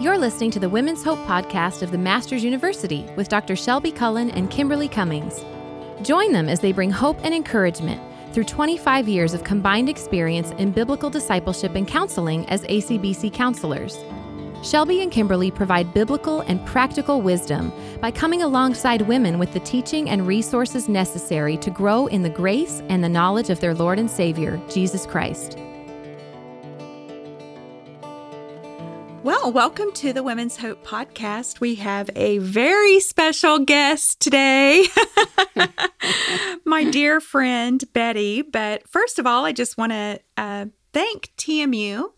You're 0.00 0.18
listening 0.18 0.50
to 0.50 0.58
the 0.58 0.68
Women's 0.68 1.04
Hope 1.04 1.20
podcast 1.20 1.80
of 1.80 1.92
the 1.92 1.98
Master's 1.98 2.42
University 2.42 3.06
with 3.14 3.28
Dr. 3.28 3.54
Shelbi 3.54 3.94
Cullen 3.94 4.28
and 4.32 4.50
Kimberly 4.50 4.88
Cummings. 4.88 5.44
Join 6.02 6.32
them 6.32 6.48
as 6.48 6.58
they 6.58 6.72
bring 6.72 6.90
hope 6.90 7.16
and 7.22 7.32
encouragement 7.32 8.02
through 8.34 8.42
25 8.42 9.08
years 9.08 9.34
of 9.34 9.44
combined 9.44 9.88
experience 9.88 10.50
in 10.58 10.72
biblical 10.72 11.10
discipleship 11.10 11.76
and 11.76 11.86
counseling 11.86 12.44
as 12.48 12.64
ACBC 12.64 13.32
counselors. 13.32 13.96
Shelby 14.64 15.00
and 15.00 15.12
Kimberly 15.12 15.52
provide 15.52 15.94
biblical 15.94 16.40
and 16.40 16.66
practical 16.66 17.22
wisdom 17.22 17.72
by 18.00 18.10
coming 18.10 18.42
alongside 18.42 19.02
women 19.02 19.38
with 19.38 19.52
the 19.52 19.60
teaching 19.60 20.10
and 20.10 20.26
resources 20.26 20.88
necessary 20.88 21.56
to 21.58 21.70
grow 21.70 22.08
in 22.08 22.22
the 22.22 22.30
grace 22.30 22.82
and 22.88 23.04
the 23.04 23.08
knowledge 23.08 23.48
of 23.48 23.60
their 23.60 23.74
Lord 23.74 24.00
and 24.00 24.10
Savior, 24.10 24.60
Jesus 24.68 25.06
Christ. 25.06 25.56
Well, 29.24 29.52
welcome 29.52 29.90
to 29.92 30.12
the 30.12 30.22
Women's 30.22 30.58
Hope 30.58 30.84
podcast. 30.84 31.58
We 31.58 31.76
have 31.76 32.10
a 32.14 32.36
very 32.36 33.00
special 33.00 33.58
guest 33.58 34.20
today, 34.20 34.84
my 36.66 36.84
dear 36.84 37.22
friend 37.22 37.82
Betty. 37.94 38.42
But 38.42 38.86
first 38.86 39.18
of 39.18 39.26
all, 39.26 39.46
I 39.46 39.52
just 39.52 39.78
want 39.78 39.92
to 39.92 40.20
uh, 40.36 40.66
thank 40.92 41.32
TMU 41.38 42.12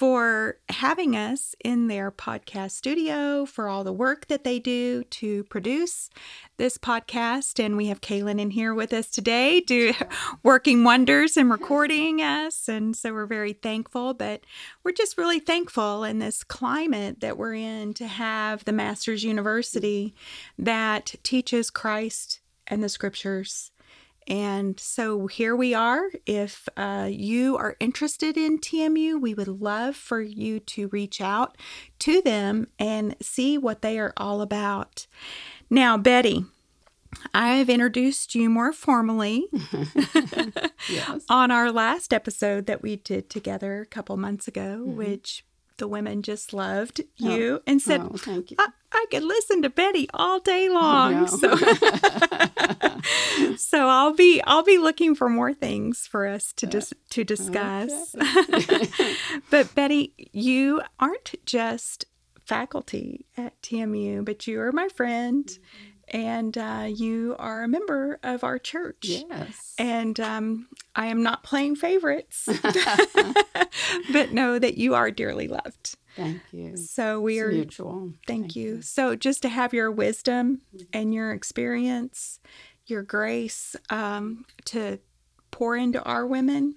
for 0.00 0.56
having 0.70 1.14
us 1.14 1.54
in 1.62 1.86
their 1.86 2.10
podcast 2.10 2.70
studio, 2.70 3.44
for 3.44 3.68
all 3.68 3.84
the 3.84 3.92
work 3.92 4.28
that 4.28 4.44
they 4.44 4.58
do 4.58 5.04
to 5.04 5.44
produce 5.44 6.08
this 6.56 6.78
podcast. 6.78 7.62
And 7.62 7.76
we 7.76 7.88
have 7.88 8.00
Kaylin 8.00 8.40
in 8.40 8.48
here 8.48 8.72
with 8.72 8.94
us 8.94 9.10
today, 9.10 9.60
do 9.60 9.92
working 10.42 10.84
wonders 10.84 11.36
and 11.36 11.50
recording 11.50 12.22
us. 12.22 12.66
And 12.66 12.96
so 12.96 13.12
we're 13.12 13.26
very 13.26 13.52
thankful, 13.52 14.14
but 14.14 14.40
we're 14.84 14.92
just 14.92 15.18
really 15.18 15.38
thankful 15.38 16.02
in 16.02 16.18
this 16.18 16.44
climate 16.44 17.20
that 17.20 17.36
we're 17.36 17.52
in 17.52 17.92
to 17.92 18.06
have 18.06 18.64
the 18.64 18.72
Master's 18.72 19.22
University 19.22 20.14
that 20.58 21.14
teaches 21.22 21.68
Christ 21.68 22.40
and 22.66 22.82
the 22.82 22.88
scriptures 22.88 23.69
and 24.30 24.78
so 24.78 25.26
here 25.26 25.56
we 25.56 25.74
are. 25.74 26.04
If 26.24 26.68
uh, 26.76 27.08
you 27.10 27.56
are 27.56 27.76
interested 27.80 28.36
in 28.36 28.60
TMU, 28.60 29.20
we 29.20 29.34
would 29.34 29.48
love 29.48 29.96
for 29.96 30.20
you 30.20 30.60
to 30.60 30.86
reach 30.88 31.20
out 31.20 31.58
to 31.98 32.22
them 32.22 32.68
and 32.78 33.16
see 33.20 33.58
what 33.58 33.82
they 33.82 33.98
are 33.98 34.12
all 34.16 34.40
about. 34.40 35.08
Now, 35.68 35.98
Betty, 35.98 36.44
I 37.34 37.56
have 37.56 37.68
introduced 37.68 38.36
you 38.36 38.48
more 38.48 38.72
formally 38.72 39.48
yes. 40.88 41.24
on 41.28 41.50
our 41.50 41.72
last 41.72 42.12
episode 42.12 42.66
that 42.66 42.82
we 42.82 42.94
did 42.94 43.30
together 43.30 43.80
a 43.80 43.86
couple 43.86 44.16
months 44.16 44.46
ago, 44.46 44.78
mm-hmm. 44.80 44.94
which 44.94 45.44
the 45.80 45.88
women 45.88 46.22
just 46.22 46.52
loved 46.52 47.00
you 47.16 47.56
oh, 47.56 47.62
and 47.66 47.82
said, 47.82 48.02
oh, 48.02 48.16
thank 48.16 48.52
you. 48.52 48.56
I, 48.60 48.68
I, 48.92 49.06
could 49.10 49.24
listen 49.24 49.62
to 49.62 49.70
Betty 49.70 50.08
all 50.14 50.38
day 50.38 50.68
long. 50.68 51.26
So, 51.26 51.56
so 53.56 53.88
I'll 53.88 54.14
be 54.14 54.40
I'll 54.42 54.62
be 54.62 54.78
looking 54.78 55.16
for 55.16 55.28
more 55.28 55.52
things 55.52 56.06
for 56.06 56.26
us 56.26 56.52
to 56.54 56.66
dis- 56.66 56.94
to 57.10 57.24
discuss. 57.24 58.14
Okay. 58.14 59.14
but 59.50 59.74
Betty, 59.74 60.14
you 60.32 60.82
aren't 61.00 61.34
just 61.44 62.04
faculty 62.44 63.26
at 63.36 63.60
TMU, 63.62 64.24
but 64.24 64.46
you 64.46 64.60
are 64.60 64.72
my 64.72 64.88
friend. 64.88 65.46
Mm-hmm 65.46 65.89
and 66.10 66.58
uh, 66.58 66.86
you 66.88 67.36
are 67.38 67.62
a 67.62 67.68
member 67.68 68.18
of 68.22 68.44
our 68.44 68.58
church. 68.58 68.98
Yes. 69.02 69.74
And 69.78 70.18
um, 70.20 70.68
I 70.94 71.06
am 71.06 71.22
not 71.22 71.44
playing 71.44 71.76
favorites, 71.76 72.48
but 74.12 74.32
know 74.32 74.58
that 74.58 74.76
you 74.76 74.94
are 74.94 75.10
dearly 75.10 75.48
loved. 75.48 75.96
Thank 76.16 76.40
you. 76.52 76.76
So 76.76 77.20
we 77.20 77.38
it's 77.38 77.44
are 77.44 77.52
mutual. 77.52 78.12
Thank, 78.26 78.26
thank 78.26 78.56
you. 78.56 78.76
you. 78.76 78.82
So 78.82 79.14
just 79.14 79.42
to 79.42 79.48
have 79.48 79.72
your 79.72 79.90
wisdom 79.90 80.62
and 80.92 81.14
your 81.14 81.32
experience, 81.32 82.40
your 82.86 83.02
grace 83.02 83.76
um, 83.88 84.44
to 84.66 84.98
pour 85.50 85.76
into 85.76 86.02
our 86.02 86.26
women 86.26 86.74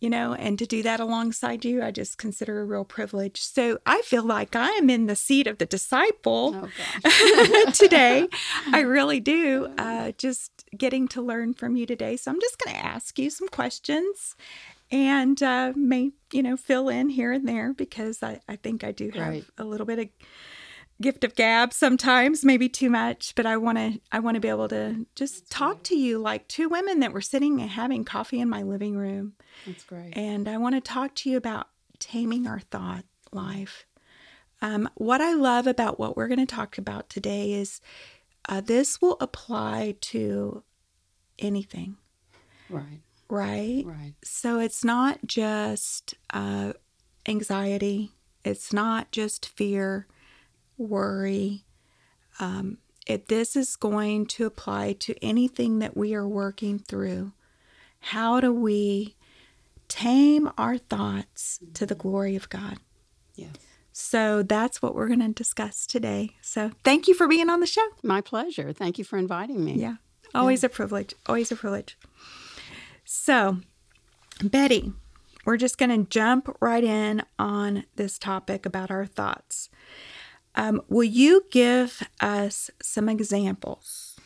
you 0.00 0.08
know, 0.08 0.32
and 0.32 0.58
to 0.58 0.66
do 0.66 0.82
that 0.82 0.98
alongside 0.98 1.64
you, 1.64 1.82
I 1.82 1.90
just 1.90 2.16
consider 2.16 2.60
a 2.60 2.64
real 2.64 2.84
privilege. 2.84 3.40
So 3.40 3.78
I 3.84 4.00
feel 4.02 4.24
like 4.24 4.56
I 4.56 4.70
am 4.70 4.88
in 4.88 5.06
the 5.06 5.14
seat 5.14 5.46
of 5.46 5.58
the 5.58 5.66
disciple 5.66 6.68
oh, 7.04 7.70
today. 7.74 8.26
I 8.72 8.80
really 8.80 9.20
do. 9.20 9.72
Uh, 9.76 10.12
just 10.16 10.64
getting 10.76 11.06
to 11.08 11.20
learn 11.20 11.52
from 11.52 11.76
you 11.76 11.84
today. 11.84 12.16
So 12.16 12.30
I'm 12.30 12.40
just 12.40 12.58
going 12.58 12.74
to 12.74 12.84
ask 12.84 13.18
you 13.18 13.28
some 13.28 13.48
questions 13.48 14.36
and 14.90 15.42
uh, 15.42 15.72
may, 15.76 16.12
you 16.32 16.42
know, 16.42 16.56
fill 16.56 16.88
in 16.88 17.10
here 17.10 17.32
and 17.32 17.46
there 17.46 17.74
because 17.74 18.22
I, 18.22 18.40
I 18.48 18.56
think 18.56 18.82
I 18.82 18.92
do 18.92 19.10
have 19.10 19.28
right. 19.28 19.44
a 19.58 19.64
little 19.64 19.86
bit 19.86 19.98
of 19.98 20.08
gift 21.00 21.24
of 21.24 21.34
gab 21.34 21.72
sometimes 21.72 22.44
maybe 22.44 22.68
too 22.68 22.90
much 22.90 23.34
but 23.34 23.46
i 23.46 23.56
want 23.56 23.78
to 23.78 24.00
i 24.12 24.18
want 24.18 24.34
to 24.34 24.40
be 24.40 24.48
able 24.48 24.68
to 24.68 25.06
just 25.14 25.50
talk 25.50 25.82
to 25.82 25.96
you 25.96 26.18
like 26.18 26.46
two 26.46 26.68
women 26.68 27.00
that 27.00 27.12
were 27.12 27.20
sitting 27.20 27.60
and 27.60 27.70
having 27.70 28.04
coffee 28.04 28.40
in 28.40 28.48
my 28.48 28.62
living 28.62 28.96
room. 28.96 29.32
That's 29.66 29.84
great. 29.84 30.12
And 30.16 30.48
i 30.48 30.56
want 30.56 30.74
to 30.74 30.80
talk 30.80 31.14
to 31.16 31.30
you 31.30 31.36
about 31.36 31.68
taming 31.98 32.46
our 32.46 32.60
thought 32.60 33.04
life. 33.32 33.86
Um, 34.62 34.88
what 34.94 35.20
i 35.20 35.32
love 35.32 35.66
about 35.66 35.98
what 35.98 36.16
we're 36.16 36.28
going 36.28 36.46
to 36.46 36.54
talk 36.54 36.76
about 36.76 37.08
today 37.08 37.52
is 37.52 37.80
uh, 38.48 38.60
this 38.60 39.00
will 39.00 39.16
apply 39.20 39.94
to 40.00 40.62
anything. 41.38 41.96
Right. 42.68 43.00
Right? 43.28 43.84
Right. 43.86 44.14
So 44.24 44.58
it's 44.58 44.84
not 44.84 45.20
just 45.26 46.14
uh, 46.32 46.72
anxiety. 47.26 48.12
It's 48.44 48.72
not 48.72 49.12
just 49.12 49.46
fear 49.46 50.06
worry. 50.80 51.64
Um, 52.38 52.78
if 53.06 53.26
this 53.26 53.56
is 53.56 53.76
going 53.76 54.26
to 54.26 54.46
apply 54.46 54.94
to 55.00 55.14
anything 55.22 55.78
that 55.80 55.96
we 55.96 56.14
are 56.14 56.28
working 56.28 56.78
through, 56.78 57.32
how 58.00 58.40
do 58.40 58.52
we 58.52 59.16
tame 59.88 60.50
our 60.56 60.78
thoughts 60.78 61.58
to 61.74 61.86
the 61.86 61.94
glory 61.94 62.36
of 62.36 62.48
God? 62.48 62.78
Yes. 63.34 63.50
So 63.92 64.42
that's 64.42 64.80
what 64.80 64.94
we're 64.94 65.08
going 65.08 65.20
to 65.20 65.28
discuss 65.28 65.86
today. 65.86 66.36
So 66.40 66.70
thank 66.84 67.08
you 67.08 67.14
for 67.14 67.28
being 67.28 67.50
on 67.50 67.60
the 67.60 67.66
show. 67.66 67.86
My 68.02 68.20
pleasure. 68.20 68.72
Thank 68.72 68.98
you 68.98 69.04
for 69.04 69.18
inviting 69.18 69.64
me. 69.64 69.74
Yeah. 69.74 69.96
Always 70.34 70.62
yeah. 70.62 70.68
a 70.68 70.70
privilege. 70.70 71.14
Always 71.26 71.50
a 71.50 71.56
privilege. 71.56 71.98
So, 73.04 73.58
Betty, 74.42 74.92
we're 75.44 75.56
just 75.56 75.78
going 75.78 75.90
to 75.90 76.08
jump 76.08 76.56
right 76.60 76.84
in 76.84 77.22
on 77.38 77.84
this 77.96 78.18
topic 78.18 78.64
about 78.64 78.90
our 78.90 79.06
thoughts. 79.06 79.68
Um, 80.54 80.82
will 80.88 81.04
you 81.04 81.44
give 81.50 82.02
us 82.20 82.70
some 82.82 83.08
examples? 83.08 84.16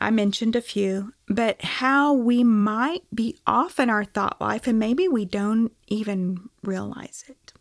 I 0.00 0.10
mentioned 0.10 0.54
a 0.54 0.60
few, 0.60 1.12
but 1.28 1.60
how 1.62 2.12
we 2.12 2.44
might 2.44 3.02
be 3.12 3.38
off 3.46 3.80
in 3.80 3.90
our 3.90 4.04
thought 4.04 4.40
life 4.40 4.66
and 4.66 4.78
maybe 4.78 5.08
we 5.08 5.24
don't 5.24 5.72
even 5.88 6.48
realize 6.62 7.24
it. 7.28 7.52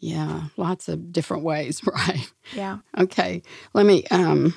Yeah, 0.00 0.44
lots 0.56 0.88
of 0.88 1.12
different 1.12 1.44
ways, 1.44 1.82
right? 1.86 2.32
Yeah. 2.52 2.78
Okay, 2.96 3.42
let 3.74 3.86
me 3.86 4.04
um, 4.10 4.54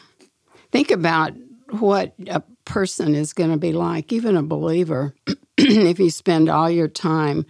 think 0.71 0.91
about 0.91 1.33
what 1.69 2.13
a 2.27 2.41
person 2.65 3.15
is 3.15 3.33
going 3.33 3.51
to 3.51 3.57
be 3.57 3.71
like, 3.71 4.11
even 4.11 4.35
a 4.35 4.43
believer, 4.43 5.15
if 5.57 5.99
you 5.99 6.09
spend 6.09 6.49
all 6.49 6.69
your 6.69 6.87
time 6.87 7.45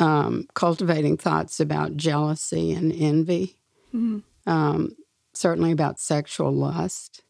um, 0.00 0.48
cultivating 0.54 1.16
thoughts 1.16 1.60
about 1.60 1.96
jealousy 1.96 2.72
and 2.72 2.92
envy, 2.92 3.56
mm-hmm. 3.94 4.20
um, 4.50 4.96
certainly 5.32 5.72
about 5.72 6.00
sexual 6.00 6.52
lust, 6.52 7.22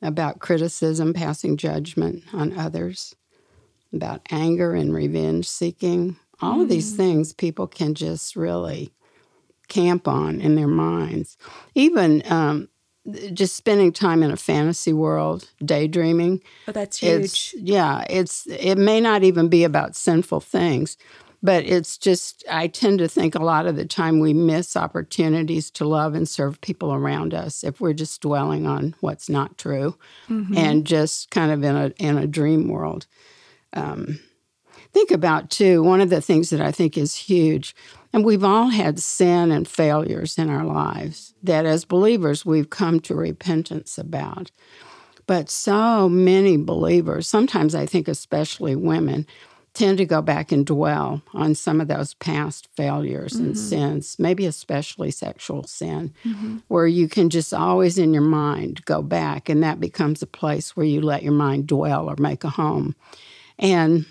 about 0.00 0.38
criticism, 0.38 1.12
passing 1.12 1.56
judgment 1.56 2.22
on 2.32 2.56
others, 2.56 3.14
about 3.92 4.22
anger 4.30 4.74
and 4.74 4.94
revenge 4.94 5.48
seeking. 5.48 6.16
All 6.40 6.52
mm-hmm. 6.52 6.62
of 6.62 6.68
these 6.68 6.94
mm. 6.94 6.96
things 6.96 7.32
people 7.32 7.66
can 7.66 7.94
just 7.94 8.36
really 8.36 8.92
camp 9.68 10.08
on 10.08 10.40
in 10.40 10.54
their 10.54 10.68
minds. 10.68 11.36
Even 11.74 12.22
um, 12.30 12.68
just 13.32 13.56
spending 13.56 13.92
time 13.92 14.22
in 14.22 14.30
a 14.30 14.36
fantasy 14.36 14.92
world, 14.92 15.50
daydreaming. 15.64 16.42
Oh, 16.68 16.72
that's 16.72 16.98
huge. 16.98 17.24
It's, 17.24 17.54
yeah, 17.54 18.04
it's 18.08 18.46
it 18.46 18.76
may 18.76 19.00
not 19.00 19.22
even 19.22 19.48
be 19.48 19.64
about 19.64 19.96
sinful 19.96 20.40
things, 20.40 20.96
but 21.42 21.64
it's 21.64 21.96
just, 21.96 22.44
I 22.50 22.66
tend 22.66 22.98
to 22.98 23.08
think 23.08 23.34
a 23.34 23.42
lot 23.42 23.66
of 23.66 23.76
the 23.76 23.84
time 23.84 24.20
we 24.20 24.34
miss 24.34 24.76
opportunities 24.76 25.70
to 25.72 25.86
love 25.86 26.14
and 26.14 26.28
serve 26.28 26.60
people 26.60 26.92
around 26.92 27.32
us 27.32 27.64
if 27.64 27.80
we're 27.80 27.94
just 27.94 28.20
dwelling 28.20 28.66
on 28.66 28.94
what's 29.00 29.28
not 29.28 29.56
true 29.56 29.96
mm-hmm. 30.28 30.56
and 30.56 30.86
just 30.86 31.30
kind 31.30 31.50
of 31.50 31.64
in 31.64 31.76
a, 31.76 31.92
in 31.98 32.18
a 32.18 32.26
dream 32.26 32.68
world. 32.68 33.06
Um, 33.72 34.20
think 34.92 35.10
about, 35.10 35.50
too, 35.50 35.82
one 35.82 36.00
of 36.00 36.10
the 36.10 36.20
things 36.20 36.50
that 36.50 36.60
I 36.60 36.72
think 36.72 36.98
is 36.98 37.14
huge, 37.16 37.74
and 38.12 38.24
we've 38.24 38.44
all 38.44 38.68
had 38.68 38.98
sin 38.98 39.52
and 39.52 39.68
failures 39.68 40.36
in 40.36 40.50
our 40.50 40.64
lives 40.64 41.34
that 41.42 41.64
as 41.64 41.84
believers 41.84 42.44
we've 42.44 42.70
come 42.70 43.00
to 43.00 43.14
repentance 43.14 43.96
about. 43.96 44.50
But 45.26 45.48
so 45.48 46.08
many 46.08 46.56
believers, 46.56 47.28
sometimes 47.28 47.74
I 47.74 47.86
think 47.86 48.08
especially 48.08 48.74
women, 48.74 49.28
tend 49.80 49.96
to 49.96 50.04
go 50.04 50.20
back 50.20 50.52
and 50.52 50.66
dwell 50.66 51.22
on 51.32 51.54
some 51.54 51.80
of 51.80 51.88
those 51.88 52.12
past 52.14 52.68
failures 52.76 53.32
mm-hmm. 53.32 53.46
and 53.46 53.58
sins, 53.58 54.16
maybe 54.18 54.44
especially 54.44 55.10
sexual 55.10 55.64
sin, 55.64 56.12
mm-hmm. 56.22 56.58
where 56.68 56.86
you 56.86 57.08
can 57.08 57.30
just 57.30 57.54
always 57.54 57.96
in 57.96 58.12
your 58.12 58.22
mind 58.22 58.84
go 58.84 59.00
back, 59.00 59.48
and 59.48 59.62
that 59.62 59.80
becomes 59.80 60.20
a 60.20 60.26
place 60.26 60.76
where 60.76 60.84
you 60.84 61.00
let 61.00 61.22
your 61.22 61.32
mind 61.32 61.66
dwell 61.66 62.10
or 62.10 62.16
make 62.18 62.44
a 62.44 62.50
home. 62.50 62.94
And 63.58 64.04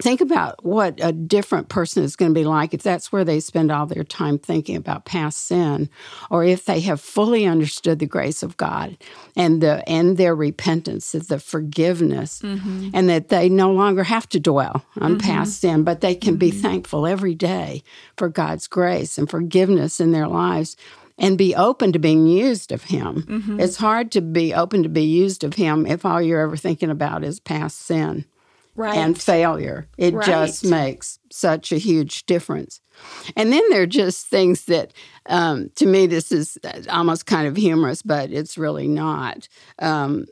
think 0.00 0.22
about 0.22 0.64
what 0.64 0.98
a 1.02 1.12
different 1.12 1.68
person 1.68 2.02
is 2.02 2.16
going 2.16 2.32
to 2.32 2.38
be 2.38 2.44
like 2.44 2.72
if 2.72 2.82
that's 2.82 3.12
where 3.12 3.24
they 3.24 3.40
spend 3.40 3.70
all 3.70 3.86
their 3.86 4.04
time 4.04 4.38
thinking 4.38 4.76
about 4.76 5.04
past 5.04 5.46
sin 5.46 5.90
or 6.30 6.44
if 6.44 6.64
they 6.64 6.80
have 6.80 7.00
fully 7.00 7.44
understood 7.44 7.98
the 7.98 8.06
grace 8.06 8.42
of 8.42 8.56
God 8.56 8.96
and 9.36 9.62
the 9.62 9.86
and 9.88 10.16
their 10.16 10.34
repentance 10.34 11.14
is 11.14 11.28
the 11.28 11.38
forgiveness 11.38 12.40
mm-hmm. 12.40 12.88
and 12.94 13.08
that 13.10 13.28
they 13.28 13.50
no 13.50 13.70
longer 13.70 14.02
have 14.04 14.28
to 14.30 14.40
dwell 14.40 14.84
on 14.98 15.18
mm-hmm. 15.18 15.28
past 15.28 15.60
sin 15.60 15.84
but 15.84 16.00
they 16.00 16.14
can 16.14 16.34
mm-hmm. 16.34 16.38
be 16.38 16.50
thankful 16.50 17.06
every 17.06 17.34
day 17.34 17.82
for 18.16 18.30
God's 18.30 18.68
grace 18.68 19.18
and 19.18 19.28
forgiveness 19.28 20.00
in 20.00 20.12
their 20.12 20.28
lives 20.28 20.74
and 21.18 21.36
be 21.36 21.54
open 21.54 21.92
to 21.92 21.98
being 21.98 22.26
used 22.26 22.72
of 22.72 22.84
him. 22.84 23.22
Mm-hmm. 23.22 23.60
It's 23.60 23.76
hard 23.76 24.10
to 24.12 24.22
be 24.22 24.54
open 24.54 24.82
to 24.82 24.88
be 24.88 25.04
used 25.04 25.44
of 25.44 25.54
him 25.54 25.86
if 25.86 26.06
all 26.06 26.22
you're 26.22 26.40
ever 26.40 26.56
thinking 26.56 26.88
about 26.88 27.22
is 27.22 27.38
past 27.38 27.80
sin 27.80 28.24
right. 28.76 28.96
and 28.96 29.20
failure. 29.20 29.88
It 29.98 30.14
right. 30.14 30.26
just 30.26 30.64
makes 30.64 31.18
such 31.30 31.72
a 31.72 31.78
huge 31.78 32.26
difference. 32.26 32.80
And 33.36 33.52
then 33.52 33.62
there 33.70 33.82
are 33.82 33.86
just 33.86 34.26
things 34.26 34.66
that, 34.66 34.92
um, 35.26 35.70
to 35.76 35.86
me, 35.86 36.06
this 36.06 36.32
is 36.32 36.58
almost 36.90 37.26
kind 37.26 37.46
of 37.46 37.56
humorous, 37.56 38.02
but 38.02 38.30
it's 38.30 38.58
really 38.58 38.88
not. 38.88 39.48
Um, 39.78 40.26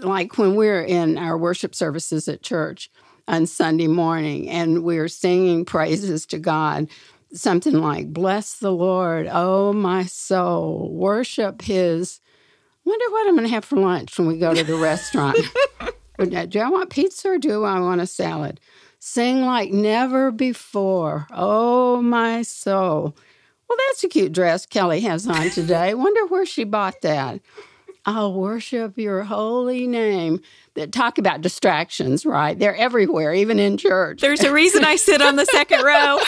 like 0.00 0.38
when 0.38 0.54
we're 0.54 0.82
in 0.82 1.18
our 1.18 1.36
worship 1.36 1.74
services 1.74 2.28
at 2.28 2.42
church 2.42 2.90
on 3.26 3.46
Sunday 3.46 3.88
morning 3.88 4.48
and 4.48 4.84
we're 4.84 5.08
singing 5.08 5.64
praises 5.64 6.26
to 6.26 6.38
God, 6.38 6.88
something 7.32 7.74
like, 7.74 8.12
Bless 8.12 8.58
the 8.58 8.72
Lord, 8.72 9.28
oh 9.30 9.72
my 9.72 10.04
soul, 10.04 10.90
worship 10.92 11.62
His. 11.62 12.20
Wonder 12.84 13.04
what 13.10 13.28
I'm 13.28 13.34
going 13.36 13.46
to 13.46 13.54
have 13.54 13.64
for 13.64 13.76
lunch 13.76 14.18
when 14.18 14.26
we 14.26 14.38
go 14.38 14.52
to 14.52 14.64
the 14.64 14.76
restaurant. 14.76 15.38
Oh, 16.18 16.24
do 16.26 16.60
I 16.60 16.68
want 16.68 16.90
pizza 16.90 17.30
or 17.30 17.38
do 17.38 17.64
I 17.64 17.80
want 17.80 18.00
a 18.00 18.06
salad? 18.06 18.60
Sing 18.98 19.42
like 19.42 19.72
never 19.72 20.30
before. 20.30 21.26
Oh, 21.32 22.00
my 22.02 22.42
soul. 22.42 23.16
Well, 23.68 23.78
that's 23.88 24.04
a 24.04 24.08
cute 24.08 24.32
dress 24.32 24.66
Kelly 24.66 25.00
has 25.00 25.26
on 25.26 25.50
today. 25.50 25.94
Wonder 25.94 26.26
where 26.26 26.46
she 26.46 26.64
bought 26.64 27.00
that. 27.02 27.40
I'll 28.04 28.34
worship 28.34 28.98
your 28.98 29.22
holy 29.24 29.86
name. 29.86 30.40
That 30.74 30.90
talk 30.90 31.18
about 31.18 31.42
distractions, 31.42 32.24
right? 32.24 32.58
They're 32.58 32.74
everywhere, 32.74 33.34
even 33.34 33.58
in 33.58 33.76
church. 33.76 34.22
There's 34.22 34.42
a 34.42 34.52
reason 34.52 34.84
I 34.84 34.96
sit 34.96 35.20
on 35.20 35.36
the 35.36 35.44
second 35.44 35.82
row. 35.84 36.18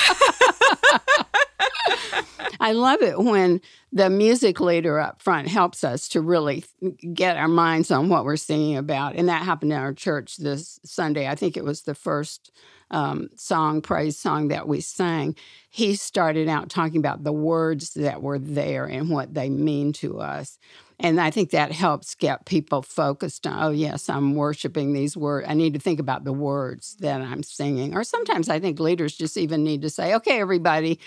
I 2.60 2.72
love 2.72 3.02
it 3.02 3.18
when 3.18 3.60
the 3.92 4.10
music 4.10 4.60
leader 4.60 4.98
up 4.98 5.22
front 5.22 5.48
helps 5.48 5.84
us 5.84 6.08
to 6.08 6.20
really 6.20 6.64
get 7.12 7.36
our 7.36 7.48
minds 7.48 7.90
on 7.90 8.08
what 8.08 8.24
we're 8.24 8.36
singing 8.36 8.76
about. 8.76 9.14
And 9.16 9.28
that 9.28 9.42
happened 9.42 9.72
in 9.72 9.78
our 9.78 9.92
church 9.92 10.36
this 10.36 10.80
Sunday. 10.84 11.28
I 11.28 11.34
think 11.34 11.56
it 11.56 11.64
was 11.64 11.82
the 11.82 11.94
first 11.94 12.50
um, 12.94 13.28
song, 13.34 13.82
praise 13.82 14.16
song 14.16 14.48
that 14.48 14.68
we 14.68 14.80
sang. 14.80 15.34
He 15.68 15.96
started 15.96 16.48
out 16.48 16.70
talking 16.70 16.98
about 16.98 17.24
the 17.24 17.32
words 17.32 17.94
that 17.94 18.22
were 18.22 18.38
there 18.38 18.84
and 18.84 19.10
what 19.10 19.34
they 19.34 19.48
mean 19.48 19.92
to 19.94 20.20
us. 20.20 20.58
And 21.00 21.20
I 21.20 21.32
think 21.32 21.50
that 21.50 21.72
helps 21.72 22.14
get 22.14 22.46
people 22.46 22.82
focused 22.82 23.48
on, 23.48 23.62
oh, 23.64 23.70
yes, 23.70 24.08
I'm 24.08 24.36
worshiping 24.36 24.92
these 24.92 25.16
words. 25.16 25.46
I 25.50 25.54
need 25.54 25.74
to 25.74 25.80
think 25.80 25.98
about 25.98 26.22
the 26.22 26.32
words 26.32 26.96
that 27.00 27.20
I'm 27.20 27.42
singing. 27.42 27.96
Or 27.96 28.04
sometimes 28.04 28.48
I 28.48 28.60
think 28.60 28.78
leaders 28.78 29.16
just 29.16 29.36
even 29.36 29.64
need 29.64 29.82
to 29.82 29.90
say, 29.90 30.14
okay, 30.14 30.38
everybody, 30.38 31.00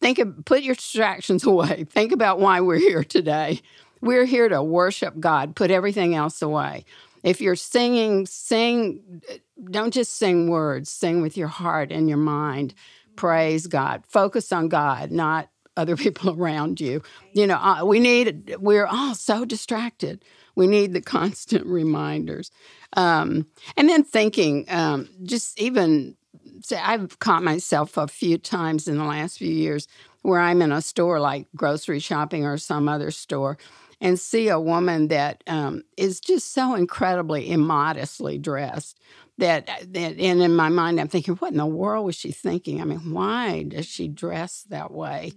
think 0.00 0.18
of, 0.18 0.46
put 0.46 0.62
your 0.62 0.76
distractions 0.76 1.44
away. 1.44 1.84
Think 1.90 2.12
about 2.12 2.40
why 2.40 2.62
we're 2.62 2.78
here 2.78 3.04
today. 3.04 3.60
We're 4.00 4.24
here 4.24 4.48
to 4.48 4.62
worship 4.62 5.20
God. 5.20 5.54
Put 5.54 5.70
everything 5.70 6.14
else 6.14 6.40
away. 6.40 6.86
If 7.22 7.40
you're 7.40 7.56
singing, 7.56 8.26
sing, 8.26 9.22
don't 9.70 9.92
just 9.92 10.14
sing 10.14 10.48
words, 10.48 10.90
sing 10.90 11.22
with 11.22 11.36
your 11.36 11.48
heart 11.48 11.90
and 11.92 12.08
your 12.08 12.18
mind. 12.18 12.74
Praise 13.16 13.66
God. 13.66 14.04
Focus 14.06 14.52
on 14.52 14.68
God, 14.68 15.10
not 15.10 15.48
other 15.76 15.96
people 16.04 16.40
around 16.40 16.80
you. 16.80 17.02
You 17.32 17.46
know, 17.46 17.56
uh, 17.56 17.84
we 17.84 18.00
need, 18.00 18.56
we're 18.58 18.86
all 18.86 19.14
so 19.14 19.44
distracted. 19.44 20.24
We 20.54 20.66
need 20.66 20.92
the 20.92 21.00
constant 21.16 21.66
reminders. 21.66 22.50
Um, 22.94 23.46
and 23.76 23.88
then 23.88 24.04
thinking, 24.04 24.66
um, 24.68 25.08
just 25.22 25.60
even 25.60 26.16
say 26.62 26.76
I've 26.76 27.18
caught 27.18 27.42
myself 27.42 27.96
a 27.96 28.08
few 28.08 28.38
times 28.38 28.88
in 28.88 28.98
the 28.98 29.04
last 29.04 29.38
few 29.38 29.50
years 29.50 29.86
where 30.22 30.40
I'm 30.40 30.62
in 30.62 30.72
a 30.72 30.82
store 30.82 31.20
like 31.20 31.46
grocery 31.54 32.00
shopping 32.00 32.44
or 32.44 32.58
some 32.58 32.88
other 32.88 33.10
store 33.10 33.58
and 34.00 34.18
see 34.18 34.48
a 34.48 34.60
woman 34.60 35.08
that 35.08 35.42
um, 35.46 35.82
is 35.96 36.20
just 36.20 36.52
so 36.52 36.74
incredibly 36.74 37.50
immodestly 37.50 38.38
dressed 38.38 38.98
that, 39.38 39.66
that 39.66 40.18
and 40.18 40.42
in 40.42 40.54
my 40.54 40.68
mind 40.68 41.00
I'm 41.00 41.08
thinking, 41.08 41.34
what 41.34 41.52
in 41.52 41.58
the 41.58 41.66
world 41.66 42.06
was 42.06 42.16
she 42.16 42.32
thinking? 42.32 42.80
I 42.80 42.84
mean, 42.84 43.12
why 43.12 43.64
does 43.64 43.86
she 43.86 44.08
dress 44.08 44.64
that 44.68 44.90
way? 44.90 45.32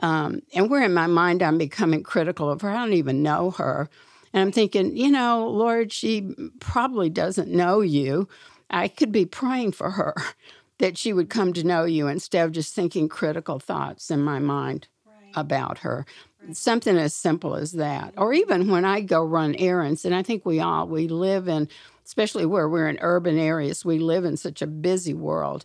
Um, 0.00 0.42
and 0.54 0.70
where 0.70 0.82
in 0.82 0.94
my 0.94 1.06
mind 1.06 1.42
I'm 1.42 1.58
becoming 1.58 2.02
critical 2.02 2.50
of 2.50 2.60
her. 2.60 2.70
I 2.70 2.76
don't 2.76 2.92
even 2.92 3.22
know 3.22 3.50
her. 3.52 3.88
And 4.32 4.42
I'm 4.42 4.52
thinking, 4.52 4.96
you 4.96 5.10
know, 5.10 5.48
Lord, 5.48 5.92
she 5.92 6.34
probably 6.60 7.10
doesn't 7.10 7.48
know 7.48 7.80
you. 7.80 8.28
I 8.70 8.88
could 8.88 9.10
be 9.10 9.24
praying 9.24 9.72
for 9.72 9.92
her 9.92 10.14
that 10.78 10.98
she 10.98 11.12
would 11.12 11.30
come 11.30 11.52
to 11.54 11.64
know 11.64 11.84
you 11.84 12.06
instead 12.06 12.44
of 12.44 12.52
just 12.52 12.74
thinking 12.74 13.08
critical 13.08 13.58
thoughts 13.58 14.10
in 14.10 14.20
my 14.20 14.38
mind 14.38 14.86
right. 15.06 15.32
about 15.34 15.78
her. 15.78 16.06
Something 16.52 16.96
as 16.96 17.14
simple 17.14 17.54
as 17.56 17.72
that. 17.72 18.14
Or 18.16 18.32
even 18.32 18.68
when 18.68 18.84
I 18.84 19.00
go 19.00 19.22
run 19.22 19.54
errands, 19.56 20.04
and 20.04 20.14
I 20.14 20.22
think 20.22 20.46
we 20.46 20.60
all, 20.60 20.86
we 20.86 21.08
live 21.08 21.48
in, 21.48 21.68
especially 22.06 22.46
where 22.46 22.68
we're 22.68 22.88
in 22.88 22.98
urban 23.00 23.38
areas, 23.38 23.84
we 23.84 23.98
live 23.98 24.24
in 24.24 24.36
such 24.36 24.62
a 24.62 24.66
busy 24.66 25.14
world 25.14 25.64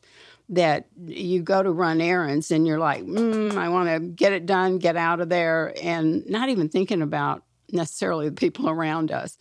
that 0.49 0.87
you 1.05 1.41
go 1.41 1.63
to 1.63 1.71
run 1.71 2.01
errands 2.01 2.51
and 2.51 2.67
you're 2.67 2.79
like, 2.79 3.03
mm, 3.03 3.55
I 3.55 3.69
want 3.69 3.89
to 3.89 3.99
get 3.99 4.33
it 4.33 4.45
done, 4.45 4.77
get 4.77 4.97
out 4.97 5.21
of 5.21 5.29
there, 5.29 5.73
and 5.81 6.25
not 6.27 6.49
even 6.49 6.69
thinking 6.69 7.01
about 7.01 7.43
necessarily 7.71 8.29
the 8.29 8.35
people 8.35 8.69
around 8.69 9.11
us. 9.11 9.37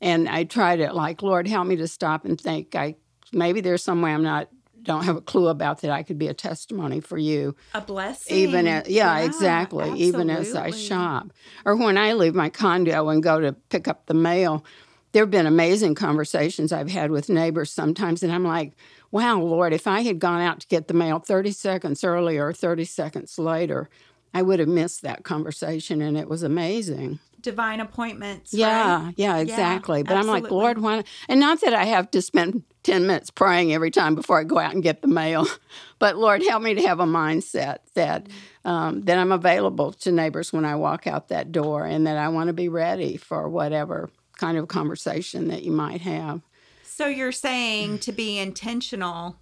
And 0.00 0.28
I 0.28 0.44
tried 0.44 0.80
it 0.80 0.94
like, 0.94 1.22
Lord, 1.22 1.46
help 1.46 1.66
me 1.66 1.76
to 1.76 1.88
stop 1.88 2.24
and 2.24 2.40
think. 2.40 2.74
I 2.74 2.96
maybe 3.32 3.60
there's 3.60 3.82
some 3.82 4.02
way 4.02 4.12
I'm 4.12 4.22
not 4.22 4.48
don't 4.86 5.04
have 5.04 5.16
a 5.16 5.20
clue 5.20 5.48
about 5.48 5.82
that 5.82 5.90
I 5.90 6.02
could 6.02 6.18
be 6.18 6.28
a 6.28 6.34
testimony 6.34 7.00
for 7.00 7.18
you. 7.18 7.54
A 7.74 7.80
blessing. 7.80 8.36
Even 8.36 8.66
as, 8.66 8.88
yeah, 8.88 9.18
yeah 9.18 9.24
exactly. 9.24 9.82
Absolutely. 9.82 10.06
Even 10.06 10.30
as 10.30 10.54
I 10.54 10.70
shop. 10.70 11.32
Or 11.64 11.76
when 11.76 11.98
I 11.98 12.14
leave 12.14 12.34
my 12.34 12.48
condo 12.48 13.08
and 13.08 13.22
go 13.22 13.40
to 13.40 13.52
pick 13.52 13.88
up 13.88 14.06
the 14.06 14.14
mail, 14.14 14.64
there 15.12 15.22
have 15.22 15.30
been 15.30 15.46
amazing 15.46 15.94
conversations 15.94 16.72
I've 16.72 16.90
had 16.90 17.10
with 17.10 17.28
neighbors 17.28 17.70
sometimes, 17.70 18.22
and 18.22 18.32
I'm 18.32 18.44
like, 18.44 18.72
wow, 19.10 19.40
Lord, 19.40 19.72
if 19.72 19.86
I 19.86 20.02
had 20.02 20.18
gone 20.18 20.40
out 20.40 20.60
to 20.60 20.66
get 20.66 20.88
the 20.88 20.94
mail 20.94 21.18
30 21.18 21.52
seconds 21.52 22.04
earlier 22.04 22.48
or 22.48 22.52
30 22.52 22.84
seconds 22.84 23.38
later, 23.38 23.88
I 24.34 24.42
would 24.42 24.58
have 24.58 24.68
missed 24.68 25.02
that 25.02 25.24
conversation, 25.24 26.02
and 26.02 26.16
it 26.18 26.28
was 26.28 26.42
amazing 26.42 27.18
divine 27.46 27.78
appointments. 27.78 28.52
Yeah, 28.52 29.04
right? 29.04 29.14
yeah, 29.16 29.36
exactly. 29.36 30.00
Yeah, 30.00 30.02
but 30.02 30.16
absolutely. 30.16 30.36
I'm 30.36 30.42
like, 30.42 30.50
Lord, 30.50 30.78
why? 30.78 31.04
And 31.28 31.38
not 31.38 31.60
that 31.60 31.74
I 31.74 31.84
have 31.84 32.10
to 32.10 32.20
spend 32.20 32.64
10 32.86 33.04
minutes 33.06 33.30
praying 33.30 33.74
every 33.74 33.90
time 33.90 34.14
before 34.14 34.38
I 34.38 34.44
go 34.44 34.58
out 34.58 34.72
and 34.72 34.82
get 34.82 35.02
the 35.02 35.08
mail, 35.08 35.46
but 35.98 36.16
Lord, 36.16 36.42
help 36.42 36.62
me 36.62 36.74
to 36.74 36.86
have 36.86 37.00
a 37.00 37.04
mindset 37.04 37.78
that 37.94 38.28
um, 38.64 39.02
that 39.02 39.18
I'm 39.18 39.32
available 39.32 39.92
to 39.92 40.12
neighbors 40.12 40.52
when 40.52 40.64
I 40.64 40.76
walk 40.76 41.06
out 41.06 41.28
that 41.28 41.52
door, 41.52 41.84
and 41.84 42.06
that 42.06 42.16
I 42.16 42.28
want 42.28 42.46
to 42.46 42.52
be 42.52 42.68
ready 42.68 43.16
for 43.16 43.48
whatever 43.48 44.10
kind 44.38 44.56
of 44.56 44.68
conversation 44.68 45.48
that 45.48 45.62
you 45.62 45.72
might 45.72 46.00
have. 46.02 46.42
So 46.84 47.06
you're 47.06 47.32
saying 47.32 47.98
to 48.00 48.12
be 48.12 48.38
intentional 48.38 49.36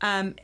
um, 0.00 0.36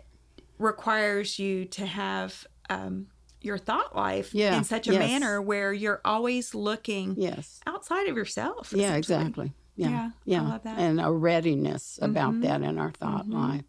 requires 0.58 1.38
you 1.38 1.66
to 1.66 1.86
have 1.86 2.46
um, 2.68 3.06
your 3.40 3.58
thought 3.58 3.94
life 3.94 4.34
yeah, 4.34 4.56
in 4.56 4.64
such 4.64 4.88
a 4.88 4.92
yes. 4.92 5.00
manner 5.00 5.40
where 5.40 5.72
you're 5.72 6.00
always 6.04 6.54
looking 6.54 7.14
yes. 7.16 7.60
outside 7.66 8.08
of 8.08 8.16
yourself. 8.16 8.72
Yeah, 8.76 8.94
exactly. 8.94 9.52
Yeah, 9.78 9.90
yeah, 9.90 10.10
yeah. 10.24 10.42
I 10.42 10.48
love 10.48 10.62
that. 10.64 10.78
And 10.78 11.00
a 11.00 11.10
readiness 11.10 11.98
about 12.02 12.32
mm-hmm. 12.32 12.40
that 12.42 12.62
in 12.62 12.78
our 12.78 12.90
thought 12.90 13.22
mm-hmm. 13.22 13.32
life. 13.32 13.64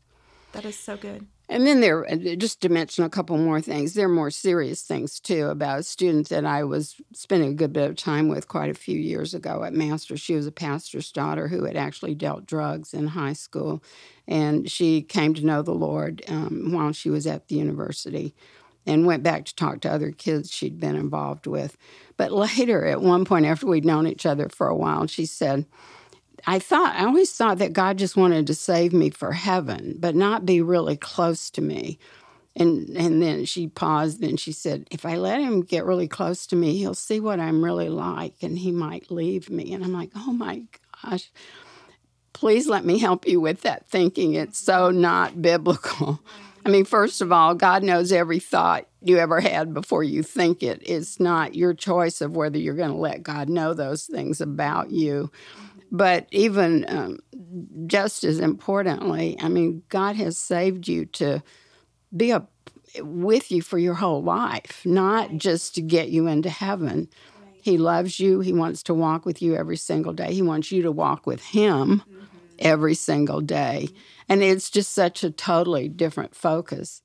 That 0.54 0.66
is 0.66 0.78
so 0.78 0.98
good. 0.98 1.28
And 1.48 1.66
then 1.66 1.82
there, 1.82 2.10
uh, 2.10 2.36
just 2.36 2.62
to 2.62 2.70
mention 2.70 3.04
a 3.04 3.10
couple 3.10 3.38
more 3.38 3.62
things, 3.62 3.94
there 3.94 4.06
are 4.06 4.10
more 4.10 4.32
serious 4.32 4.82
things 4.82 5.20
too 5.20 5.48
about 5.48 5.80
a 5.80 5.84
student 5.84 6.30
that 6.30 6.46
I 6.46 6.64
was 6.64 6.96
spending 7.14 7.52
a 7.52 7.56
good 7.56 7.74
bit 7.74 7.90
of 7.90 7.96
time 7.96 8.28
with 8.28 8.48
quite 8.48 8.70
a 8.70 8.76
few 8.76 8.98
years 8.98 9.34
ago 9.34 9.64
at 9.64 9.74
Master's. 9.74 10.22
She 10.22 10.36
was 10.36 10.48
a 10.48 10.52
pastor's 10.52 11.12
daughter 11.12 11.48
who 11.48 11.66
had 11.66 11.76
actually 11.76 12.16
dealt 12.16 12.46
drugs 12.46 12.94
in 12.94 13.08
high 13.08 13.34
school, 13.34 13.84
and 14.28 14.70
she 14.70 15.02
came 15.02 15.34
to 15.36 15.46
know 15.46 15.62
the 15.62 15.74
Lord 15.74 16.24
um, 16.28 16.72
while 16.72 16.92
she 16.92 17.10
was 17.10 17.26
at 17.26 17.48
the 17.48 17.56
university 17.56 18.36
and 18.86 19.06
went 19.06 19.24
back 19.24 19.46
to 19.46 19.56
talk 19.56 19.82
to 19.82 19.92
other 19.92 20.12
kids 20.12 20.52
she'd 20.52 20.80
been 20.80 20.96
involved 20.96 21.48
with. 21.48 21.78
But 22.18 22.32
later, 22.32 22.86
at 22.86 23.02
one 23.02 23.26
point, 23.26 23.46
after 23.46 23.66
we'd 23.66 23.86
known 23.86 24.08
each 24.08 24.26
other 24.26 24.50
for 24.50 24.68
a 24.68 24.76
while, 24.76 25.08
she 25.08 25.26
said, 25.26 25.66
I 26.46 26.60
thought 26.60 26.96
I 26.96 27.06
always 27.06 27.32
thought 27.32 27.60
that 27.60 27.74
God 27.74 27.98
just 27.98 28.18
wanted 28.18 28.48
to 28.48 28.56
save 28.56 28.94
me 28.94 29.10
for 29.10 29.32
heaven, 29.32 29.96
but 30.00 30.16
not 30.16 30.46
be 30.46 30.62
really 30.62 30.98
close 30.98 31.50
to 31.52 31.62
me. 31.62 32.00
And 32.56 32.90
and 32.98 33.22
then 33.22 33.46
she 33.46 33.68
paused 33.68 34.24
and 34.24 34.40
she 34.40 34.52
said, 34.52 34.88
"If 34.92 35.06
I 35.06 35.16
let 35.18 35.40
him 35.40 35.62
get 35.62 35.86
really 35.86 36.08
close 36.08 36.46
to 36.48 36.56
me, 36.56 36.78
he'll 36.78 36.94
see 36.94 37.20
what 37.20 37.40
I'm 37.40 37.64
really 37.64 37.90
like 37.90 38.36
and 38.42 38.58
he 38.58 38.72
might 38.72 39.12
leave 39.12 39.50
me." 39.50 39.74
And 39.74 39.84
I'm 39.84 39.94
like, 39.94 40.12
"Oh 40.16 40.34
my 40.34 40.64
gosh. 41.04 41.32
Please 42.34 42.68
let 42.68 42.86
me 42.86 43.00
help 43.00 43.28
you 43.28 43.42
with 43.42 43.62
that 43.62 43.88
thinking. 43.90 44.34
It's 44.34 44.60
so 44.60 44.92
not 44.92 45.42
biblical." 45.42 46.20
I 46.66 46.70
mean, 46.70 46.86
first 46.86 47.22
of 47.22 47.32
all, 47.32 47.56
God 47.56 47.84
knows 47.84 48.12
every 48.12 48.40
thought 48.40 48.86
you 49.02 49.18
ever 49.18 49.40
had 49.40 49.74
before 49.74 50.04
you 50.04 50.24
think 50.24 50.62
it. 50.62 50.82
It's 50.86 51.20
not 51.20 51.56
your 51.56 51.74
choice 51.74 52.22
of 52.22 52.36
whether 52.36 52.58
you're 52.58 52.76
going 52.76 52.92
to 52.92 52.98
let 52.98 53.24
God 53.24 53.50
know 53.50 53.74
those 53.74 54.06
things 54.06 54.42
about 54.42 54.92
you. 54.92 55.32
But 55.92 56.28
even 56.32 56.86
um, 56.88 57.20
just 57.88 58.24
as 58.24 58.40
importantly, 58.40 59.38
I 59.40 59.50
mean, 59.50 59.84
God 59.90 60.16
has 60.16 60.38
saved 60.38 60.88
you 60.88 61.06
to 61.06 61.42
be 62.16 62.32
a, 62.32 62.46
with 63.00 63.52
you 63.52 63.62
for 63.62 63.78
your 63.78 63.96
whole 63.96 64.22
life, 64.22 64.82
not 64.86 65.36
just 65.38 65.76
to 65.76 65.82
get 65.82 66.10
you 66.10 66.28
into 66.28 66.50
heaven. 66.50 67.10
He 67.62 67.78
loves 67.78 68.20
you. 68.20 68.40
He 68.40 68.54
wants 68.54 68.84
to 68.84 68.94
walk 68.94 69.26
with 69.26 69.42
you 69.42 69.56
every 69.56 69.78
single 69.78 70.14
day. 70.14 70.34
He 70.34 70.42
wants 70.42 70.72
you 70.72 70.84
to 70.84 70.92
walk 70.92 71.26
with 71.26 71.44
Him 71.44 72.04
mm-hmm. 72.08 72.24
every 72.60 72.96
single 72.96 73.42
day. 73.42 73.90
And 74.28 74.44
it's 74.44 74.70
just 74.70 74.94
such 74.94 75.24
a 75.24 75.32
totally 75.32 75.90
different 75.90 76.36
focus. 76.36 77.02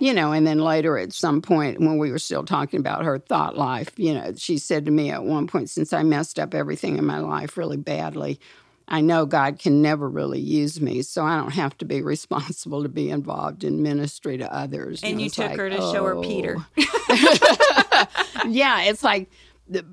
You 0.00 0.14
know, 0.14 0.32
and 0.32 0.46
then 0.46 0.60
later 0.60 0.96
at 0.98 1.12
some 1.12 1.42
point 1.42 1.80
when 1.80 1.98
we 1.98 2.10
were 2.10 2.18
still 2.18 2.44
talking 2.44 2.80
about 2.80 3.04
her 3.04 3.18
thought 3.18 3.56
life, 3.56 3.90
you 3.96 4.14
know, 4.14 4.32
she 4.36 4.58
said 4.58 4.84
to 4.84 4.90
me 4.90 5.10
at 5.10 5.24
one 5.24 5.46
point, 5.46 5.70
since 5.70 5.92
I 5.92 6.02
messed 6.02 6.38
up 6.38 6.54
everything 6.54 6.98
in 6.98 7.04
my 7.04 7.18
life 7.18 7.56
really 7.56 7.76
badly, 7.76 8.38
I 8.86 9.02
know 9.02 9.26
God 9.26 9.58
can 9.58 9.82
never 9.82 10.08
really 10.08 10.40
use 10.40 10.80
me, 10.80 11.02
so 11.02 11.24
I 11.24 11.36
don't 11.36 11.52
have 11.52 11.76
to 11.78 11.84
be 11.84 12.00
responsible 12.14 12.82
to 12.82 12.88
be 12.88 13.10
involved 13.10 13.64
in 13.64 13.82
ministry 13.82 14.38
to 14.38 14.52
others. 14.52 15.02
And, 15.02 15.12
and 15.12 15.20
you 15.20 15.30
took 15.30 15.50
like, 15.50 15.58
her 15.58 15.70
to 15.70 15.78
oh. 15.78 15.92
show 15.92 16.04
her 16.04 16.20
Peter. 16.20 16.56
Oh. 16.78 18.06
yeah, 18.48 18.82
it's 18.82 19.02
like 19.02 19.30
the, 19.68 19.84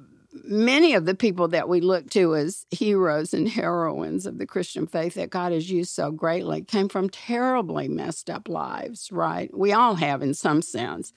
many 0.47 0.93
of 0.93 1.05
the 1.05 1.15
people 1.15 1.47
that 1.49 1.69
we 1.69 1.81
look 1.81 2.09
to 2.11 2.35
as 2.35 2.65
heroes 2.71 3.33
and 3.33 3.49
heroines 3.49 4.25
of 4.25 4.37
the 4.37 4.45
Christian 4.45 4.87
faith 4.87 5.15
that 5.15 5.29
God 5.29 5.51
has 5.51 5.69
used 5.69 5.93
so 5.93 6.11
greatly 6.11 6.61
came 6.61 6.89
from 6.89 7.09
terribly 7.09 7.87
messed 7.87 8.29
up 8.29 8.47
lives, 8.47 9.11
right? 9.11 9.55
We 9.55 9.73
all 9.73 9.95
have 9.95 10.21
in 10.21 10.33
some 10.33 10.61
sense, 10.61 11.13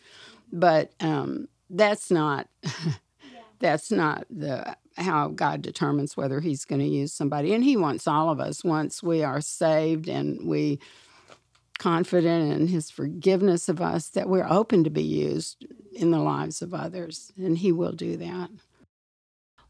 but 0.53 0.93
um, 1.01 1.49
that's 1.71 2.11
not. 2.11 2.49
that's 3.61 3.91
not 3.91 4.25
the 4.31 4.77
how 4.97 5.29
God 5.29 5.63
determines 5.63 6.17
whether 6.17 6.41
He's 6.41 6.65
going 6.65 6.81
to 6.81 6.87
use 6.87 7.13
somebody. 7.13 7.55
And 7.55 7.65
He 7.65 7.77
wants 7.77 8.07
all 8.07 8.31
of 8.31 8.41
us 8.41 8.65
once 8.65 9.03
we 9.03 9.23
are 9.23 9.41
saved 9.41 10.09
and 10.09 10.47
we 10.49 10.79
confident 11.79 12.53
in 12.53 12.69
His 12.69 12.91
forgiveness 12.91 13.69
of 13.69 13.81
us 13.81 14.09
that 14.11 14.29
we're 14.29 14.49
open 14.49 14.85
to 14.85 14.91
be 14.91 15.03
used 15.03 15.65
in 15.93 16.11
the 16.11 16.19
lives 16.19 16.63
of 16.63 16.75
others, 16.75 17.33
and 17.37 17.59
He 17.59 17.73
will 17.73 17.93
do 17.93 18.17
that. 18.17 18.51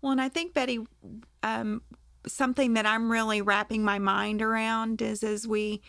Well, 0.01 0.13
and 0.13 0.21
I 0.21 0.29
think 0.29 0.55
Betty, 0.55 0.81
um, 1.43 1.83
something 2.27 2.75
that 2.75 2.87
I'm 2.87 3.11
really 3.11 3.43
wrapping 3.43 3.85
my 3.85 3.99
mind 3.99 4.43
around 4.43 5.03
is 5.03 5.23
as 5.23 5.47
we 5.47 5.83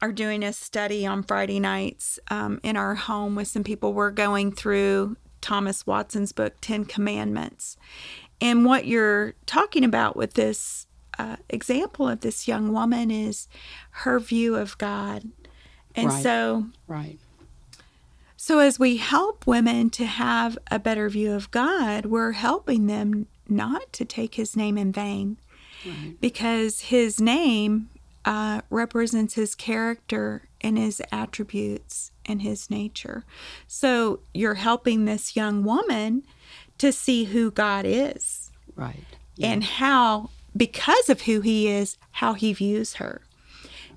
are 0.00 0.12
doing 0.12 0.42
a 0.42 0.52
study 0.52 1.06
on 1.06 1.22
Friday 1.22 1.60
nights 1.60 2.18
um, 2.30 2.60
in 2.62 2.76
our 2.76 2.94
home 2.94 3.34
with 3.34 3.48
some 3.48 3.64
people, 3.64 3.92
we're 3.92 4.10
going 4.10 4.52
through 4.52 5.16
Thomas 5.40 5.86
Watson's 5.86 6.32
book, 6.32 6.54
Ten 6.60 6.84
Commandments. 6.84 7.76
And 8.40 8.64
what 8.64 8.86
you're 8.86 9.34
talking 9.46 9.84
about 9.84 10.16
with 10.16 10.34
this 10.34 10.86
uh, 11.18 11.36
example 11.48 12.08
of 12.08 12.20
this 12.20 12.46
young 12.46 12.72
woman 12.72 13.10
is 13.10 13.48
her 13.90 14.20
view 14.20 14.54
of 14.54 14.78
God. 14.78 15.24
And 15.94 16.08
right. 16.08 16.22
so, 16.22 16.66
right. 16.86 17.18
So, 18.40 18.60
as 18.60 18.78
we 18.78 18.98
help 18.98 19.48
women 19.48 19.90
to 19.90 20.06
have 20.06 20.56
a 20.70 20.78
better 20.78 21.08
view 21.08 21.32
of 21.32 21.50
God, 21.50 22.06
we're 22.06 22.32
helping 22.32 22.86
them 22.86 23.26
not 23.48 23.92
to 23.94 24.04
take 24.04 24.36
his 24.36 24.54
name 24.54 24.78
in 24.78 24.92
vain 24.92 25.38
right. 25.84 26.14
because 26.20 26.82
his 26.82 27.20
name 27.20 27.90
uh, 28.24 28.60
represents 28.70 29.34
his 29.34 29.56
character 29.56 30.44
and 30.60 30.78
his 30.78 31.02
attributes 31.10 32.12
and 32.26 32.40
his 32.40 32.70
nature. 32.70 33.24
So, 33.66 34.20
you're 34.32 34.54
helping 34.54 35.04
this 35.04 35.34
young 35.34 35.64
woman 35.64 36.22
to 36.78 36.92
see 36.92 37.24
who 37.24 37.50
God 37.50 37.84
is. 37.84 38.52
Right. 38.76 39.04
Yeah. 39.34 39.48
And 39.48 39.64
how, 39.64 40.30
because 40.56 41.10
of 41.10 41.22
who 41.22 41.40
he 41.40 41.66
is, 41.66 41.98
how 42.12 42.34
he 42.34 42.52
views 42.52 42.94
her. 42.94 43.22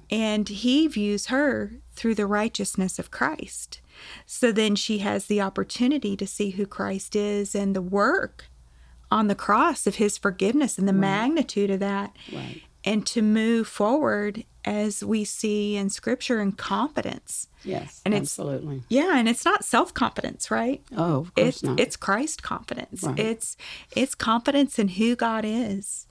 And 0.10 0.50
he 0.50 0.88
views 0.88 1.28
her 1.28 1.74
through 1.94 2.16
the 2.16 2.26
righteousness 2.26 2.98
of 2.98 3.12
Christ. 3.12 3.81
So 4.26 4.52
then 4.52 4.76
she 4.76 5.00
has 5.00 5.26
the 5.26 5.42
opportunity 5.42 6.16
to 6.18 6.28
see 6.28 6.52
who 6.52 6.66
Christ 6.66 7.16
is 7.16 7.56
and 7.56 7.76
the 7.76 7.82
work 7.82 8.46
on 9.10 9.28
the 9.28 9.36
cross 9.36 9.86
of 9.86 9.96
his 9.96 10.18
forgiveness 10.18 10.78
and 10.78 10.88
the 10.88 10.94
right. 10.94 11.02
magnitude 11.02 11.70
of 11.70 11.80
that. 11.82 12.16
Right. 12.32 12.62
And 12.84 13.06
to 13.08 13.22
move 13.22 13.68
forward 13.68 14.44
as 14.66 15.04
we 15.04 15.24
see 15.24 15.76
in 15.76 15.90
scripture 15.90 16.40
and 16.40 16.58
confidence. 16.58 17.48
Yes, 17.64 18.02
and 18.06 18.14
absolutely. 18.14 18.78
It's, 18.78 18.86
yeah, 18.90 19.18
and 19.18 19.28
it's 19.30 19.46
not 19.46 19.64
self 19.64 19.94
confidence, 19.94 20.50
right? 20.50 20.82
Oh, 20.96 21.22
of 21.22 21.36
course 21.36 21.48
it's, 21.48 21.64
not. 21.64 21.80
It's 21.80 21.96
Christ 21.96 22.44
confidence. 22.44 23.04
Right. 23.04 23.20
It's 23.20 23.58
it's 23.96 24.16
confidence 24.16 24.80
in 24.80 24.90
who 24.90 25.16
God 25.16 25.46
is, 25.46 26.08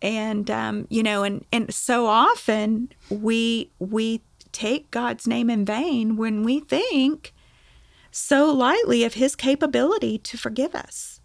and 0.00 0.50
um, 0.50 0.86
you 0.88 1.02
know, 1.02 1.22
and 1.22 1.44
and 1.52 1.72
so 1.72 2.06
often 2.06 2.90
we 3.10 3.70
we 3.78 4.22
take 4.54 4.90
God's 4.90 5.26
name 5.26 5.50
in 5.50 5.64
vain 5.64 6.16
when 6.16 6.42
we 6.42 6.60
think 6.60 7.34
so 8.10 8.50
lightly 8.50 9.04
of 9.04 9.14
His 9.14 9.36
capability 9.36 10.16
to 10.18 10.38
forgive 10.38 10.74
us. 10.74 11.20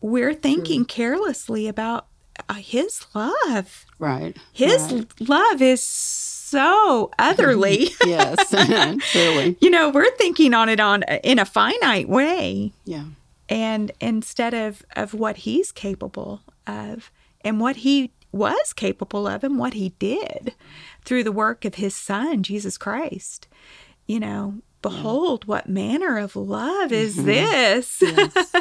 We're 0.00 0.34
thinking 0.34 0.84
True. 0.84 0.94
carelessly 0.94 1.66
about 1.66 2.06
uh, 2.48 2.54
his 2.54 3.06
love. 3.14 3.86
Right. 3.98 4.36
His 4.52 4.92
right. 4.92 5.20
love 5.20 5.62
is 5.62 5.82
so 5.82 7.10
otherly. 7.18 7.90
yes, 8.04 8.50
truly. 9.12 9.56
You 9.60 9.70
know, 9.70 9.90
we're 9.90 10.14
thinking 10.16 10.54
on 10.54 10.68
it 10.68 10.80
on 10.80 11.02
in 11.22 11.38
a 11.38 11.44
finite 11.44 12.08
way. 12.08 12.72
Yeah. 12.84 13.04
And 13.48 13.92
instead 14.00 14.54
of 14.54 14.84
of 14.96 15.14
what 15.14 15.38
he's 15.38 15.72
capable 15.72 16.42
of 16.66 17.10
and 17.42 17.60
what 17.60 17.76
he 17.76 18.12
was 18.32 18.72
capable 18.72 19.26
of 19.26 19.44
and 19.44 19.58
what 19.58 19.74
he 19.74 19.90
did 19.98 20.54
through 21.04 21.24
the 21.24 21.32
work 21.32 21.64
of 21.64 21.76
his 21.76 21.94
son 21.96 22.42
Jesus 22.42 22.78
Christ. 22.78 23.48
You 24.06 24.20
know, 24.20 24.60
behold 24.84 25.46
what 25.46 25.66
manner 25.66 26.18
of 26.18 26.36
love 26.36 26.92
is 26.92 27.16
mm-hmm. 27.16 27.26
this 27.26 28.02
yes. 28.02 28.52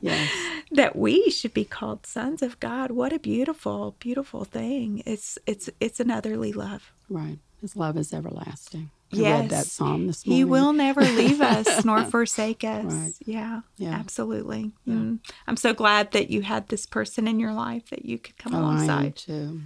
yes. 0.00 0.30
that 0.70 0.94
we 0.94 1.28
should 1.30 1.52
be 1.52 1.64
called 1.64 2.06
sons 2.06 2.42
of 2.42 2.60
god 2.60 2.92
what 2.92 3.12
a 3.12 3.18
beautiful 3.18 3.96
beautiful 3.98 4.44
thing 4.44 5.02
it's 5.04 5.36
it's 5.46 5.68
it's 5.80 5.98
an 5.98 6.12
otherly 6.12 6.52
love 6.52 6.92
right 7.08 7.38
his 7.60 7.74
love 7.74 7.96
is 7.96 8.14
everlasting 8.14 8.88
I 9.12 9.16
yes. 9.16 9.40
read 9.40 9.50
that 9.50 9.66
psalm 9.66 10.06
this 10.08 10.26
morning. 10.26 10.38
He 10.38 10.44
will 10.44 10.72
never 10.72 11.00
leave 11.00 11.40
us 11.40 11.84
nor 11.84 12.02
forsake 12.10 12.64
us. 12.64 12.92
Right. 12.92 13.12
Yeah, 13.24 13.60
yeah, 13.76 13.90
absolutely. 13.90 14.72
Yeah. 14.84 14.94
Mm. 14.94 15.18
I'm 15.46 15.56
so 15.56 15.72
glad 15.72 16.10
that 16.12 16.30
you 16.30 16.42
had 16.42 16.66
this 16.66 16.84
person 16.84 17.28
in 17.28 17.38
your 17.38 17.52
life 17.52 17.90
that 17.90 18.04
you 18.04 18.18
could 18.18 18.36
come 18.38 18.56
oh, 18.56 18.58
alongside. 18.58 19.02
I 19.02 19.04
am 19.04 19.12
too. 19.12 19.60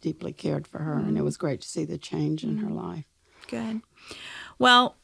Deeply 0.00 0.32
cared 0.32 0.66
for 0.66 0.78
her, 0.78 0.96
mm. 0.96 1.08
and 1.08 1.18
it 1.18 1.22
was 1.22 1.36
great 1.36 1.60
to 1.60 1.68
see 1.68 1.84
the 1.84 1.98
change 1.98 2.44
in 2.44 2.58
her 2.58 2.68
mm. 2.68 2.76
life. 2.76 3.04
Good. 3.48 3.82
Well, 4.58 4.96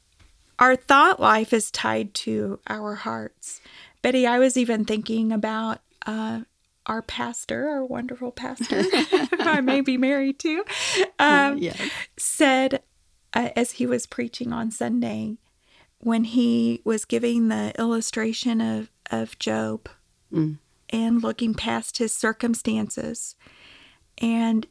our 0.59 0.77
thought 0.77 1.21
life 1.21 1.53
is 1.53 1.71
tied 1.71 2.15
to 2.15 2.61
our 2.67 2.95
hearts. 2.95 3.61
Betty, 4.03 4.27
I 4.27 4.39
was 4.39 4.57
even 4.57 4.85
thinking 4.85 5.33
about 5.33 5.81
uh, 6.07 6.43
our 6.87 7.03
pastor, 7.03 7.69
our 7.69 7.85
wonderful 7.85 8.31
pastor, 8.31 8.85
I 9.41 9.61
may 9.61 9.81
be 9.81 9.97
married 9.97 10.39
to, 10.41 10.65
um, 11.19 11.59
yes. 11.63 11.81
said 12.17 12.83
uh, 13.35 13.51
as 13.57 13.73
he 13.73 13.87
was 13.87 14.07
preaching 14.07 14.53
on 14.53 14.71
Sunday, 14.71 15.37
when 15.99 16.25
he 16.25 16.81
was 16.85 17.05
giving 17.05 17.49
the 17.49 17.73
illustration 17.79 18.61
of, 18.61 18.91
of 19.11 19.39
Job 19.39 19.89
mm. 20.33 20.59
and 20.91 21.23
looking 21.23 21.55
past 21.55 21.99
his 21.99 22.13
circumstances. 22.13 23.35
And 24.19 24.67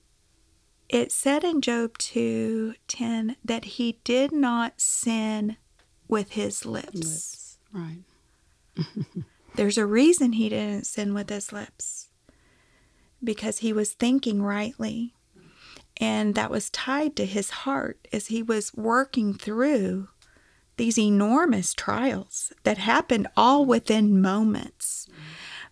it 0.89 1.11
said 1.11 1.43
in 1.43 1.61
Job 1.61 1.97
2 1.97 2.75
10 2.87 3.35
that 3.43 3.65
he 3.65 3.99
did 4.03 4.31
not 4.31 4.79
sin 4.79 5.57
with 6.07 6.31
his 6.31 6.65
lips. 6.65 6.93
lips. 6.93 7.57
Right. 7.73 8.03
There's 9.55 9.77
a 9.77 9.85
reason 9.85 10.33
he 10.33 10.49
didn't 10.49 10.85
sin 10.85 11.13
with 11.13 11.29
his 11.29 11.51
lips 11.51 12.09
because 13.23 13.59
he 13.59 13.73
was 13.73 13.93
thinking 13.93 14.41
rightly. 14.41 15.13
And 15.97 16.35
that 16.35 16.51
was 16.51 16.69
tied 16.69 17.15
to 17.15 17.25
his 17.25 17.49
heart 17.49 18.07
as 18.11 18.27
he 18.27 18.43
was 18.43 18.73
working 18.73 19.33
through 19.33 20.09
these 20.77 20.99
enormous 20.99 21.73
trials 21.73 22.51
that 22.63 22.77
happened 22.77 23.27
all 23.37 23.65
within 23.65 24.21
moments. 24.21 25.07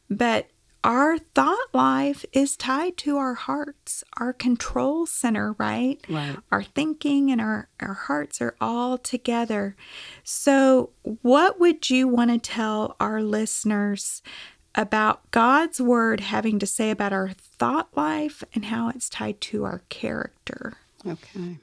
But 0.10 0.48
our 0.83 1.17
thought 1.17 1.67
life 1.73 2.25
is 2.33 2.57
tied 2.57 2.97
to 2.97 3.17
our 3.17 3.35
hearts, 3.35 4.03
our 4.17 4.33
control 4.33 5.05
center, 5.05 5.53
right? 5.53 5.99
Right. 6.09 6.37
Our 6.51 6.63
thinking 6.63 7.31
and 7.31 7.39
our, 7.39 7.69
our 7.79 7.93
hearts 7.93 8.41
are 8.41 8.55
all 8.59 8.97
together. 8.97 9.75
So, 10.23 10.91
what 11.03 11.59
would 11.59 11.89
you 11.89 12.07
want 12.07 12.31
to 12.31 12.37
tell 12.37 12.95
our 12.99 13.21
listeners 13.21 14.21
about 14.75 15.29
God's 15.31 15.79
word 15.79 16.19
having 16.19 16.59
to 16.59 16.65
say 16.65 16.89
about 16.89 17.13
our 17.13 17.29
thought 17.29 17.89
life 17.95 18.43
and 18.53 18.65
how 18.65 18.89
it's 18.89 19.09
tied 19.09 19.39
to 19.41 19.63
our 19.63 19.83
character? 19.89 20.73
Okay. 21.07 21.57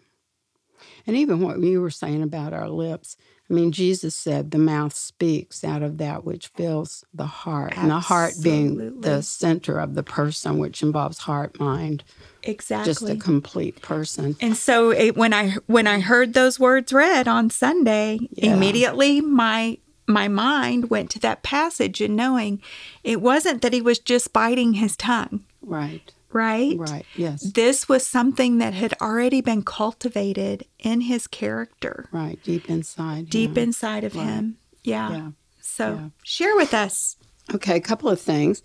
And 1.06 1.16
even 1.16 1.40
what 1.40 1.60
you 1.60 1.80
were 1.80 1.90
saying 1.90 2.22
about 2.22 2.52
our 2.52 2.68
lips, 2.68 3.16
I 3.48 3.54
mean, 3.54 3.72
Jesus 3.72 4.14
said 4.14 4.50
the 4.50 4.58
mouth 4.58 4.94
speaks 4.94 5.64
out 5.64 5.82
of 5.82 5.98
that 5.98 6.24
which 6.24 6.48
fills 6.48 7.04
the 7.12 7.26
heart, 7.26 7.74
and 7.76 7.90
the 7.90 7.98
heart 8.00 8.34
being 8.42 9.00
the 9.00 9.22
center 9.22 9.78
of 9.78 9.94
the 9.94 10.02
person, 10.04 10.58
which 10.58 10.82
involves 10.82 11.18
heart, 11.18 11.58
mind, 11.58 12.04
Exactly. 12.42 12.90
just 12.90 13.08
a 13.10 13.16
complete 13.16 13.82
person. 13.82 14.36
And 14.40 14.56
so 14.56 14.90
it, 14.90 15.16
when 15.16 15.34
I 15.34 15.56
when 15.66 15.86
I 15.86 16.00
heard 16.00 16.32
those 16.32 16.58
words 16.60 16.92
read 16.92 17.28
on 17.28 17.50
Sunday, 17.50 18.18
Yeah. 18.32 18.54
immediately 18.54 19.20
my 19.20 19.78
my 20.06 20.26
mind 20.28 20.90
went 20.90 21.10
to 21.10 21.18
that 21.20 21.42
passage 21.42 22.00
and 22.00 22.16
knowing 22.16 22.60
it 23.04 23.20
wasn't 23.20 23.62
that 23.62 23.72
he 23.72 23.80
was 23.82 23.98
just 23.98 24.32
biting 24.32 24.74
his 24.74 24.96
tongue, 24.96 25.44
Right, 25.60 26.12
right? 26.32 26.76
right, 26.78 27.06
yes, 27.16 27.42
This 27.52 27.88
was 27.88 28.06
something 28.06 28.58
that 28.58 28.74
had 28.74 28.94
already 29.00 29.40
been 29.40 29.62
cultivated 29.62 30.64
in 30.78 31.02
his 31.02 31.26
character, 31.26 32.08
right, 32.12 32.42
deep 32.42 32.68
inside. 32.70 33.28
deep 33.30 33.56
him. 33.56 33.64
inside 33.64 34.04
of 34.04 34.12
him. 34.12 34.56
Yeah. 34.82 35.10
Yeah. 35.10 35.30
So 35.60 35.94
Yeah. 35.94 36.08
share 36.22 36.56
with 36.56 36.72
us. 36.74 37.16
Okay, 37.54 37.76
a 37.76 37.80
couple 37.80 38.08
of 38.08 38.20
things. 38.20 38.62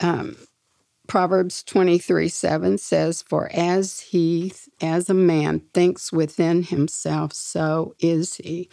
Um, 0.00 0.36
Proverbs 1.06 1.62
23 1.62 2.28
7 2.28 2.78
says, 2.78 3.22
For 3.22 3.50
as 3.52 4.00
he, 4.00 4.52
as 4.80 5.08
a 5.10 5.14
man 5.14 5.60
thinks 5.74 6.12
within 6.12 6.62
himself, 6.64 7.32
so 7.32 7.94
is 7.98 8.36
he. 8.36 8.68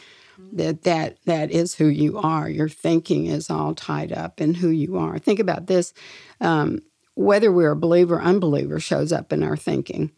That, 0.53 0.81
that 0.83 1.17
that 1.25 1.51
is 1.51 1.75
who 1.75 1.85
you 1.85 2.17
are. 2.17 2.49
Your 2.49 2.67
thinking 2.67 3.27
is 3.27 3.49
all 3.49 3.75
tied 3.75 4.11
up 4.11 4.41
in 4.41 4.55
who 4.55 4.69
you 4.69 4.97
are. 4.97 5.19
Think 5.19 5.39
about 5.39 5.67
this. 5.67 5.93
Um, 6.41 6.79
whether 7.15 7.51
we're 7.51 7.71
a 7.71 7.75
believer 7.75 8.15
or 8.15 8.21
unbeliever 8.21 8.79
shows 8.79 9.11
up 9.11 9.31
in 9.31 9.43
our 9.43 9.57
thinking. 9.57 10.11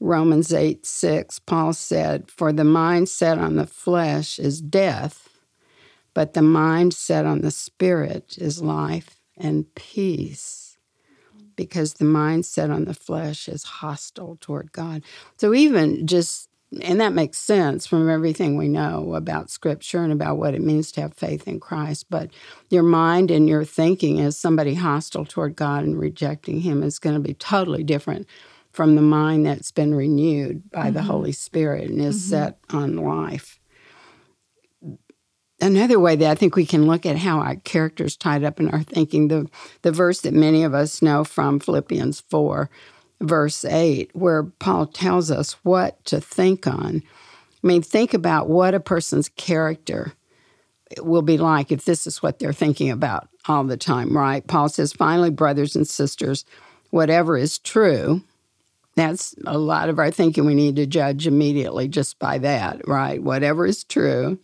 Romans 0.00 0.52
8 0.52 0.86
6, 0.86 1.38
Paul 1.40 1.72
said, 1.72 2.30
For 2.30 2.52
the 2.52 2.64
mind 2.64 3.08
set 3.08 3.38
on 3.38 3.56
the 3.56 3.66
flesh 3.66 4.38
is 4.38 4.60
death, 4.60 5.28
but 6.14 6.32
the 6.32 6.42
mind 6.42 6.94
set 6.94 7.26
on 7.26 7.42
the 7.42 7.50
spirit 7.50 8.36
is 8.38 8.62
life 8.62 9.16
and 9.36 9.72
peace 9.74 10.78
because 11.56 11.94
the 11.94 12.04
mind 12.04 12.46
set 12.46 12.70
on 12.70 12.86
the 12.86 12.94
flesh 12.94 13.48
is 13.48 13.64
hostile 13.64 14.38
toward 14.40 14.72
God. 14.72 15.02
So, 15.36 15.52
even 15.52 16.06
just, 16.06 16.48
and 16.82 17.00
that 17.00 17.12
makes 17.12 17.38
sense 17.38 17.86
from 17.86 18.08
everything 18.08 18.56
we 18.56 18.68
know 18.68 19.14
about 19.14 19.50
scripture 19.50 20.02
and 20.02 20.12
about 20.12 20.38
what 20.38 20.54
it 20.54 20.62
means 20.62 20.92
to 20.92 21.00
have 21.00 21.14
faith 21.14 21.48
in 21.48 21.58
Christ. 21.58 22.06
But 22.08 22.30
your 22.68 22.84
mind 22.84 23.30
and 23.30 23.48
your 23.48 23.64
thinking 23.64 24.20
as 24.20 24.38
somebody 24.38 24.74
hostile 24.74 25.24
toward 25.24 25.56
God 25.56 25.84
and 25.84 25.98
rejecting 25.98 26.60
Him 26.60 26.82
is 26.82 26.98
going 26.98 27.14
to 27.14 27.20
be 27.20 27.34
totally 27.34 27.82
different 27.82 28.26
from 28.72 28.94
the 28.94 29.02
mind 29.02 29.46
that's 29.46 29.72
been 29.72 29.94
renewed 29.94 30.70
by 30.70 30.90
the 30.90 31.00
mm-hmm. 31.00 31.08
Holy 31.08 31.32
Spirit 31.32 31.90
and 31.90 32.00
is 32.00 32.16
mm-hmm. 32.16 32.30
set 32.30 32.58
on 32.70 32.96
life 32.96 33.60
another 35.60 36.00
way 36.00 36.16
that 36.16 36.30
I 36.30 36.34
think 36.34 36.56
we 36.56 36.66
can 36.66 36.86
look 36.86 37.06
at 37.06 37.18
how 37.18 37.40
our 37.40 37.56
character's 37.56 38.16
tied 38.16 38.44
up 38.44 38.60
in 38.60 38.68
our 38.70 38.82
thinking, 38.82 39.28
the, 39.28 39.48
the 39.82 39.92
verse 39.92 40.20
that 40.22 40.34
many 40.34 40.62
of 40.62 40.74
us 40.74 41.02
know 41.02 41.24
from 41.24 41.60
Philippians 41.60 42.20
4, 42.28 42.70
verse 43.20 43.64
8, 43.64 44.10
where 44.14 44.44
Paul 44.44 44.86
tells 44.86 45.30
us 45.30 45.52
what 45.62 46.04
to 46.06 46.20
think 46.20 46.66
on. 46.66 47.02
I 47.62 47.66
mean, 47.66 47.82
think 47.82 48.14
about 48.14 48.48
what 48.48 48.74
a 48.74 48.80
person's 48.80 49.28
character 49.28 50.14
will 50.98 51.22
be 51.22 51.38
like 51.38 51.70
if 51.70 51.84
this 51.84 52.06
is 52.06 52.22
what 52.22 52.38
they're 52.38 52.52
thinking 52.52 52.90
about 52.90 53.28
all 53.46 53.64
the 53.64 53.76
time, 53.76 54.16
right? 54.16 54.46
Paul 54.46 54.68
says, 54.68 54.92
finally, 54.92 55.30
brothers 55.30 55.76
and 55.76 55.86
sisters, 55.86 56.44
whatever 56.90 57.36
is 57.36 57.58
true, 57.58 58.22
that's 58.96 59.34
a 59.46 59.58
lot 59.58 59.88
of 59.88 59.98
our 59.98 60.10
thinking 60.10 60.46
we 60.46 60.54
need 60.54 60.76
to 60.76 60.86
judge 60.86 61.26
immediately 61.26 61.88
just 61.88 62.18
by 62.18 62.38
that, 62.38 62.86
right? 62.88 63.22
Whatever 63.22 63.66
is 63.66 63.84
true, 63.84 64.38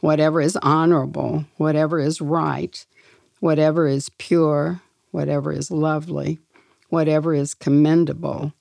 whatever 0.00 0.40
is 0.40 0.56
honorable, 0.62 1.44
whatever 1.58 1.98
is 1.98 2.20
right, 2.20 2.84
whatever 3.40 3.86
is 3.86 4.08
pure, 4.10 4.80
whatever 5.10 5.52
is 5.52 5.70
lovely, 5.70 6.38
whatever 6.90 7.34
is 7.34 7.54
commendable, 7.54 8.52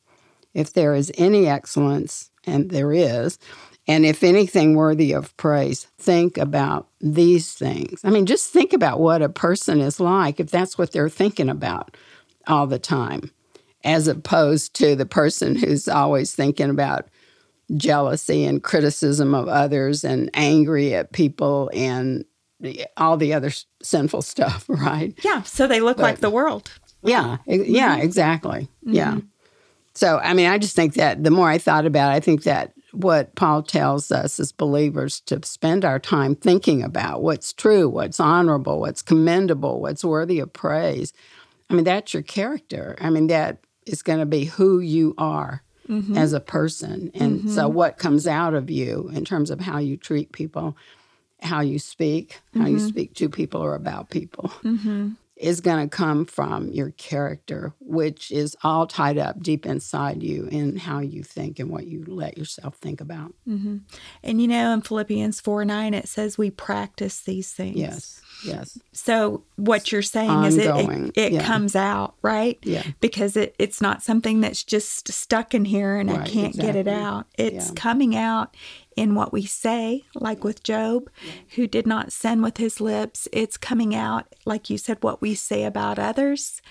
if 0.53 0.73
there 0.73 0.95
is 0.95 1.11
any 1.17 1.47
excellence, 1.47 2.31
and 2.45 2.69
there 2.71 2.91
is, 2.91 3.37
and 3.87 4.05
if 4.05 4.23
anything 4.23 4.75
worthy 4.75 5.13
of 5.13 5.35
praise, 5.37 5.87
think 5.97 6.37
about 6.37 6.87
these 7.01 7.53
things. 7.53 8.01
I 8.03 8.09
mean, 8.09 8.25
just 8.25 8.51
think 8.51 8.71
about 8.71 8.99
what 8.99 9.21
a 9.21 9.29
person 9.29 9.81
is 9.81 9.99
like 9.99 10.39
if 10.39 10.51
that's 10.51 10.77
what 10.77 10.91
they're 10.91 11.09
thinking 11.09 11.49
about 11.49 11.97
all 12.47 12.67
the 12.67 12.79
time, 12.79 13.31
as 13.83 14.07
opposed 14.07 14.75
to 14.75 14.95
the 14.95 15.05
person 15.05 15.55
who's 15.55 15.87
always 15.87 16.35
thinking 16.35 16.69
about 16.69 17.09
jealousy 17.75 18.45
and 18.45 18.63
criticism 18.63 19.33
of 19.33 19.47
others 19.47 20.03
and 20.03 20.29
angry 20.33 20.93
at 20.93 21.11
people 21.11 21.69
and 21.73 22.25
all 22.97 23.17
the 23.17 23.33
other 23.33 23.51
sinful 23.81 24.21
stuff, 24.21 24.65
right? 24.69 25.17
Yeah. 25.23 25.43
So 25.43 25.67
they 25.67 25.79
look 25.79 25.97
like 25.97 26.19
the 26.19 26.29
world. 26.29 26.71
Yeah, 27.01 27.37
e- 27.47 27.63
yeah, 27.63 27.95
mm-hmm. 27.95 28.05
exactly. 28.05 28.69
Mm-hmm. 28.85 28.93
Yeah. 28.93 29.17
So, 29.93 30.19
I 30.19 30.33
mean, 30.33 30.47
I 30.47 30.57
just 30.57 30.75
think 30.75 30.93
that 30.95 31.23
the 31.23 31.31
more 31.31 31.49
I 31.49 31.57
thought 31.57 31.85
about 31.85 32.13
it, 32.13 32.15
I 32.15 32.19
think 32.19 32.43
that 32.43 32.73
what 32.91 33.35
Paul 33.35 33.63
tells 33.63 34.11
us 34.11 34.39
as 34.39 34.51
believers 34.51 35.21
to 35.21 35.39
spend 35.43 35.85
our 35.85 35.99
time 35.99 36.35
thinking 36.35 36.83
about 36.83 37.21
what's 37.21 37.53
true, 37.53 37.89
what's 37.89 38.19
honorable, 38.19 38.79
what's 38.79 39.01
commendable, 39.01 39.81
what's 39.81 40.03
worthy 40.03 40.39
of 40.39 40.53
praise. 40.53 41.13
I 41.69 41.73
mean, 41.73 41.83
that's 41.83 42.13
your 42.13 42.23
character. 42.23 42.95
I 42.99 43.09
mean, 43.09 43.27
that 43.27 43.59
is 43.85 44.01
going 44.01 44.19
to 44.19 44.25
be 44.25 44.45
who 44.45 44.79
you 44.79 45.13
are 45.17 45.63
mm-hmm. 45.87 46.17
as 46.17 46.33
a 46.33 46.39
person. 46.39 47.11
And 47.13 47.49
so, 47.49 47.67
what 47.67 47.97
comes 47.97 48.25
out 48.25 48.53
of 48.53 48.69
you 48.69 49.09
in 49.13 49.25
terms 49.25 49.49
of 49.51 49.59
how 49.59 49.77
you 49.77 49.97
treat 49.97 50.31
people, 50.31 50.77
how 51.41 51.61
you 51.61 51.77
speak, 51.77 52.39
how 52.55 52.65
you 52.67 52.79
speak 52.79 53.13
to 53.15 53.29
people 53.29 53.61
or 53.61 53.75
about 53.75 54.09
people 54.09 54.51
is 55.39 55.61
going 55.61 55.87
to 55.89 55.95
come 55.95 56.25
from 56.25 56.67
your 56.69 56.91
character, 56.91 57.73
which 57.79 58.29
is 58.29 58.57
all 58.61 58.85
tied 58.85 59.17
up 59.17 59.41
deep 59.41 59.65
inside 59.65 60.21
you 60.21 60.47
in 60.51 60.75
how 60.75 60.99
you 60.99 61.23
think 61.23 61.59
and 61.59 61.69
what 61.69 61.87
you 61.87 62.03
let 62.07 62.37
yourself 62.37 62.75
think 62.75 62.99
about. 62.99 63.33
Mm-hmm. 63.47 63.77
And 64.21 64.41
you 64.41 64.47
know, 64.49 64.73
in 64.73 64.81
Philippians 64.81 65.39
4 65.39 65.63
9, 65.63 65.93
it 65.93 66.09
says 66.09 66.37
we 66.37 66.51
practice 66.51 67.21
these 67.21 67.53
things. 67.53 67.77
Yes, 67.77 68.21
yes, 68.45 68.79
So 68.91 69.43
what 69.55 69.91
you're 69.93 70.01
saying 70.01 70.43
is 70.43 70.57
it, 70.57 70.65
it, 70.75 71.11
it 71.17 71.31
yeah. 71.33 71.45
comes 71.45 71.73
out, 71.75 72.15
right? 72.21 72.59
Yeah. 72.63 72.83
Because 72.99 73.37
it, 73.37 73.55
it's 73.57 73.81
not 73.81 74.03
something 74.03 74.41
that's 74.41 74.63
just 74.63 75.09
stuck 75.11 75.53
in 75.53 75.63
here 75.63 75.95
and 75.95 76.11
I 76.11 76.25
can't 76.25 76.55
get 76.55 76.75
it 76.75 76.87
out. 76.89 77.27
It's 77.37 77.67
Yeah. 77.69 77.73
coming 77.75 78.15
out 78.15 78.55
in 78.99 79.15
what 79.15 79.31
we 79.31 79.45
say, 79.45 80.05
like 80.13 80.43
with 80.43 80.63
Job, 80.63 81.09
who 81.55 81.67
did 81.67 81.87
not 81.87 82.11
sin 82.11 82.41
with 82.41 82.57
his 82.57 82.81
lips. 82.81 83.27
It's 83.31 83.57
coming 83.57 83.95
out, 83.95 84.35
like 84.45 84.69
you 84.69 84.77
said, 84.77 84.97
what 85.01 85.21
we 85.21 85.35
say 85.35 85.63
about 85.63 85.97
others. 85.97 86.61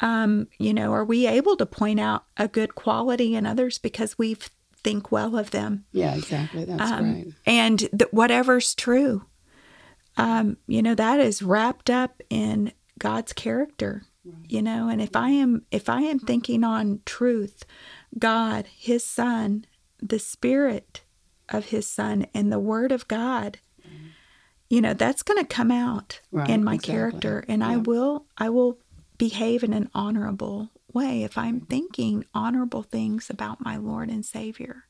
Um, 0.00 0.48
you 0.58 0.74
know, 0.74 0.92
are 0.92 1.04
we 1.04 1.26
able 1.26 1.56
to 1.56 1.66
point 1.66 1.98
out 1.98 2.24
a 2.36 2.48
good 2.48 2.74
quality 2.74 3.34
in 3.34 3.46
others 3.46 3.78
because 3.78 4.18
we 4.18 4.36
think 4.84 5.10
well 5.10 5.36
of 5.36 5.52
them? 5.52 5.84
yeah, 5.92 6.14
exactly. 6.14 6.64
That's 6.64 6.90
um, 6.90 7.14
right. 7.14 7.26
and 7.46 7.78
th- 7.78 8.12
whatever's 8.12 8.74
true 8.74 9.24
um, 10.16 10.56
you 10.66 10.82
know 10.82 10.94
that 10.94 11.20
is 11.20 11.42
wrapped 11.42 11.90
up 11.90 12.20
in 12.28 12.72
god's 12.98 13.32
character 13.32 14.02
you 14.46 14.60
know 14.60 14.88
and 14.88 15.00
if 15.00 15.16
i 15.16 15.30
am 15.30 15.64
if 15.70 15.88
i 15.88 16.02
am 16.02 16.18
thinking 16.18 16.62
on 16.62 17.00
truth 17.06 17.64
god 18.18 18.66
his 18.76 19.02
son 19.02 19.64
the 20.02 20.18
spirit 20.18 21.00
of 21.50 21.66
his 21.66 21.86
son 21.86 22.26
and 22.34 22.52
the 22.52 22.58
word 22.58 22.92
of 22.92 23.08
god 23.08 23.58
you 24.68 24.80
know 24.80 24.94
that's 24.94 25.22
going 25.22 25.38
to 25.38 25.44
come 25.46 25.70
out 25.70 26.20
Right, 26.30 26.48
in 26.48 26.64
my 26.64 26.74
exactly. 26.74 26.94
character 26.94 27.44
and 27.48 27.62
i 27.64 27.76
will 27.76 28.26
i 28.38 28.48
will 28.48 28.78
behave 29.18 29.62
in 29.62 29.72
an 29.72 29.90
honorable 29.94 30.70
way 30.92 31.22
if 31.22 31.36
i'm 31.36 31.60
thinking 31.60 32.24
honorable 32.34 32.82
things 32.82 33.28
about 33.30 33.60
my 33.60 33.76
lord 33.76 34.08
and 34.08 34.24
savior 34.24 34.84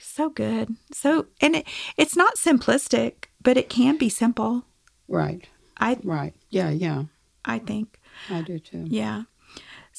so 0.00 0.30
good. 0.30 0.76
So, 0.92 1.26
and 1.40 1.56
it, 1.56 1.66
it's 1.96 2.16
not 2.16 2.36
simplistic, 2.36 3.24
but 3.42 3.56
it 3.56 3.68
can 3.68 3.96
be 3.96 4.08
simple. 4.08 4.64
Right, 5.08 5.48
I 5.78 5.98
right. 6.04 6.34
Yeah, 6.50 6.70
yeah. 6.70 7.04
I 7.44 7.58
think. 7.58 7.98
I 8.30 8.42
do 8.42 8.58
too. 8.58 8.84
Yeah. 8.86 9.22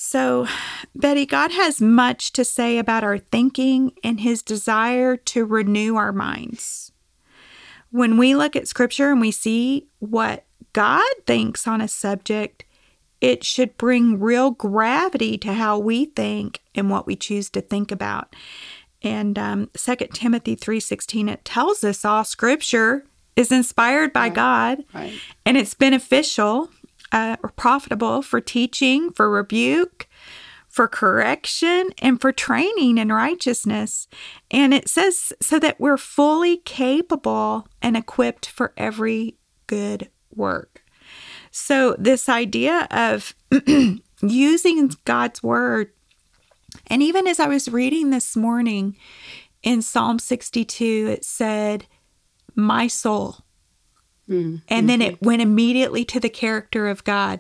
So, 0.01 0.47
Betty, 0.95 1.25
God 1.25 1.51
has 1.51 1.81
much 1.81 2.31
to 2.31 2.45
say 2.45 2.77
about 2.77 3.03
our 3.03 3.17
thinking 3.17 3.91
and 4.01 4.21
his 4.21 4.41
desire 4.41 5.17
to 5.17 5.43
renew 5.43 5.97
our 5.97 6.13
minds. 6.13 6.93
When 7.91 8.17
we 8.17 8.33
look 8.33 8.55
at 8.55 8.69
scripture 8.69 9.11
and 9.11 9.19
we 9.19 9.31
see 9.31 9.89
what 9.99 10.45
God 10.71 11.03
thinks 11.27 11.67
on 11.67 11.81
a 11.81 11.89
subject, 11.89 12.63
it 13.19 13.43
should 13.43 13.75
bring 13.75 14.21
real 14.21 14.51
gravity 14.51 15.37
to 15.39 15.51
how 15.51 15.77
we 15.77 16.05
think 16.05 16.61
and 16.73 16.89
what 16.89 17.05
we 17.05 17.17
choose 17.17 17.49
to 17.49 17.59
think 17.59 17.91
about. 17.91 18.33
And 19.03 19.37
um, 19.37 19.69
2 19.73 19.95
Timothy 20.13 20.55
3.16, 20.55 21.29
it 21.29 21.43
tells 21.43 21.83
us 21.83 22.05
all 22.05 22.23
scripture 22.23 23.05
is 23.35 23.51
inspired 23.51 24.13
by 24.13 24.27
Right. 24.27 24.33
God 24.33 24.83
Right. 24.93 25.19
and 25.45 25.57
it's 25.57 25.73
beneficial 25.73 26.69
uh, 27.11 27.37
profitable 27.55 28.21
for 28.21 28.41
teaching, 28.41 29.11
for 29.11 29.29
rebuke, 29.29 30.07
for 30.67 30.87
correction, 30.87 31.89
and 31.99 32.21
for 32.21 32.31
training 32.31 32.97
in 32.97 33.11
righteousness. 33.11 34.07
And 34.51 34.73
it 34.73 34.87
says 34.87 35.33
so 35.41 35.59
that 35.59 35.79
we're 35.79 35.97
fully 35.97 36.57
capable 36.57 37.67
and 37.81 37.97
equipped 37.97 38.47
for 38.47 38.73
every 38.77 39.37
good 39.67 40.09
work. 40.33 40.83
So, 41.51 41.95
this 41.97 42.29
idea 42.29 42.87
of 42.91 43.33
using 44.21 44.91
God's 45.05 45.41
word, 45.41 45.91
and 46.87 47.01
even 47.01 47.27
as 47.27 47.39
I 47.39 47.47
was 47.47 47.69
reading 47.69 48.11
this 48.11 48.35
morning 48.35 48.95
in 49.63 49.81
Psalm 49.81 50.19
62, 50.19 51.07
it 51.09 51.25
said, 51.25 51.87
My 52.55 52.87
soul. 52.87 53.37
Mm. 54.29 54.61
And 54.67 54.89
then 54.89 55.01
it 55.01 55.21
went 55.21 55.41
immediately 55.41 56.05
to 56.05 56.19
the 56.19 56.29
character 56.29 56.87
of 56.87 57.03
God. 57.03 57.39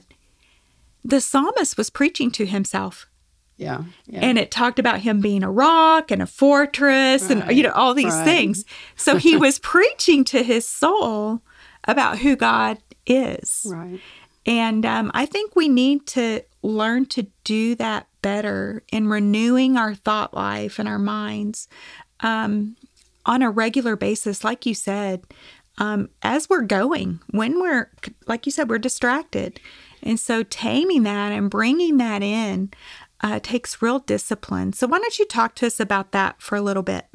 The 1.03 1.21
psalmist 1.21 1.77
was 1.77 1.89
preaching 1.89 2.31
to 2.31 2.45
himself. 2.45 3.07
Yeah. 3.57 3.83
Yeah. 4.07 4.21
And 4.21 4.37
it 4.37 4.51
talked 4.51 4.79
about 4.79 5.01
him 5.01 5.19
being 5.19 5.43
a 5.43 5.51
rock 5.51 6.11
and 6.11 6.21
a 6.21 6.25
fortress 6.25 7.29
and, 7.29 7.55
you 7.55 7.63
know, 7.63 7.71
all 7.71 7.93
these 7.93 8.13
right. 8.13 8.23
things. 8.23 8.63
So 8.95 9.17
he 9.17 9.35
was 9.35 9.59
preaching 9.59 10.23
to 10.25 10.43
his 10.43 10.67
soul 10.67 11.41
about 11.83 12.19
who 12.19 12.35
God 12.35 12.79
is. 13.05 13.65
right. 13.69 13.99
And 14.45 14.85
um, 14.85 15.11
I 15.13 15.25
think 15.25 15.55
we 15.55 15.67
need 15.67 16.07
to 16.07 16.41
learn 16.63 17.05
to 17.07 17.27
do 17.43 17.75
that 17.75 18.07
better 18.21 18.83
in 18.91 19.07
renewing 19.07 19.77
our 19.77 19.93
thought 19.93 20.33
life 20.33 20.79
and 20.79 20.87
our 20.87 20.97
minds 20.97 21.67
um, 22.21 22.75
on 23.25 23.41
a 23.41 23.51
regular 23.51 23.95
basis, 23.95 24.43
like 24.43 24.65
you 24.65 24.73
said, 24.73 25.23
um, 25.79 26.09
as 26.21 26.49
we're 26.49 26.61
going, 26.61 27.19
when 27.31 27.59
we're, 27.61 27.89
like 28.27 28.45
you 28.45 28.51
said, 28.51 28.69
we're 28.69 28.77
distracted. 28.77 29.59
And 30.03 30.19
so 30.19 30.43
taming 30.43 31.03
that 31.03 31.31
and 31.31 31.49
bringing 31.49 31.97
that 31.97 32.21
in 32.21 32.71
uh, 33.21 33.39
takes 33.41 33.81
real 33.81 33.99
discipline. 33.99 34.73
So, 34.73 34.87
why 34.87 34.99
don't 34.99 35.19
you 35.19 35.25
talk 35.25 35.55
to 35.55 35.67
us 35.67 35.79
about 35.79 36.11
that 36.11 36.41
for 36.41 36.55
a 36.55 36.61
little 36.61 36.83
bit? 36.83 37.05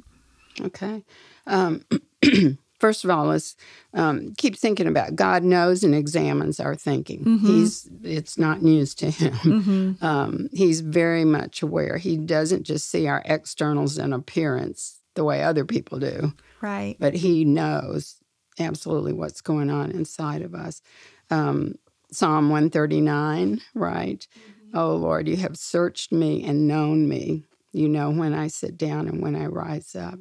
Okay. 0.61 1.03
Um, 1.47 1.85
first 2.79 3.05
of 3.05 3.11
all, 3.11 3.27
let's 3.27 3.57
um, 3.95 4.35
keep 4.37 4.57
thinking 4.57 4.87
about 4.87 5.17
God 5.17 5.43
knows 5.43 5.83
and 5.83 5.95
examines 5.95 6.61
our 6.61 6.75
thinking. 6.75 7.39
He's 7.39 7.89
it's 8.03 8.39
not 8.39 8.63
news 8.63 8.95
to 8.97 9.11
him. 9.11 9.97
Um, 10.03 10.49
he's 10.53 10.81
very 10.81 11.25
much 11.25 11.63
aware. 11.63 11.97
He 11.97 12.17
doesn't 12.19 12.65
just 12.65 12.91
see 12.91 13.07
our 13.07 13.23
externals 13.25 13.97
and 13.97 14.13
appearance 14.13 15.01
the 15.15 15.25
way 15.25 15.43
other 15.43 15.65
people 15.65 15.99
do, 15.99 16.35
Right. 16.61 16.97
but 16.99 17.15
he 17.15 17.45
knows 17.45 18.17
absolutely 18.59 19.13
what's 19.13 19.41
going 19.41 19.71
on 19.71 19.91
inside 19.91 20.43
of 20.43 20.55
us. 20.55 20.83
Um, 21.31 21.75
Psalm 22.11 22.49
139, 22.51 23.61
right? 23.75 24.27
Oh 24.73 24.95
Lord, 24.95 25.29
you 25.29 25.37
have 25.37 25.57
searched 25.57 26.13
me 26.13 26.45
and 26.45 26.69
known 26.69 27.09
me. 27.09 27.45
You 27.73 27.89
know 27.89 28.11
when 28.11 28.35
I 28.35 28.47
sit 28.47 28.77
down 28.77 29.09
and 29.09 29.21
when 29.23 29.35
I 29.35 29.47
rise 29.47 29.97
up. 29.97 30.19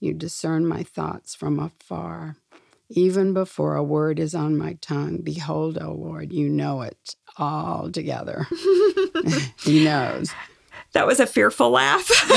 You 0.00 0.14
discern 0.14 0.66
my 0.66 0.82
thoughts 0.84 1.34
from 1.34 1.58
afar. 1.58 2.36
Even 2.90 3.34
before 3.34 3.76
a 3.76 3.82
word 3.82 4.18
is 4.18 4.34
on 4.34 4.56
my 4.56 4.74
tongue, 4.80 5.18
behold, 5.18 5.76
O 5.78 5.92
Lord, 5.92 6.32
you 6.32 6.48
know 6.48 6.80
it 6.80 7.16
all 7.36 7.90
together. 7.90 8.46
he 9.62 9.84
knows. 9.84 10.32
That 10.92 11.06
was 11.06 11.20
a 11.20 11.26
fearful 11.26 11.70
laugh. 11.70 12.08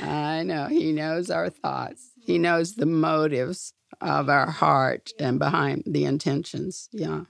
I 0.00 0.42
know. 0.44 0.66
He 0.66 0.90
knows 0.92 1.30
our 1.30 1.50
thoughts. 1.50 2.13
He 2.24 2.38
knows 2.38 2.74
the 2.74 2.86
motives 2.86 3.74
of 4.00 4.28
our 4.28 4.50
heart 4.50 5.12
and 5.18 5.38
behind 5.38 5.84
the 5.86 6.04
intentions. 6.04 6.88
Yeah. 6.92 7.22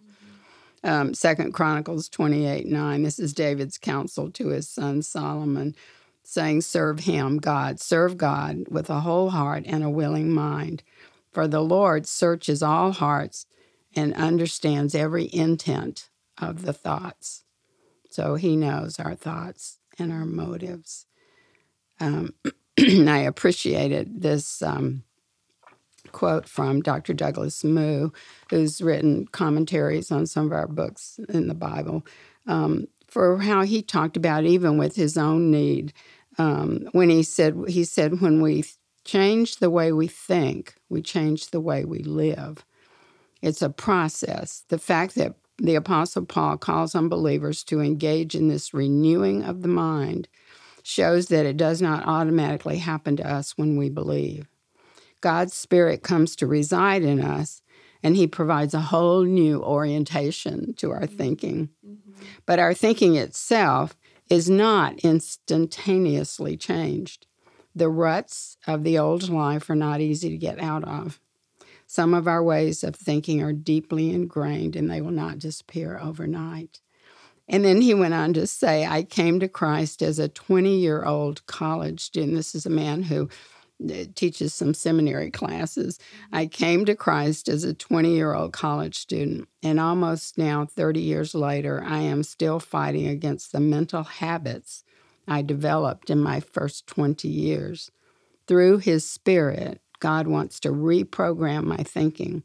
Um, 0.82 1.14
Second 1.14 1.52
Chronicles 1.52 2.08
28 2.08 2.66
9. 2.66 3.02
This 3.02 3.18
is 3.18 3.32
David's 3.32 3.78
counsel 3.78 4.30
to 4.32 4.48
his 4.48 4.68
son 4.68 5.02
Solomon, 5.02 5.74
saying, 6.22 6.60
Serve 6.60 7.00
him, 7.00 7.38
God, 7.38 7.80
serve 7.80 8.16
God 8.16 8.66
with 8.68 8.90
a 8.90 9.00
whole 9.00 9.30
heart 9.30 9.64
and 9.66 9.82
a 9.82 9.90
willing 9.90 10.30
mind. 10.30 10.82
For 11.32 11.48
the 11.48 11.62
Lord 11.62 12.06
searches 12.06 12.62
all 12.62 12.92
hearts 12.92 13.46
and 13.96 14.14
understands 14.14 14.94
every 14.94 15.28
intent 15.32 16.10
of 16.38 16.62
the 16.62 16.72
thoughts. 16.72 17.44
So 18.10 18.36
he 18.36 18.56
knows 18.56 19.00
our 19.00 19.14
thoughts 19.14 19.78
and 19.98 20.12
our 20.12 20.24
motives. 20.24 21.06
Um, 21.98 22.34
I 23.08 23.18
appreciated 23.18 24.22
this 24.22 24.62
um, 24.62 25.04
quote 26.12 26.48
from 26.48 26.80
Dr. 26.80 27.12
Douglas 27.12 27.62
Moo, 27.62 28.10
who's 28.50 28.80
written 28.80 29.26
commentaries 29.26 30.10
on 30.10 30.26
some 30.26 30.46
of 30.46 30.52
our 30.52 30.66
books 30.66 31.20
in 31.28 31.48
the 31.48 31.54
Bible, 31.54 32.04
um, 32.46 32.88
for 33.06 33.38
how 33.38 33.62
he 33.62 33.82
talked 33.82 34.16
about 34.16 34.44
even 34.44 34.76
with 34.76 34.96
his 34.96 35.16
own 35.16 35.50
need. 35.50 35.92
Um, 36.36 36.88
when 36.92 37.10
he 37.10 37.22
said, 37.22 37.56
he 37.68 37.84
said, 37.84 38.20
when 38.20 38.42
we 38.42 38.64
change 39.04 39.56
the 39.56 39.70
way 39.70 39.92
we 39.92 40.08
think, 40.08 40.74
we 40.88 41.00
change 41.00 41.50
the 41.50 41.60
way 41.60 41.84
we 41.84 42.00
live. 42.00 42.64
It's 43.40 43.62
a 43.62 43.70
process. 43.70 44.64
The 44.68 44.78
fact 44.78 45.14
that 45.14 45.34
the 45.58 45.76
Apostle 45.76 46.24
Paul 46.24 46.56
calls 46.56 46.96
on 46.96 47.08
believers 47.08 47.62
to 47.64 47.80
engage 47.80 48.34
in 48.34 48.48
this 48.48 48.74
renewing 48.74 49.44
of 49.44 49.62
the 49.62 49.68
mind 49.68 50.26
shows 50.84 51.28
that 51.28 51.46
it 51.46 51.56
does 51.56 51.80
not 51.80 52.06
automatically 52.06 52.76
happen 52.76 53.16
to 53.16 53.28
us 53.28 53.56
when 53.56 53.76
we 53.78 53.88
believe. 53.88 54.46
God's 55.22 55.54
Spirit 55.54 56.02
comes 56.02 56.36
to 56.36 56.46
reside 56.46 57.02
in 57.02 57.22
us, 57.22 57.62
and 58.02 58.14
He 58.14 58.26
provides 58.26 58.74
a 58.74 58.80
whole 58.80 59.24
new 59.24 59.62
orientation 59.62 60.74
to 60.74 60.90
our 60.90 61.00
mm-hmm. 61.00 61.16
thinking. 61.16 61.70
Mm-hmm. 61.84 62.22
But 62.44 62.58
our 62.58 62.74
thinking 62.74 63.16
itself 63.16 63.96
is 64.28 64.50
not 64.50 64.98
instantaneously 64.98 66.58
changed. 66.58 67.26
The 67.74 67.88
ruts 67.88 68.58
of 68.66 68.84
the 68.84 68.98
old 68.98 69.28
life 69.30 69.70
are 69.70 69.74
not 69.74 70.02
easy 70.02 70.28
to 70.28 70.36
get 70.36 70.60
out 70.60 70.84
of. 70.84 71.18
Some 71.86 72.12
of 72.12 72.28
our 72.28 72.42
ways 72.42 72.84
of 72.84 72.94
thinking 72.94 73.42
are 73.42 73.52
deeply 73.54 74.10
ingrained 74.10 74.76
and 74.76 74.90
they 74.90 75.00
will 75.00 75.10
not 75.10 75.38
disappear 75.38 75.98
overnight. 75.98 76.80
And 77.48 77.64
then 77.64 77.82
he 77.82 77.94
went 77.94 78.14
on 78.14 78.32
to 78.34 78.46
say, 78.46 78.86
I 78.86 79.02
came 79.02 79.40
to 79.40 79.48
Christ 79.48 80.02
as 80.02 80.18
a 80.18 80.28
20 80.28 80.78
year 80.78 81.04
old 81.04 81.44
college 81.46 82.00
student. 82.00 82.36
This 82.36 82.54
is 82.54 82.66
a 82.66 82.70
man 82.70 83.02
who 83.02 83.28
uh, 83.84 84.04
teaches 84.14 84.54
some 84.54 84.72
seminary 84.72 85.30
classes. 85.30 85.98
I 86.32 86.46
came 86.46 86.84
to 86.86 86.94
Christ 86.94 87.48
as 87.48 87.64
a 87.64 87.74
20 87.74 88.14
year 88.14 88.34
old 88.34 88.52
college 88.52 88.96
student. 88.96 89.48
And 89.62 89.78
almost 89.78 90.38
now, 90.38 90.64
30 90.64 91.00
years 91.00 91.34
later, 91.34 91.82
I 91.84 92.00
am 92.00 92.22
still 92.22 92.60
fighting 92.60 93.06
against 93.06 93.52
the 93.52 93.60
mental 93.60 94.04
habits 94.04 94.84
I 95.26 95.42
developed 95.42 96.10
in 96.10 96.20
my 96.20 96.40
first 96.40 96.86
20 96.86 97.28
years. 97.28 97.90
Through 98.46 98.78
his 98.78 99.08
spirit, 99.08 99.80
God 100.00 100.26
wants 100.26 100.60
to 100.60 100.68
reprogram 100.70 101.64
my 101.64 101.78
thinking 101.78 102.42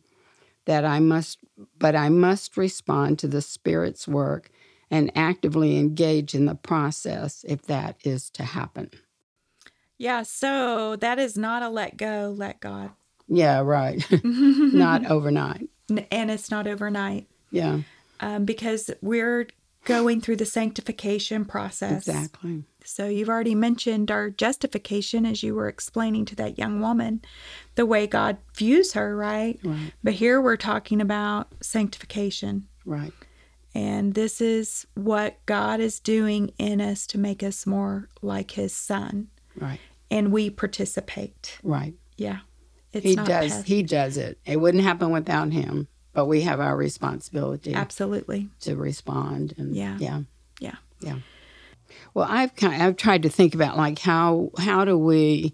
that 0.65 0.85
I 0.85 0.99
must 0.99 1.39
but 1.77 1.95
I 1.95 2.09
must 2.09 2.55
respond 2.55 3.19
to 3.19 3.27
the 3.27 3.41
spirit's 3.41 4.07
work 4.07 4.49
and 4.91 5.11
actively 5.15 5.77
engage 5.77 6.33
in 6.33 6.45
the 6.45 6.55
process 6.55 7.45
if 7.47 7.63
that 7.63 7.97
is 8.03 8.29
to 8.31 8.43
happen. 8.43 8.89
yeah. 9.97 10.23
So 10.23 10.95
that 10.97 11.19
is 11.19 11.37
not 11.37 11.61
a 11.63 11.69
let 11.69 11.97
go, 11.97 12.33
let 12.35 12.59
God. 12.59 12.91
Yeah, 13.27 13.59
right. 13.59 14.03
Not 14.23 15.05
overnight. 15.11 15.69
And 16.11 16.31
it's 16.31 16.49
not 16.49 16.65
overnight 16.67 17.27
Yeah, 17.51 17.79
um, 18.19 18.45
because 18.45 18.89
we're 19.01 19.47
going 19.85 20.19
through 20.21 20.37
the 20.37 20.45
sanctification 20.45 21.45
process. 21.45 22.07
exactly. 22.07 22.63
So 22.83 23.07
you've 23.07 23.29
already 23.29 23.53
mentioned 23.55 24.09
our 24.09 24.29
justification 24.31 25.25
as 25.27 25.43
you 25.43 25.53
were 25.53 25.67
explaining 25.67 26.25
to 26.25 26.35
that 26.37 26.57
young 26.57 26.79
woman 26.79 27.21
the 27.75 27.85
way 27.85 28.07
God 28.07 28.37
views 28.55 28.93
her, 28.93 29.15
right? 29.15 29.59
Right. 29.63 29.91
But 30.03 30.13
here 30.13 30.41
we're 30.41 30.57
talking 30.57 31.01
about 31.01 31.53
sanctification. 31.61 32.67
Right. 32.85 33.13
And 33.75 34.13
this 34.15 34.41
is 34.41 34.87
what 34.95 35.45
God 35.45 35.79
is 35.79 35.99
doing 35.99 36.51
in 36.57 36.81
us 36.81 37.05
to 37.07 37.17
make 37.17 37.43
us 37.43 37.65
more 37.65 38.09
like 38.21 38.51
his 38.51 38.73
son. 38.73 39.27
Right. 39.55 39.79
And 40.09 40.31
we 40.31 40.49
participate. 40.49 41.57
Right. 41.63 41.93
Yeah. 42.17 42.39
It's 42.91 43.05
he 43.05 43.15
does 43.15 43.27
passive. 43.27 43.65
he 43.65 43.83
does 43.83 44.17
it. 44.17 44.39
It 44.45 44.59
wouldn't 44.59 44.83
happen 44.83 45.11
without 45.11 45.51
him, 45.51 45.87
but 46.13 46.25
we 46.25 46.41
have 46.41 46.59
our 46.59 46.75
responsibility 46.75 47.73
Absolutely. 47.75 48.49
to 48.61 48.75
respond 48.75 49.53
and 49.57 49.75
Yeah. 49.75 49.97
yeah. 49.99 50.21
Yeah. 50.59 50.75
Yeah. 50.99 51.19
Well, 52.13 52.27
I've 52.29 52.55
kind 52.55 52.73
of, 52.75 52.81
I've 52.81 52.97
tried 52.97 53.23
to 53.23 53.29
think 53.29 53.53
about 53.53 53.77
like 53.77 53.99
how 53.99 54.49
how 54.57 54.85
do 54.85 54.97
we 54.97 55.53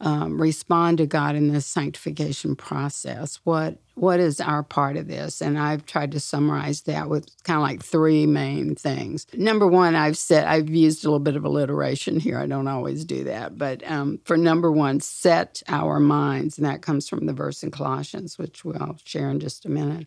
um, 0.00 0.40
respond 0.40 0.98
to 0.98 1.06
God 1.06 1.34
in 1.34 1.52
this 1.52 1.66
sanctification 1.66 2.54
process? 2.54 3.40
What 3.44 3.78
what 3.94 4.20
is 4.20 4.40
our 4.40 4.62
part 4.62 4.96
of 4.96 5.08
this? 5.08 5.40
And 5.40 5.58
I've 5.58 5.84
tried 5.84 6.12
to 6.12 6.20
summarize 6.20 6.82
that 6.82 7.08
with 7.08 7.28
kind 7.42 7.56
of 7.56 7.62
like 7.62 7.82
three 7.82 8.26
main 8.26 8.76
things. 8.76 9.26
Number 9.34 9.66
one, 9.66 9.96
I've 9.96 10.16
said 10.16 10.46
I've 10.46 10.70
used 10.70 11.04
a 11.04 11.08
little 11.08 11.18
bit 11.18 11.34
of 11.34 11.44
alliteration 11.44 12.20
here. 12.20 12.38
I 12.38 12.46
don't 12.46 12.68
always 12.68 13.04
do 13.04 13.24
that, 13.24 13.58
but 13.58 13.88
um, 13.90 14.20
for 14.24 14.36
number 14.36 14.70
one, 14.70 15.00
set 15.00 15.62
our 15.66 15.98
minds, 15.98 16.58
and 16.58 16.66
that 16.66 16.82
comes 16.82 17.08
from 17.08 17.26
the 17.26 17.32
verse 17.32 17.64
in 17.64 17.72
Colossians, 17.72 18.38
which 18.38 18.64
we'll 18.64 18.96
share 19.04 19.30
in 19.30 19.40
just 19.40 19.64
a 19.66 19.68
minute. 19.68 20.06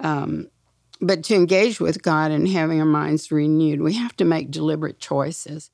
Um, 0.00 0.48
but 1.00 1.24
to 1.24 1.34
engage 1.34 1.80
with 1.80 2.02
God 2.02 2.30
and 2.30 2.48
having 2.48 2.80
our 2.80 2.86
minds 2.86 3.30
renewed, 3.30 3.82
we 3.82 3.94
have 3.94 4.16
to 4.16 4.24
make 4.24 4.50
deliberate 4.50 4.98
choices 4.98 5.70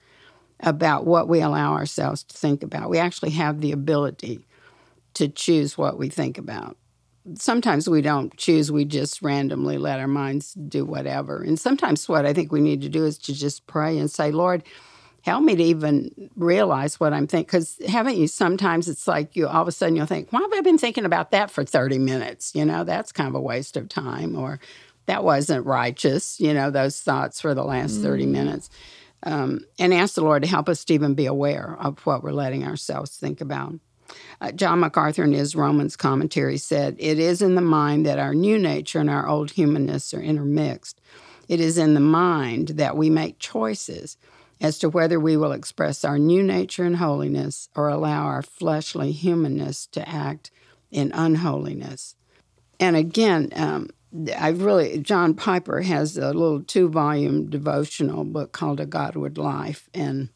about 0.61 1.07
what 1.07 1.29
we 1.29 1.41
allow 1.41 1.73
ourselves 1.73 2.23
to 2.25 2.37
think 2.37 2.63
about. 2.63 2.91
We 2.91 2.99
actually 2.99 3.31
have 3.31 3.61
the 3.61 3.73
ability 3.73 4.41
to 5.15 5.29
choose 5.29 5.79
what 5.79 5.99
we 5.99 6.09
think 6.09 6.39
about. 6.39 6.77
Sometimes 7.35 7.89
we 7.89 8.01
don't 8.01 8.35
choose, 8.37 8.73
we 8.73 8.85
just 8.85 9.21
randomly 9.21 9.77
let 9.77 10.01
our 10.01 10.09
minds 10.09 10.55
do 10.55 10.85
whatever. 10.85 11.43
And 11.43 11.59
sometimes 11.59 12.09
what 12.09 12.25
I 12.25 12.33
think 12.33 12.51
we 12.51 12.61
need 12.61 12.81
to 12.83 12.89
do 12.89 13.05
is 13.05 13.19
to 13.19 13.35
just 13.35 13.67
pray 13.67 13.99
and 13.99 14.11
say, 14.11 14.31
Lord, 14.31 14.63
help 15.23 15.45
me 15.45 15.55
to 15.57 15.63
even 15.63 16.31
realize 16.37 16.99
what 16.99 17.13
I'm 17.13 17.27
thinking. 17.27 17.47
Because 17.47 17.79
haven't 17.87 18.17
you 18.17 18.27
sometimes 18.27 18.89
it's 18.89 19.07
like 19.07 19.37
you 19.37 19.47
all 19.47 19.63
of 19.63 19.69
a 19.69 19.73
sudden 19.73 19.97
you'll 19.97 20.07
think, 20.07 20.33
why 20.33 20.41
have 20.41 20.53
I 20.53 20.61
been 20.63 20.79
thinking 20.79 21.05
about 21.05 21.33
that 21.33 21.51
for 21.51 21.65
30 21.65 21.99
minutes? 21.99 22.55
You 22.55 22.65
know, 22.65 22.83
that's 22.85 23.13
kind 23.13 23.29
of 23.29 23.35
a 23.35 23.41
waste 23.41 23.77
of 23.77 23.89
time. 23.89 24.35
Or 24.37 24.59
that 25.07 25.25
wasn't 25.25 25.67
righteous, 25.67 26.41
you 26.41 26.55
know, 26.55 26.71
those 26.71 27.01
thoughts 27.01 27.41
for 27.41 27.55
the 27.55 27.65
last 27.65 28.01
30 28.01 28.27
mm. 28.27 28.29
minutes 28.29 28.71
um, 29.23 29.61
and 29.79 29.93
ask 29.93 30.15
the 30.15 30.23
Lord 30.23 30.43
to 30.43 30.49
help 30.49 30.69
us 30.69 30.85
to 30.85 30.95
even 30.95 31.15
be 31.15 31.27
aware 31.27 31.77
of 31.81 31.99
what 32.07 32.23
we're 32.23 32.33
letting 32.33 32.65
ourselves 32.65 33.17
think 33.17 33.41
about. 33.41 33.75
Uh, 34.41 34.53
John 34.53 34.81
MacArthur, 34.81 35.25
in 35.25 35.33
his 35.33 35.57
Romans 35.57 35.97
commentary, 35.97 36.57
said, 36.57 36.97
It 36.99 37.19
is 37.19 37.43
in 37.43 37.55
the 37.55 37.61
mind 37.61 38.07
that 38.07 38.19
our 38.19 38.35
new 38.35 38.59
nature 38.59 39.01
and 39.01 39.11
our 39.11 39.29
old 39.29 39.51
humanness 39.51 40.15
are 40.15 40.21
intermixed. 40.21 41.01
It 41.49 41.61
is 41.61 41.79
in 41.79 41.95
the 41.95 42.01
mind 42.01 42.69
that 42.69 42.97
we 42.97 43.11
make 43.11 43.39
choices 43.39 44.17
as 44.61 44.79
to 44.79 44.89
whether 44.89 45.21
we 45.21 45.37
will 45.37 45.53
express 45.53 46.05
our 46.05 46.19
new 46.19 46.43
nature 46.43 46.85
in 46.85 46.95
holiness 46.95 47.69
or 47.77 47.89
allow 47.89 48.25
our 48.25 48.43
fleshly 48.43 49.13
humanness 49.13 49.87
to 49.89 50.09
act 50.09 50.51
in 50.91 51.13
unholiness. 51.13 52.17
And 52.81 52.97
again, 52.97 53.51
um, 53.55 53.91
I've 54.37 54.63
really, 54.63 54.99
John 54.99 55.35
Piper 55.35 55.83
has 55.83 56.17
a 56.17 56.33
little 56.33 56.63
two 56.63 56.89
volume 56.89 57.51
devotional 57.51 58.25
book 58.25 58.53
called 58.53 58.81
A 58.81 58.87
Godward 58.87 59.37
Life, 59.37 59.89
and 59.93 60.31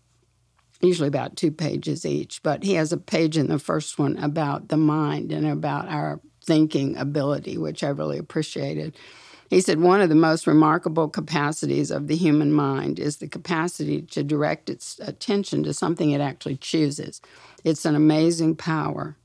usually 0.80 1.08
about 1.08 1.36
two 1.36 1.50
pages 1.50 2.04
each. 2.04 2.42
But 2.42 2.64
he 2.64 2.74
has 2.74 2.92
a 2.92 2.98
page 2.98 3.38
in 3.38 3.48
the 3.48 3.58
first 3.58 3.98
one 3.98 4.18
about 4.18 4.68
the 4.68 4.76
mind 4.76 5.32
and 5.32 5.46
about 5.46 5.88
our 5.88 6.20
thinking 6.44 6.96
ability, 6.96 7.56
which 7.56 7.82
I 7.82 7.88
really 7.88 8.18
appreciated. 8.18 8.94
He 9.48 9.60
said 9.60 9.80
one 9.80 10.00
of 10.00 10.08
the 10.08 10.14
most 10.14 10.46
remarkable 10.46 11.08
capacities 11.08 11.90
of 11.90 12.08
the 12.08 12.16
human 12.16 12.52
mind 12.52 12.98
is 12.98 13.18
the 13.18 13.28
capacity 13.28 14.02
to 14.02 14.22
direct 14.22 14.68
its 14.68 14.98
attention 15.00 15.62
to 15.62 15.74
something 15.74 16.10
it 16.10 16.20
actually 16.20 16.56
chooses. 16.56 17.20
It's 17.62 17.84
an 17.84 17.94
amazing 17.94 18.56
power. 18.56 19.16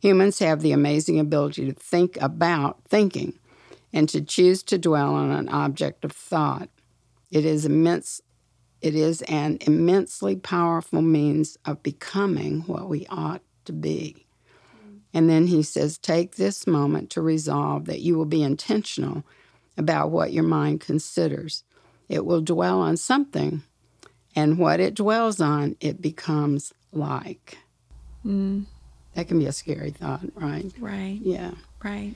Humans 0.00 0.40
have 0.40 0.60
the 0.60 0.72
amazing 0.72 1.18
ability 1.18 1.66
to 1.66 1.72
think 1.72 2.18
about 2.20 2.80
thinking 2.88 3.38
and 3.92 4.08
to 4.08 4.20
choose 4.20 4.62
to 4.64 4.78
dwell 4.78 5.14
on 5.14 5.30
an 5.30 5.48
object 5.48 6.04
of 6.04 6.12
thought. 6.12 6.68
It 7.30 7.44
is 7.44 7.64
immense 7.64 8.20
it 8.80 8.96
is 8.96 9.22
an 9.22 9.58
immensely 9.60 10.34
powerful 10.34 11.02
means 11.02 11.56
of 11.64 11.84
becoming 11.84 12.62
what 12.62 12.88
we 12.88 13.06
ought 13.06 13.42
to 13.64 13.72
be. 13.72 14.26
And 15.14 15.30
then 15.30 15.46
he 15.46 15.62
says, 15.62 15.98
take 15.98 16.34
this 16.34 16.66
moment 16.66 17.10
to 17.10 17.22
resolve 17.22 17.84
that 17.84 18.00
you 18.00 18.16
will 18.16 18.24
be 18.24 18.42
intentional 18.42 19.24
about 19.76 20.10
what 20.10 20.32
your 20.32 20.42
mind 20.42 20.80
considers. 20.80 21.62
It 22.08 22.26
will 22.26 22.40
dwell 22.40 22.80
on 22.80 22.96
something, 22.96 23.62
and 24.34 24.58
what 24.58 24.80
it 24.80 24.94
dwells 24.94 25.40
on, 25.40 25.76
it 25.80 26.02
becomes 26.02 26.72
like. 26.92 27.58
Mm. 28.24 28.64
That 29.14 29.28
can 29.28 29.38
be 29.38 29.46
a 29.46 29.52
scary 29.52 29.90
thought, 29.90 30.24
right? 30.34 30.64
Right. 30.78 31.20
Yeah. 31.22 31.52
Right. 31.84 32.14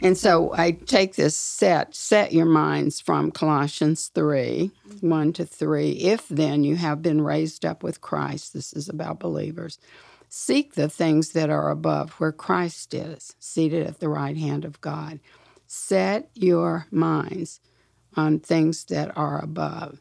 And 0.00 0.16
so 0.16 0.54
I 0.54 0.72
take 0.72 1.16
this 1.16 1.36
set, 1.36 1.94
set 1.94 2.32
your 2.32 2.46
minds 2.46 3.00
from 3.00 3.32
Colossians 3.32 4.08
3 4.14 4.70
1 5.00 5.32
to 5.32 5.44
3. 5.44 5.90
If 5.90 6.28
then 6.28 6.62
you 6.62 6.76
have 6.76 7.02
been 7.02 7.20
raised 7.20 7.64
up 7.64 7.82
with 7.82 8.00
Christ, 8.00 8.54
this 8.54 8.72
is 8.72 8.88
about 8.88 9.18
believers, 9.18 9.78
seek 10.28 10.74
the 10.74 10.88
things 10.88 11.30
that 11.30 11.50
are 11.50 11.70
above 11.70 12.12
where 12.12 12.32
Christ 12.32 12.94
is, 12.94 13.34
seated 13.40 13.86
at 13.86 13.98
the 13.98 14.08
right 14.08 14.36
hand 14.36 14.64
of 14.64 14.80
God. 14.80 15.18
Set 15.66 16.30
your 16.34 16.86
minds 16.90 17.60
on 18.16 18.38
things 18.38 18.84
that 18.84 19.16
are 19.16 19.42
above, 19.42 20.00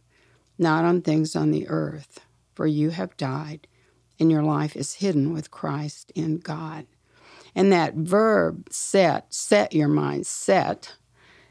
not 0.59 0.85
on 0.85 1.01
things 1.01 1.35
on 1.35 1.51
the 1.51 1.67
earth, 1.67 2.19
for 2.53 2.67
you 2.67 2.91
have 2.91 3.17
died, 3.17 3.67
and 4.19 4.31
your 4.31 4.43
life 4.43 4.75
is 4.75 4.95
hidden 4.95 5.33
with 5.33 5.51
Christ 5.51 6.11
in 6.15 6.37
God. 6.37 6.85
And 7.57 7.73
that 7.73 7.95
verb 7.95 8.67
set, 8.69 9.33
set 9.33 9.73
your 9.73 9.87
mind, 9.87 10.27
set, 10.27 10.93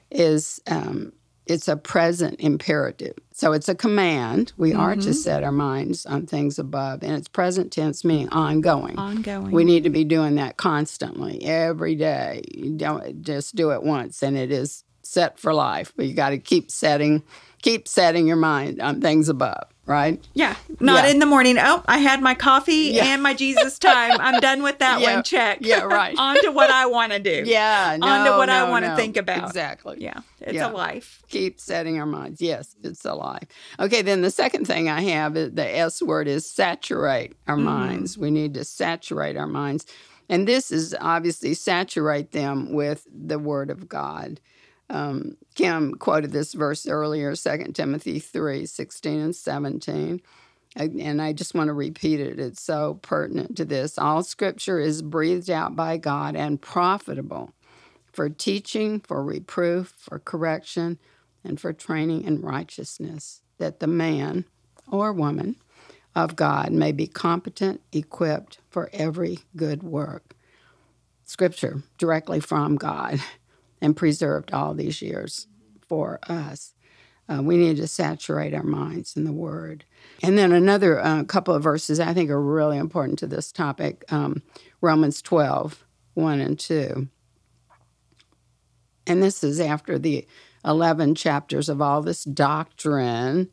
is 0.09 0.63
um, 0.69 1.13
it's 1.47 1.67
a 1.67 1.77
present 1.77 2.39
imperative. 2.39 3.15
So 3.33 3.53
it's 3.53 3.69
a 3.69 3.75
command. 3.75 4.53
We 4.57 4.71
mm-hmm. 4.71 4.81
are 4.81 4.95
to 4.95 5.01
mm-hmm. 5.01 5.13
set 5.13 5.43
our 5.43 5.51
minds 5.51 6.07
on 6.07 6.27
things 6.27 6.61
above, 6.61 7.03
and 7.03 7.13
it's 7.13 7.27
present 7.27 7.73
tense, 7.73 8.05
meaning 8.05 8.29
ongoing. 8.29 8.97
Ongoing. 8.97 9.51
We 9.51 9.65
need 9.65 9.83
to 9.83 9.91
be 9.91 10.05
doing 10.05 10.37
that 10.37 10.57
constantly, 10.57 11.43
every 11.43 11.97
day. 11.97 12.45
You 12.55 12.77
don't 12.77 13.23
just 13.23 13.57
do 13.57 13.73
it 13.73 13.83
once, 13.83 14.23
and 14.23 14.37
it 14.37 14.53
is 14.53 14.85
set 15.03 15.41
for 15.41 15.53
life. 15.53 15.93
But 15.97 16.07
you 16.07 16.15
got 16.15 16.31
to 16.31 16.39
keep 16.39 16.71
setting, 16.71 17.25
keep 17.63 17.89
setting 17.89 18.29
your 18.29 18.37
mind 18.37 18.81
on 18.81 19.01
things 19.01 19.29
above 19.29 19.67
right? 19.87 20.23
Yeah. 20.35 20.57
Not 20.81 21.05
yeah. 21.05 21.11
in 21.11 21.21
the 21.21 21.27
morning. 21.27 21.57
Oh, 21.59 21.83
I 21.87 21.99
had 21.99 22.21
my 22.21 22.35
coffee 22.35 22.91
yeah. 22.93 23.07
and 23.07 23.23
my 23.23 23.35
Jesus 23.35 23.79
time. 23.79 24.21
I'm 24.21 24.41
done 24.41 24.63
with 24.63 24.81
that 24.81 25.01
yeah. 25.01 25.15
one. 25.15 25.23
Check. 25.23 25.59
Yeah, 25.63 25.83
right. 25.83 26.17
On 26.19 26.41
to 26.43 26.51
what 26.51 26.71
I 26.71 26.87
want 26.87 27.13
to 27.13 27.19
do. 27.19 27.45
Yeah. 27.47 27.97
No, 27.99 28.07
On 28.07 28.27
to 28.27 28.37
what 28.37 28.47
no, 28.47 28.67
I 28.67 28.69
want 28.69 28.85
to 28.85 28.91
no. 28.91 28.97
think 28.97 29.17
about. 29.17 29.47
Exactly. 29.47 29.99
Yeah. 30.01 30.21
It's 30.41 30.61
a 30.61 30.69
life. 30.69 31.23
Keep 31.29 31.61
setting 31.61 31.99
our 31.99 32.07
minds. 32.07 32.41
Yes, 32.41 32.77
it's 32.83 33.05
a 33.05 33.15
life. 33.15 33.49
Okay, 33.81 34.03
then 34.03 34.23
the 34.23 34.31
second 34.31 34.67
thing 34.67 34.89
I 34.89 35.03
have 35.03 35.37
is 35.37 35.53
the 35.53 35.77
S 35.77 36.03
word 36.03 36.29
is 36.29 36.49
saturate 36.49 37.35
our 37.47 37.57
mm. 37.57 37.63
minds. 37.63 38.19
We 38.19 38.31
need 38.31 38.55
to 38.55 38.65
saturate 38.65 39.37
our 39.37 39.47
minds. 39.47 39.87
And 40.29 40.47
this 40.47 40.71
is 40.73 40.95
obviously 41.01 41.55
saturate 41.55 42.33
them 42.33 42.73
with 42.73 43.07
the 43.13 43.39
word 43.39 43.71
of 43.71 43.89
God. 43.89 44.41
Um, 44.89 45.37
Kim 45.55 45.95
quoted 45.95 46.33
this 46.33 46.53
verse 46.53 46.87
earlier, 46.87 47.35
2 47.35 47.73
Timothy 47.73 48.19
3 48.19 48.67
16 48.67 49.21
and 49.21 49.37
17. 49.37 50.23
And 50.77 51.23
I 51.23 51.33
just 51.33 51.55
want 51.55 51.69
to 51.69 51.73
repeat 51.73 52.21
it. 52.21 52.39
It's 52.39 52.63
so 52.63 52.99
pertinent 53.01 53.57
to 53.57 53.65
this. 53.65 53.99
All 53.99 54.23
scripture 54.23 54.79
is 54.79 55.01
breathed 55.01 55.49
out 55.49 55.75
by 55.75 55.97
God 55.97 56.37
and 56.37 56.61
profitable 56.61 57.53
for 58.13 58.29
teaching, 58.29 59.01
for 59.01 59.25
reproof, 59.25 59.95
for 59.99 60.19
correction, 60.19 60.99
and 61.43 61.59
for 61.59 61.73
training 61.73 62.25
in 62.25 62.43
righteousness, 62.43 63.41
that 63.59 63.81
the 63.81 63.87
man 63.87 64.45
or 64.91 65.13
woman 65.13 65.57
of 66.15 66.37
God 66.37 66.73
may 66.73 66.93
be 66.93 67.07
competent, 67.07 67.81
equipped 67.93 68.59
for 68.69 68.91
every 68.93 69.41
good 69.57 69.83
work. 69.83 70.35
Scripture 71.25 71.83
directly 71.99 72.41
from 72.41 72.77
God 72.77 73.21
and 73.81 73.97
preserved 73.97 74.53
all 74.53 74.75
these 74.75 75.03
years 75.03 75.47
for 75.87 76.19
us. 76.29 76.75
Uh, 77.29 77.43
we 77.43 77.57
need 77.57 77.77
to 77.77 77.89
saturate 77.89 78.55
our 78.55 78.63
minds 78.63 79.17
in 79.17 79.25
the 79.25 79.33
Word. 79.33 79.85
And 80.23 80.39
then 80.39 80.53
another 80.53 81.01
uh, 81.01 81.25
couple 81.25 81.55
of 81.55 81.63
verses 81.63 81.99
I 81.99 82.15
think 82.15 82.31
are 82.31 82.41
really 82.41 82.79
important 82.79 83.19
to 83.21 83.27
this 83.27 83.51
topic 83.51 84.05
um, 84.11 84.43
Romans 84.81 85.21
12, 85.23 85.85
1 86.15 86.41
and 86.41 86.59
2. 86.59 87.09
And 89.09 89.23
this 89.23 89.43
is 89.43 89.61
after 89.61 89.99
the 89.99 90.27
11 90.65 91.15
chapters 91.15 91.69
of 91.69 91.81
all 91.81 92.03
this 92.03 92.25
doctrine. 92.25 93.51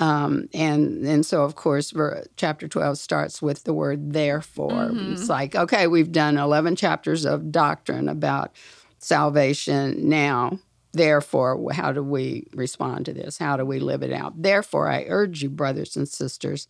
Um, 0.00 0.48
and 0.54 1.04
and 1.04 1.24
so 1.24 1.44
of 1.44 1.54
course 1.54 1.92
chapter 2.36 2.66
12 2.66 2.98
starts 2.98 3.42
with 3.42 3.64
the 3.64 3.74
word 3.74 4.14
therefore 4.14 4.70
mm-hmm. 4.70 5.12
it's 5.12 5.28
like 5.28 5.54
okay 5.54 5.86
we've 5.86 6.10
done 6.10 6.38
11 6.38 6.76
chapters 6.76 7.24
of 7.24 7.52
doctrine 7.52 8.08
about 8.08 8.56
salvation 9.02 10.08
now. 10.08 10.58
Therefore, 10.92 11.72
how 11.72 11.92
do 11.92 12.02
we 12.02 12.46
respond 12.52 13.06
to 13.06 13.12
this? 13.12 13.38
How 13.38 13.56
do 13.56 13.64
we 13.64 13.80
live 13.80 14.02
it 14.02 14.12
out? 14.12 14.40
Therefore, 14.40 14.88
I 14.90 15.06
urge 15.08 15.42
you, 15.42 15.48
brothers 15.48 15.96
and 15.96 16.06
sisters, 16.06 16.68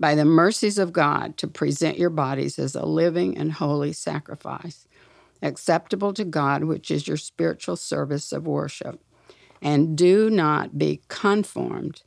by 0.00 0.14
the 0.14 0.24
mercies 0.24 0.78
of 0.78 0.92
God, 0.92 1.36
to 1.38 1.46
present 1.46 1.98
your 1.98 2.10
bodies 2.10 2.58
as 2.58 2.74
a 2.74 2.86
living 2.86 3.36
and 3.36 3.52
holy 3.52 3.92
sacrifice, 3.92 4.88
acceptable 5.42 6.14
to 6.14 6.24
God, 6.24 6.64
which 6.64 6.90
is 6.90 7.06
your 7.06 7.16
spiritual 7.16 7.76
service 7.76 8.32
of 8.32 8.46
worship. 8.46 9.00
And 9.60 9.98
do 9.98 10.30
not 10.30 10.78
be 10.78 11.02
conformed 11.08 12.02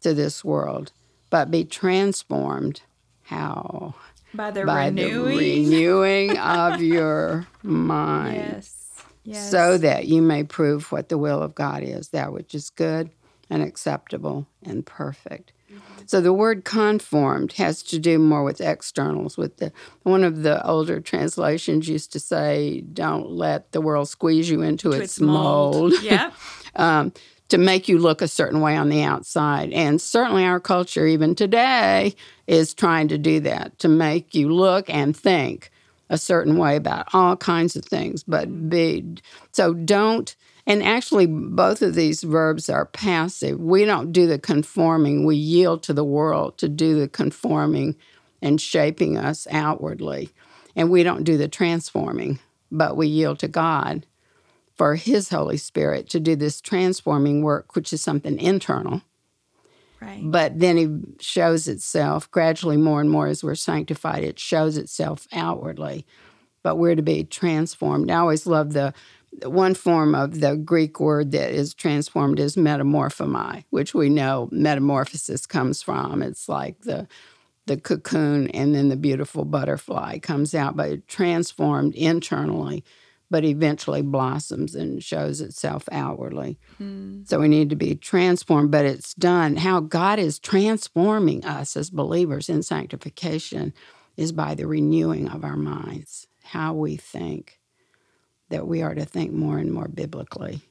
to 0.00 0.12
this 0.12 0.44
world, 0.44 0.92
but 1.30 1.50
be 1.50 1.64
transformed. 1.64 2.82
How? 3.22 3.94
By 4.34 4.50
the 4.50 4.64
by 4.64 4.90
the 4.90 5.04
renewing. 5.04 5.38
renewing 5.38 6.38
of 6.38 6.82
your 6.82 7.46
mind. 7.62 8.52
yes. 8.56 8.87
Yes. 9.28 9.50
so 9.50 9.76
that 9.78 10.06
you 10.06 10.22
may 10.22 10.42
prove 10.44 10.90
what 10.90 11.08
the 11.08 11.18
will 11.18 11.42
of 11.42 11.54
God 11.54 11.82
is, 11.82 12.08
that 12.08 12.32
which 12.32 12.54
is 12.54 12.70
good 12.70 13.10
and 13.50 13.62
acceptable 13.62 14.46
and 14.62 14.84
perfect. 14.86 15.52
So 16.06 16.22
the 16.22 16.32
word 16.32 16.64
conformed 16.64 17.52
has 17.54 17.82
to 17.84 17.98
do 17.98 18.18
more 18.18 18.42
with 18.42 18.60
externals. 18.60 19.36
With 19.36 19.58
the 19.58 19.70
one 20.02 20.24
of 20.24 20.42
the 20.42 20.66
older 20.66 21.00
translations 21.00 21.88
used 21.88 22.12
to 22.12 22.20
say, 22.20 22.80
"Don't 22.80 23.30
let 23.30 23.72
the 23.72 23.82
world 23.82 24.08
squeeze 24.08 24.48
you 24.48 24.62
into 24.62 24.90
To 24.92 25.00
its, 25.02 25.20
mold." 25.20 25.92
Yep. 26.02 26.32
um, 26.76 27.12
to 27.48 27.58
make 27.58 27.88
you 27.88 27.98
look 27.98 28.22
a 28.22 28.28
certain 28.28 28.60
way 28.60 28.76
on 28.76 28.88
the 28.88 29.02
outside. 29.02 29.72
And 29.72 30.00
certainly 30.00 30.44
our 30.44 30.60
culture, 30.60 31.06
even 31.06 31.34
today, 31.34 32.14
is 32.46 32.72
trying 32.74 33.08
to 33.08 33.18
do 33.18 33.40
that 33.40 33.78
to 33.80 33.88
make 33.88 34.34
you 34.34 34.52
look 34.52 34.88
and 34.90 35.14
think 35.16 35.70
a 36.10 36.18
certain 36.18 36.56
way 36.56 36.76
about 36.76 37.08
all 37.12 37.36
kinds 37.36 37.76
of 37.76 37.84
things. 37.84 38.22
But 38.22 38.68
be 38.68 39.16
so 39.52 39.74
don't. 39.74 40.34
And 40.66 40.82
actually, 40.82 41.26
both 41.26 41.80
of 41.80 41.94
these 41.94 42.22
verbs 42.22 42.68
are 42.68 42.84
passive. 42.84 43.58
We 43.58 43.86
don't 43.86 44.12
do 44.12 44.26
the 44.26 44.38
conforming, 44.38 45.24
we 45.24 45.36
yield 45.36 45.82
to 45.84 45.94
the 45.94 46.04
world 46.04 46.58
to 46.58 46.68
do 46.68 47.00
the 47.00 47.08
conforming 47.08 47.96
and 48.42 48.60
shaping 48.60 49.16
us 49.16 49.46
outwardly. 49.50 50.30
And 50.76 50.90
we 50.90 51.02
don't 51.02 51.24
do 51.24 51.36
the 51.36 51.48
transforming, 51.48 52.38
but 52.70 52.96
we 52.96 53.08
yield 53.08 53.38
to 53.40 53.48
God 53.48 54.06
for 54.76 54.94
His 54.94 55.30
Holy 55.30 55.56
Spirit 55.56 56.08
to 56.10 56.20
do 56.20 56.36
this 56.36 56.60
transforming 56.60 57.42
work, 57.42 57.74
which 57.74 57.92
is 57.92 58.00
something 58.00 58.38
internal. 58.38 59.02
Right. 60.00 60.22
But 60.22 60.58
then 60.58 60.78
it 60.78 61.22
shows 61.22 61.68
itself 61.68 62.30
gradually 62.30 62.76
more 62.76 63.00
and 63.00 63.10
more 63.10 63.26
as 63.26 63.42
we're 63.42 63.54
sanctified, 63.54 64.24
it 64.24 64.38
shows 64.38 64.76
itself 64.76 65.26
outwardly. 65.32 66.06
But 66.62 66.76
we're 66.76 66.96
to 66.96 67.02
be 67.02 67.24
transformed. 67.24 68.10
I 68.10 68.18
always 68.18 68.46
love 68.46 68.72
the 68.72 68.92
one 69.42 69.74
form 69.74 70.14
of 70.14 70.40
the 70.40 70.56
Greek 70.56 70.98
word 71.00 71.32
that 71.32 71.50
is 71.50 71.74
transformed 71.74 72.40
is 72.40 72.56
metamorphomai, 72.56 73.64
which 73.70 73.94
we 73.94 74.08
know 74.08 74.48
metamorphosis 74.50 75.46
comes 75.46 75.82
from. 75.82 76.22
It's 76.22 76.48
like 76.48 76.80
the 76.82 77.06
the 77.66 77.76
cocoon 77.76 78.48
and 78.50 78.74
then 78.74 78.88
the 78.88 78.96
beautiful 78.96 79.44
butterfly 79.44 80.18
comes 80.18 80.54
out, 80.54 80.74
but 80.74 81.06
transformed 81.06 81.94
internally, 81.94 82.82
but 83.30 83.44
eventually 83.44 84.02
blossoms 84.02 84.74
and 84.74 85.02
shows 85.02 85.40
itself 85.40 85.88
outwardly. 85.92 86.58
Hmm. 86.78 87.22
So 87.24 87.40
we 87.40 87.48
need 87.48 87.70
to 87.70 87.76
be 87.76 87.94
transformed, 87.94 88.70
but 88.70 88.84
it's 88.86 89.14
done. 89.14 89.56
How 89.56 89.80
God 89.80 90.18
is 90.18 90.38
transforming 90.38 91.44
us 91.44 91.76
as 91.76 91.90
believers 91.90 92.48
in 92.48 92.62
sanctification 92.62 93.74
is 94.16 94.32
by 94.32 94.54
the 94.54 94.66
renewing 94.66 95.28
of 95.28 95.44
our 95.44 95.56
minds, 95.56 96.26
how 96.42 96.72
we 96.72 96.96
think, 96.96 97.60
that 98.48 98.66
we 98.66 98.80
are 98.82 98.94
to 98.94 99.04
think 99.04 99.32
more 99.32 99.58
and 99.58 99.72
more 99.72 99.88
biblically 99.88 100.62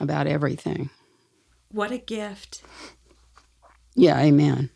about 0.00 0.26
everything. 0.26 0.88
What 1.70 1.92
a 1.92 1.98
gift. 1.98 2.62
Yeah, 3.94 4.18
amen. 4.18 4.70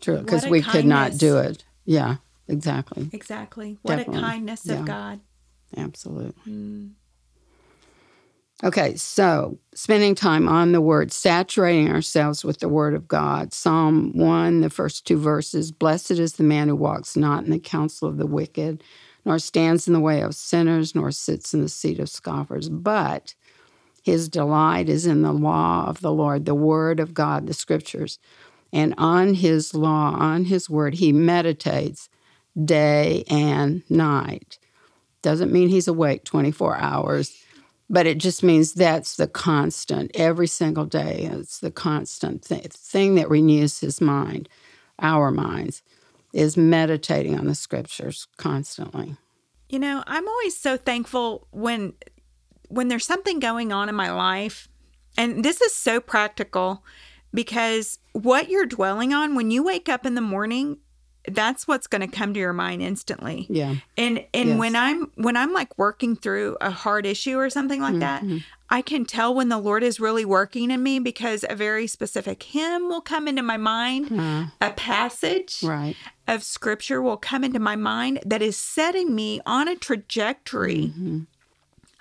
True, 0.00 0.18
because 0.18 0.46
we 0.46 0.62
could 0.62 0.86
not 0.86 1.16
do 1.18 1.36
it. 1.38 1.64
Yeah, 1.84 2.16
exactly. 2.48 3.08
Exactly. 3.12 3.78
What 3.82 3.96
Definitely. 3.96 4.18
a 4.18 4.22
kindness 4.22 4.66
Yeah. 4.66 4.80
of 4.80 4.86
God. 4.86 5.20
Absolutely. 5.76 6.34
Mm. 6.48 6.90
Okay, 8.62 8.94
so 8.96 9.58
spending 9.74 10.14
time 10.14 10.48
on 10.48 10.72
the 10.72 10.80
word, 10.80 11.12
saturating 11.12 11.90
ourselves 11.90 12.44
with 12.44 12.60
the 12.60 12.68
word 12.68 12.94
of 12.94 13.08
God. 13.08 13.52
Psalm 13.52 14.16
1, 14.16 14.60
the 14.60 14.70
first 14.70 15.06
two 15.06 15.18
verses 15.18 15.72
Blessed 15.72 16.12
is 16.12 16.34
the 16.34 16.44
man 16.44 16.68
who 16.68 16.76
walks 16.76 17.16
not 17.16 17.44
in 17.44 17.50
the 17.50 17.58
counsel 17.58 18.08
of 18.08 18.16
the 18.16 18.26
wicked, 18.26 18.82
nor 19.24 19.38
stands 19.38 19.86
in 19.86 19.92
the 19.92 20.00
way 20.00 20.22
of 20.22 20.34
sinners, 20.34 20.94
nor 20.94 21.10
sits 21.10 21.52
in 21.52 21.60
the 21.60 21.68
seat 21.68 21.98
of 21.98 22.08
scoffers, 22.08 22.68
but 22.68 23.34
his 24.02 24.28
delight 24.28 24.88
is 24.88 25.04
in 25.04 25.22
the 25.22 25.32
law 25.32 25.86
of 25.86 26.00
the 26.00 26.12
Lord, 26.12 26.44
the 26.44 26.54
word 26.54 27.00
of 27.00 27.12
God, 27.12 27.46
the 27.46 27.54
scriptures. 27.54 28.18
And 28.72 28.94
on 28.98 29.34
his 29.34 29.74
law, 29.74 30.14
on 30.18 30.44
his 30.44 30.70
word, 30.70 30.94
he 30.94 31.12
meditates 31.12 32.08
day 32.64 33.24
and 33.28 33.82
night. 33.90 34.58
Doesn't 35.24 35.50
mean 35.50 35.70
he's 35.70 35.88
awake 35.88 36.24
24 36.24 36.76
hours, 36.76 37.34
but 37.88 38.06
it 38.06 38.18
just 38.18 38.42
means 38.42 38.74
that's 38.74 39.16
the 39.16 39.26
constant 39.26 40.10
every 40.12 40.46
single 40.46 40.84
day. 40.84 41.30
It's 41.32 41.60
the 41.60 41.70
constant 41.70 42.44
th- 42.44 42.66
thing 42.66 43.14
that 43.14 43.30
renews 43.30 43.80
his 43.80 44.02
mind, 44.02 44.50
our 44.98 45.30
minds, 45.30 45.80
is 46.34 46.58
meditating 46.58 47.38
on 47.38 47.46
the 47.46 47.54
scriptures 47.54 48.26
constantly. 48.36 49.16
You 49.70 49.78
know, 49.78 50.04
I'm 50.06 50.28
always 50.28 50.58
so 50.58 50.76
thankful 50.76 51.48
when 51.52 51.94
when 52.68 52.88
there's 52.88 53.06
something 53.06 53.38
going 53.38 53.72
on 53.72 53.88
in 53.88 53.94
my 53.94 54.12
life. 54.12 54.68
And 55.16 55.42
this 55.42 55.62
is 55.62 55.74
so 55.74 56.00
practical 56.00 56.84
because 57.32 57.98
what 58.12 58.50
you're 58.50 58.66
dwelling 58.66 59.14
on 59.14 59.34
when 59.34 59.50
you 59.50 59.62
wake 59.62 59.88
up 59.88 60.04
in 60.04 60.16
the 60.16 60.20
morning, 60.20 60.80
that's 61.28 61.66
what's 61.66 61.86
going 61.86 62.02
to 62.02 62.16
come 62.16 62.34
to 62.34 62.40
your 62.40 62.52
mind 62.52 62.82
instantly. 62.82 63.46
Yeah. 63.48 63.76
And 63.96 64.24
and 64.34 64.48
Yes. 64.50 64.58
when 64.58 64.76
I'm 64.76 65.10
when 65.14 65.36
I'm 65.36 65.52
like 65.52 65.76
working 65.78 66.16
through 66.16 66.56
a 66.60 66.70
hard 66.70 67.06
issue 67.06 67.38
or 67.38 67.48
something 67.50 67.80
like 67.80 67.98
that, 68.00 68.22
Mm-hmm. 68.22 68.38
I 68.70 68.80
can 68.82 69.04
tell 69.04 69.34
when 69.34 69.50
the 69.50 69.58
Lord 69.58 69.82
is 69.82 70.00
really 70.00 70.24
working 70.24 70.70
in 70.70 70.82
me 70.82 70.98
because 70.98 71.44
a 71.48 71.54
very 71.54 71.86
specific 71.86 72.42
hymn 72.42 72.88
will 72.88 73.02
come 73.02 73.28
into 73.28 73.42
my 73.42 73.56
mind, 73.58 74.10
Uh, 74.18 74.46
a 74.60 74.70
passage 74.72 75.62
right. 75.62 75.94
of 76.26 76.42
scripture 76.42 77.00
will 77.00 77.18
come 77.18 77.44
into 77.44 77.60
my 77.60 77.76
mind 77.76 78.20
that 78.24 78.42
is 78.42 78.56
setting 78.56 79.14
me 79.14 79.40
on 79.46 79.68
a 79.68 79.76
trajectory 79.76 80.92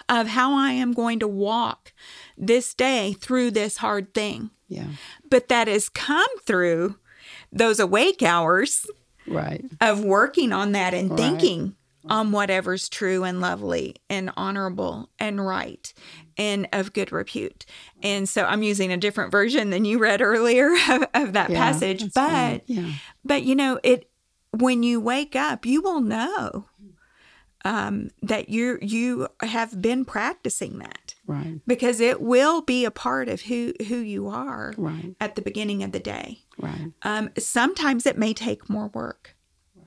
of 0.09 0.27
how 0.29 0.53
I 0.53 0.71
am 0.71 0.93
going 0.93 1.19
to 1.19 1.27
walk 1.27 1.91
this 2.37 2.73
day 2.73 3.13
through 3.13 3.51
this 3.51 3.77
hard 3.77 4.13
thing. 4.13 4.49
Yeah. 4.67 4.87
But 5.29 5.49
that 5.49 5.67
has 5.67 5.89
come 5.89 6.39
through 6.45 6.97
those 7.51 7.79
awake 7.79 8.23
hours 8.23 8.87
Right. 9.25 9.65
of 9.81 10.03
working 10.03 10.51
on 10.53 10.71
that 10.73 10.93
and 10.93 11.09
Right. 11.09 11.19
thinking 11.19 11.75
on 12.05 12.31
whatever's 12.33 12.89
true 12.89 13.23
and 13.23 13.39
lovely 13.39 13.95
and 14.09 14.31
honorable 14.35 15.09
and 15.19 15.45
right 15.45 15.93
and 16.37 16.67
of 16.73 16.91
good 16.91 17.11
repute. 17.11 17.65
And 18.01 18.27
so 18.27 18.43
I'm 18.43 18.61
using 18.63 18.91
a 18.91 18.97
different 18.97 19.31
version 19.31 19.69
than 19.69 19.85
you 19.85 19.99
read 19.99 20.21
earlier 20.21 20.67
of, 20.89 21.03
of 21.13 21.33
that 21.33 21.49
Yeah, 21.51 21.57
passage, 21.71 22.03
but 22.13 22.63
yeah. 22.67 22.91
but 23.23 23.43
you 23.43 23.55
know, 23.55 23.79
it 23.83 24.09
when 24.51 24.83
you 24.83 24.99
wake 24.99 25.35
up, 25.35 25.65
you 25.65 25.81
will 25.81 26.01
know 26.01 26.65
um, 27.65 28.09
that 28.21 28.49
you 28.49 28.77
you 28.81 29.27
have 29.41 29.81
been 29.81 30.03
practicing 30.05 30.79
that 30.79 31.02
Right. 31.25 31.61
because 31.65 31.99
it 32.01 32.21
will 32.21 32.61
be 32.61 32.83
a 32.83 32.91
part 32.91 33.29
of 33.29 33.41
who 33.43 33.73
who 33.87 33.95
you 33.97 34.27
are 34.27 34.73
Right. 34.77 35.15
at 35.21 35.35
the 35.35 35.41
beginning 35.41 35.81
of 35.83 35.91
the 35.93 35.99
day. 35.99 36.39
Right. 36.59 36.91
Um, 37.03 37.29
sometimes 37.37 38.05
it 38.05 38.17
may 38.17 38.33
take 38.33 38.69
more 38.69 38.89
work, 38.93 39.35
Right. 39.75 39.85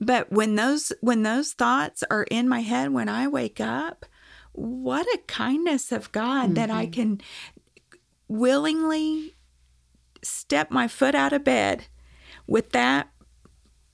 but 0.00 0.32
when 0.32 0.56
those 0.56 0.92
when 1.00 1.22
those 1.22 1.52
thoughts 1.52 2.02
are 2.10 2.24
in 2.30 2.48
my 2.48 2.60
head 2.60 2.92
when 2.92 3.08
I 3.08 3.28
wake 3.28 3.60
up, 3.60 4.06
what 4.52 5.06
a 5.14 5.18
kindness 5.28 5.92
of 5.92 6.10
God 6.12 6.54
that 6.56 6.70
I 6.70 6.86
can 6.86 7.20
willingly 8.28 9.34
step 10.22 10.70
my 10.70 10.88
foot 10.88 11.14
out 11.14 11.32
of 11.32 11.44
bed 11.44 11.84
with 12.46 12.70
that 12.72 13.08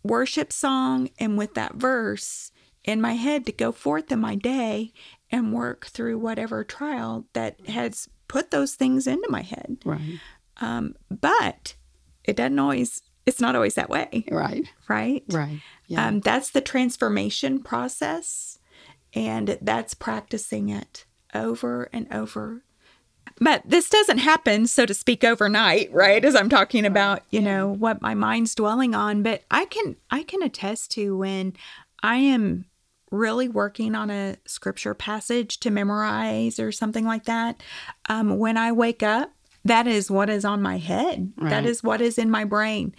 worship 0.03 0.53
song 0.53 1.11
and 1.19 1.37
with 1.37 1.55
that 1.55 1.75
verse 1.75 2.51
in 2.85 3.01
my 3.01 3.13
head 3.13 3.47
to 3.47 3.53
go 3.53 3.71
forth 3.71 4.11
in 4.11 4.19
my 4.21 4.35
day 4.35 4.93
and 5.33 5.53
work 5.53 5.87
through 5.87 6.19
whatever 6.19 6.63
trial 6.63 7.27
that 7.33 7.59
has 7.67 8.09
put 8.29 8.51
those 8.51 8.75
things 8.75 9.07
into 9.07 9.29
my 9.31 9.43
head. 9.43 9.79
Right. 9.85 10.21
Um, 10.61 10.95
but 11.11 11.75
it 12.25 12.37
doesn't 12.37 12.59
always, 12.59 13.03
it's 13.27 13.41
not 13.41 13.57
always 13.57 13.75
that 13.75 13.91
way, 13.91 14.25
Right. 14.31 14.69
right? 14.89 15.25
Right. 15.29 15.61
Yeah. 15.89 16.07
Um, 16.07 16.21
that's 16.21 16.51
the 16.51 16.61
transformation 16.61 17.63
process, 17.63 18.59
and 19.15 19.59
that's 19.61 19.95
practicing 19.95 20.69
it 20.69 21.07
over 21.35 21.89
and 21.93 22.07
over. 22.13 22.63
But 23.41 23.63
this 23.65 23.89
doesn't 23.89 24.19
happen, 24.19 24.67
so 24.67 24.85
to 24.87 24.95
speak, 24.95 25.25
overnight, 25.25 25.93
right? 25.93 26.25
As 26.25 26.35
I'm 26.37 26.49
talking 26.49 26.85
about, 26.85 27.23
you 27.31 27.41
know, 27.41 27.69
what 27.69 28.03
my 28.03 28.15
mind's 28.15 28.55
dwelling 28.55 28.95
on. 28.95 29.23
But 29.23 29.43
I 29.51 29.65
can 29.67 29.97
I 30.11 30.23
can 30.23 30.43
attest 30.43 30.91
to 30.93 31.17
when 31.17 31.55
I 32.03 32.17
am 32.17 32.67
really 33.13 33.49
working 33.49 33.95
on 33.95 34.11
a 34.11 34.37
scripture 34.47 34.95
passage 34.95 35.61
to 35.61 35.71
memorize 35.71 36.59
or 36.59 36.73
something 36.73 37.05
like 37.05 37.25
that. 37.27 37.63
Um, 38.09 38.39
when 38.39 38.57
I 38.57 38.73
wake 38.73 39.03
up, 39.05 39.33
that 39.65 39.87
is 39.87 40.11
what 40.11 40.29
is 40.29 40.45
on 40.45 40.61
my 40.63 40.79
head. 40.79 41.33
That 41.37 41.45
Right. 41.63 41.67
is 41.67 41.85
what 41.85 42.01
is 42.01 42.19
in 42.19 42.31
my 42.31 42.45
brain. 42.45 42.95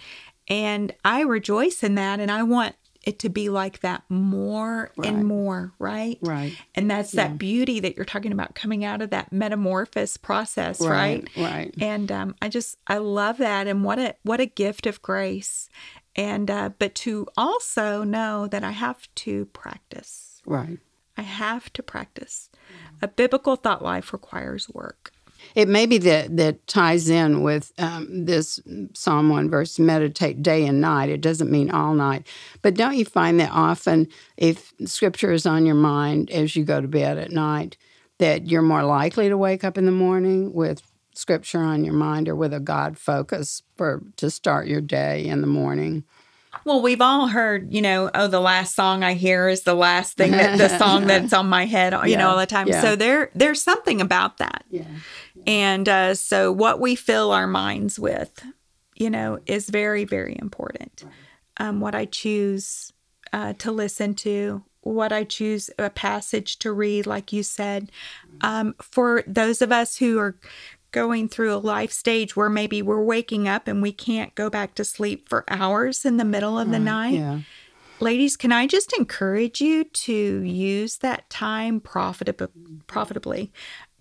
And 0.48 0.94
I 1.04 1.20
rejoice 1.22 1.82
in 1.82 1.96
that 1.96 2.20
and 2.20 2.30
I 2.30 2.42
want 2.42 2.74
it 3.02 3.18
to 3.18 3.28
be 3.28 3.50
like 3.50 3.80
that 3.80 4.02
more 4.08 4.90
Right. 4.96 5.08
and 5.08 5.26
more, 5.26 5.74
right? 5.78 6.18
right. 6.22 6.54
And 6.74 6.90
that's 6.90 7.10
that 7.12 7.36
beauty 7.36 7.80
that 7.80 7.96
you're 7.96 8.06
talking 8.06 8.32
about 8.32 8.54
coming 8.54 8.82
out 8.82 9.02
of 9.02 9.10
that 9.10 9.30
metamorphosis 9.30 10.16
process, 10.16 10.80
right? 10.80 11.28
Right. 11.36 11.52
Right. 11.52 11.74
And 11.78 12.10
um, 12.10 12.34
I 12.40 12.48
just 12.48 12.78
I 12.86 12.96
love 12.98 13.36
that, 13.38 13.66
and 13.66 13.84
what 13.84 13.98
a 13.98 14.14
what 14.22 14.40
a 14.40 14.46
gift 14.46 14.86
of 14.86 15.02
grace, 15.02 15.68
and 16.16 16.50
uh, 16.50 16.70
but 16.78 16.94
to 16.96 17.26
also 17.36 18.04
know 18.04 18.46
that 18.46 18.64
I 18.64 18.70
have 18.70 19.12
to 19.16 19.46
practice. 19.46 20.42
Right. 20.46 20.78
I 21.16 21.22
have 21.22 21.72
to 21.74 21.82
practice. 21.82 22.50
A 23.00 23.08
biblical 23.08 23.56
thought 23.56 23.82
life 23.82 24.12
requires 24.12 24.68
work. 24.68 25.12
It 25.54 25.68
may 25.68 25.86
be 25.86 25.98
that 25.98 26.36
that 26.36 26.66
ties 26.66 27.08
in 27.08 27.42
with 27.42 27.72
um, 27.78 28.24
this 28.24 28.60
Psalm 28.94 29.28
one 29.28 29.50
verse: 29.50 29.78
meditate 29.78 30.42
day 30.42 30.66
and 30.66 30.80
night. 30.80 31.10
It 31.10 31.20
doesn't 31.20 31.50
mean 31.50 31.70
all 31.70 31.94
night, 31.94 32.26
but 32.62 32.74
don't 32.74 32.96
you 32.96 33.04
find 33.04 33.38
that 33.40 33.50
often, 33.52 34.08
if 34.36 34.72
Scripture 34.86 35.32
is 35.32 35.46
on 35.46 35.66
your 35.66 35.74
mind 35.74 36.30
as 36.30 36.56
you 36.56 36.64
go 36.64 36.80
to 36.80 36.88
bed 36.88 37.18
at 37.18 37.30
night, 37.30 37.76
that 38.18 38.48
you're 38.48 38.62
more 38.62 38.84
likely 38.84 39.28
to 39.28 39.36
wake 39.36 39.64
up 39.64 39.76
in 39.76 39.86
the 39.86 39.92
morning 39.92 40.52
with 40.52 40.82
Scripture 41.14 41.60
on 41.60 41.84
your 41.84 41.94
mind 41.94 42.28
or 42.28 42.36
with 42.36 42.52
a 42.52 42.60
God 42.60 42.98
focus 42.98 43.62
for 43.76 44.02
to 44.16 44.30
start 44.30 44.66
your 44.66 44.80
day 44.80 45.24
in 45.26 45.40
the 45.40 45.46
morning. 45.46 46.04
Well, 46.64 46.80
we've 46.80 47.00
all 47.00 47.28
heard, 47.28 47.72
you 47.74 47.82
know, 47.82 48.10
oh, 48.14 48.26
the 48.28 48.40
last 48.40 48.74
song 48.74 49.02
I 49.02 49.14
hear 49.14 49.48
is 49.48 49.62
the 49.62 49.74
last 49.74 50.16
thing 50.16 50.30
that 50.30 50.56
the 50.56 50.68
song 50.78 51.06
that's 51.06 51.32
on 51.32 51.48
my 51.48 51.66
head, 51.66 51.92
you 52.04 52.12
Yeah, 52.12 52.18
know, 52.18 52.30
all 52.30 52.38
the 52.38 52.46
time. 52.46 52.68
yeah. 52.68 52.80
So 52.80 52.96
there, 52.96 53.30
there's 53.34 53.62
something 53.62 54.00
about 54.00 54.38
that. 54.38 54.64
Yeah. 54.70 54.84
And 55.46 55.88
uh, 55.88 56.14
so, 56.14 56.50
what 56.52 56.80
we 56.80 56.94
fill 56.94 57.32
our 57.32 57.46
minds 57.46 57.98
with, 57.98 58.42
you 58.94 59.10
know, 59.10 59.40
is 59.46 59.68
very, 59.68 60.04
very 60.04 60.36
important. 60.40 61.04
Um, 61.58 61.80
what 61.80 61.94
I 61.94 62.06
choose 62.06 62.92
uh, 63.32 63.52
to 63.54 63.70
listen 63.70 64.14
to, 64.14 64.64
what 64.80 65.12
I 65.12 65.24
choose 65.24 65.70
a 65.78 65.90
passage 65.90 66.58
to 66.60 66.72
read, 66.72 67.06
like 67.06 67.32
you 67.32 67.42
said. 67.42 67.90
Um, 68.40 68.74
for 68.80 69.22
those 69.26 69.62
of 69.62 69.70
us 69.72 69.96
who 69.98 70.18
are 70.18 70.36
going 70.94 71.28
through 71.28 71.52
a 71.52 71.56
life 71.58 71.90
stage 71.92 72.34
where 72.36 72.48
maybe 72.48 72.80
we're 72.80 73.02
waking 73.02 73.48
up 73.48 73.66
and 73.68 73.82
we 73.82 73.92
can't 73.92 74.34
go 74.36 74.48
back 74.48 74.74
to 74.76 74.84
sleep 74.84 75.28
for 75.28 75.44
hours 75.48 76.04
in 76.04 76.16
the 76.16 76.24
middle 76.24 76.56
of 76.58 76.70
the 76.70 76.78
night, 76.78 77.14
Yeah. 77.14 77.40
ladies, 78.00 78.36
can 78.36 78.52
I 78.52 78.66
just 78.68 78.92
encourage 78.96 79.60
you 79.60 79.84
to 79.84 80.12
use 80.42 80.98
that 80.98 81.28
time 81.28 81.80
profitab- 81.80 82.48
profitably? 82.86 83.52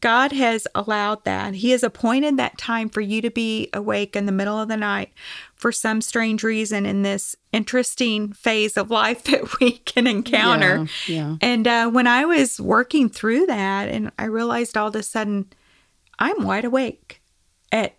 God 0.02 0.34
has 0.34 0.68
allowed 0.76 1.24
that. 1.24 1.56
He 1.56 1.72
has 1.72 1.82
appointed 1.82 2.36
that 2.36 2.58
time 2.58 2.90
for 2.90 3.00
you 3.00 3.22
to 3.22 3.32
be 3.32 3.70
awake 3.74 4.18
in 4.18 4.26
the 4.26 4.34
middle 4.34 4.60
of 4.60 4.68
the 4.68 4.76
night 4.76 5.14
for 5.56 5.72
some 5.72 6.02
strange 6.02 6.44
reason 6.44 6.86
in 6.86 7.04
this 7.04 7.38
interesting 7.54 8.34
phase 8.34 8.76
of 8.78 8.92
life 8.92 9.24
that 9.32 9.60
we 9.62 9.72
can 9.80 10.06
encounter. 10.06 10.88
Yeah, 11.08 11.16
yeah. 11.16 11.36
And 11.42 11.68
uh, 11.68 11.90
when 11.90 12.06
I 12.06 12.26
was 12.26 12.60
working 12.60 13.08
through 13.10 13.46
that, 13.48 13.88
and 13.90 14.12
I 14.20 14.26
realized 14.26 14.76
all 14.78 14.90
of 14.90 14.96
a 14.96 15.04
sudden 15.04 15.46
I'm 16.20 16.44
wide 16.44 16.66
awake 16.66 17.22
at 17.72 17.96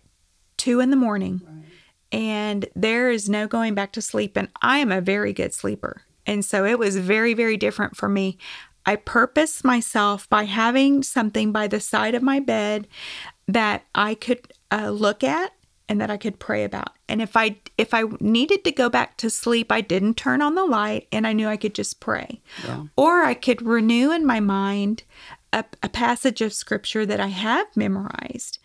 two 0.57 0.79
in 0.79 0.89
the 0.89 0.95
morning 0.95 1.41
and 2.11 2.65
there 2.75 3.11
is 3.11 3.29
no 3.29 3.47
going 3.47 3.73
back 3.73 3.91
to 3.93 4.01
sleep. 4.01 4.37
And 4.37 4.47
I 4.61 4.77
am 4.77 4.91
a 4.91 5.01
very 5.01 5.33
good 5.33 5.53
sleeper. 5.53 6.03
And 6.25 6.43
so 6.45 6.65
it 6.65 6.79
was 6.79 6.97
very, 6.97 7.33
very 7.33 7.57
different 7.57 7.97
for 7.97 8.07
me. 8.07 8.37
I 8.85 8.95
purpose 8.95 9.63
myself 9.63 10.29
by 10.29 10.43
having 10.43 11.03
something 11.03 11.51
by 11.51 11.67
the 11.67 11.79
side 11.79 12.15
of 12.15 12.23
my 12.23 12.39
bed 12.39 12.87
that 13.47 13.83
I 13.93 14.15
could 14.15 14.53
uh, 14.71 14.89
look 14.91 15.23
at 15.23 15.51
and 15.87 16.01
that 16.01 16.09
I 16.09 16.17
could 16.17 16.39
pray 16.39 16.63
about. 16.63 16.89
And 17.07 17.21
if 17.21 17.35
I 17.35 17.57
if 17.77 17.93
I 17.93 18.03
needed 18.19 18.63
to 18.63 18.71
go 18.71 18.89
back 18.89 19.17
to 19.17 19.29
sleep, 19.29 19.71
I 19.71 19.81
didn't 19.81 20.15
turn 20.15 20.41
on 20.41 20.55
the 20.55 20.65
light 20.65 21.07
and 21.11 21.27
I 21.27 21.33
knew 21.33 21.47
I 21.47 21.57
could 21.57 21.75
just 21.75 21.99
pray. 21.99 22.41
Or 22.95 23.23
I 23.23 23.33
could 23.33 23.61
renew 23.61 24.11
in 24.11 24.25
my 24.25 24.39
mind 24.39 25.03
a, 25.55 25.63
a 25.81 25.89
passage 25.89 26.41
of 26.41 26.53
scripture 26.53 27.05
that 27.05 27.19
I 27.19 27.27
have 27.27 27.67
memorized. 27.75 28.59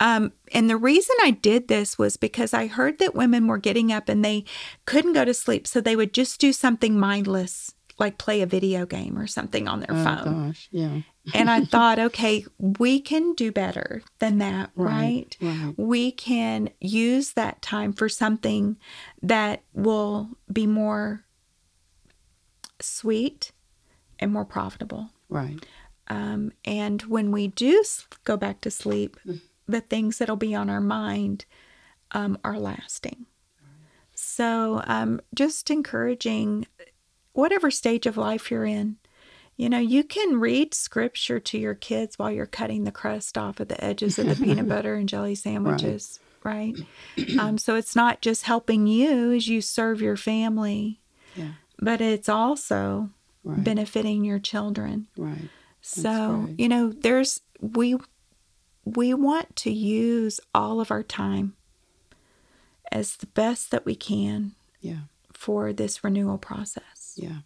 Um, 0.00 0.32
and 0.52 0.68
the 0.70 0.78
reason 0.78 1.14
I 1.22 1.30
did 1.30 1.68
this 1.68 1.98
was 1.98 2.16
because 2.16 2.54
I 2.54 2.66
heard 2.66 2.98
that 2.98 3.14
women 3.14 3.46
were 3.46 3.58
getting 3.58 3.92
up 3.92 4.08
and 4.08 4.24
they 4.24 4.44
couldn't 4.86 5.12
go 5.12 5.24
to 5.26 5.34
sleep, 5.34 5.66
so 5.66 5.80
they 5.80 5.94
would 5.94 6.14
just 6.14 6.40
do 6.40 6.52
something 6.54 6.98
mindless, 6.98 7.74
like 7.98 8.16
play 8.16 8.40
a 8.40 8.46
video 8.46 8.86
game 8.86 9.18
or 9.18 9.26
something 9.26 9.68
on 9.68 9.80
their 9.80 9.90
Oh 9.92 10.02
phone. 10.02 10.46
gosh. 10.46 10.68
Yeah. 10.72 11.02
And 11.34 11.50
I 11.50 11.64
thought, 11.66 11.98
okay, 11.98 12.46
we 12.58 12.98
can 12.98 13.34
do 13.34 13.52
better 13.52 14.00
than 14.20 14.38
that, 14.38 14.70
right? 14.74 15.36
right. 15.38 15.74
We 15.76 16.10
can 16.12 16.70
use 16.80 17.34
that 17.34 17.60
time 17.60 17.92
for 17.92 18.08
something 18.08 18.78
that 19.22 19.62
will 19.74 20.30
be 20.50 20.66
more 20.66 21.26
sweet 22.80 23.52
and 24.18 24.32
more 24.32 24.46
profitable. 24.46 25.10
Right. 25.28 25.64
Um, 26.10 26.52
and 26.64 27.00
when 27.02 27.30
we 27.30 27.46
do 27.48 27.82
go 28.24 28.36
back 28.36 28.60
to 28.62 28.70
sleep, 28.70 29.16
the 29.66 29.80
things 29.80 30.18
that'll 30.18 30.36
be 30.36 30.54
on 30.54 30.68
our 30.68 30.80
mind 30.80 31.44
um, 32.10 32.36
are 32.44 32.58
lasting. 32.58 33.26
So, 34.14 34.82
um, 34.86 35.20
just 35.34 35.70
encouraging 35.70 36.66
whatever 37.32 37.70
stage 37.70 38.04
of 38.06 38.16
life 38.16 38.50
you're 38.50 38.66
in, 38.66 38.96
you 39.56 39.68
know, 39.68 39.78
you 39.78 40.02
can 40.04 40.40
read 40.40 40.74
scripture 40.74 41.38
to 41.40 41.58
your 41.58 41.74
kids 41.74 42.18
while 42.18 42.30
you're 42.32 42.46
cutting 42.46 42.84
the 42.84 42.92
crust 42.92 43.38
off 43.38 43.60
of 43.60 43.68
the 43.68 43.82
edges 43.82 44.18
of 44.18 44.28
the 44.28 44.36
peanut 44.44 44.68
butter 44.68 44.94
and 44.96 45.08
jelly 45.08 45.34
sandwiches, 45.34 46.20
right? 46.42 46.74
Um, 47.38 47.58
so, 47.58 47.76
it's 47.76 47.94
not 47.94 48.20
just 48.20 48.42
helping 48.44 48.86
you 48.88 49.30
as 49.32 49.46
you 49.46 49.60
serve 49.60 50.02
your 50.02 50.16
family, 50.16 51.00
Yeah. 51.36 51.52
but 51.78 52.00
it's 52.00 52.28
also 52.28 53.10
Right. 53.44 53.64
benefiting 53.64 54.24
your 54.24 54.38
children. 54.40 55.06
Right. 55.16 55.48
So, 55.82 56.48
you 56.58 56.68
know, 56.68 56.90
there's 56.90 57.40
we 57.60 57.96
we 58.84 59.14
want 59.14 59.56
to 59.56 59.70
use 59.70 60.40
all 60.54 60.80
of 60.80 60.90
our 60.90 61.02
time 61.02 61.54
as 62.90 63.16
the 63.16 63.26
best 63.26 63.70
that 63.70 63.84
we 63.84 63.94
can 63.94 64.52
Yeah. 64.80 65.02
for 65.32 65.72
this 65.72 66.02
renewal 66.02 66.38
process. 66.38 67.14
Yeah. 67.16 67.38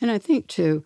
And 0.00 0.10
I 0.10 0.18
think 0.18 0.46
too, 0.48 0.84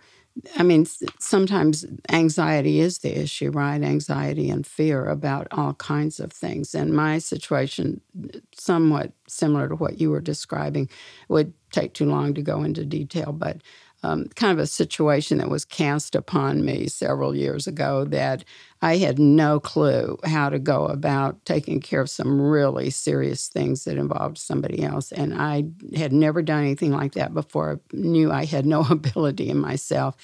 I 0.57 0.63
mean, 0.63 0.87
sometimes 1.19 1.85
anxiety 2.11 2.79
is 2.81 2.99
the 2.99 3.19
issue, 3.19 3.51
right? 3.51 3.83
Anxiety 3.83 4.51
and 4.51 4.67
fear 4.67 5.07
about 5.07 5.49
all 5.51 5.75
kinds 5.75 6.21
of 6.21 6.33
things. 6.33 6.75
And 6.75 6.93
my 6.95 7.19
situation, 7.19 8.01
somewhat 8.53 9.13
similar 9.27 9.69
to 9.69 9.75
what 9.75 10.01
you 10.01 10.11
were 10.11 10.21
describing, 10.21 10.89
would 11.29 11.53
take 11.73 11.93
too 11.95 12.07
long 12.07 12.35
to 12.35 12.43
go 12.43 12.63
into 12.63 12.85
detail, 12.85 13.33
but 13.33 13.59
um, 14.03 14.27
kind 14.37 14.53
of 14.53 14.59
a 14.59 14.67
situation 14.67 15.39
that 15.39 15.51
was 15.51 15.65
cast 15.65 16.15
upon 16.15 16.65
me 16.65 16.87
several 16.87 17.35
years 17.35 17.67
ago 17.67 18.05
that 18.05 18.45
I 18.81 18.99
had 18.99 19.19
no 19.19 19.59
clue 19.59 20.19
how 20.25 20.51
to 20.51 20.59
go 20.59 20.87
about 20.87 21.45
taking 21.45 21.81
care 21.81 22.01
of 22.01 22.11
some 22.11 22.41
really 22.41 22.91
serious 22.91 23.49
things 23.49 23.85
that 23.85 23.99
involved 23.99 24.39
somebody 24.39 24.83
else. 24.85 25.11
And 25.11 25.35
I 25.35 25.65
had 25.97 26.13
never 26.13 26.43
done 26.43 26.63
anything 26.63 26.93
like 26.93 27.15
that 27.15 27.35
before, 27.35 27.81
knew 27.93 28.31
I 28.31 28.45
had 28.45 28.67
no 28.67 28.83
ability 28.91 29.51
in 29.51 29.59
myself 29.59 30.17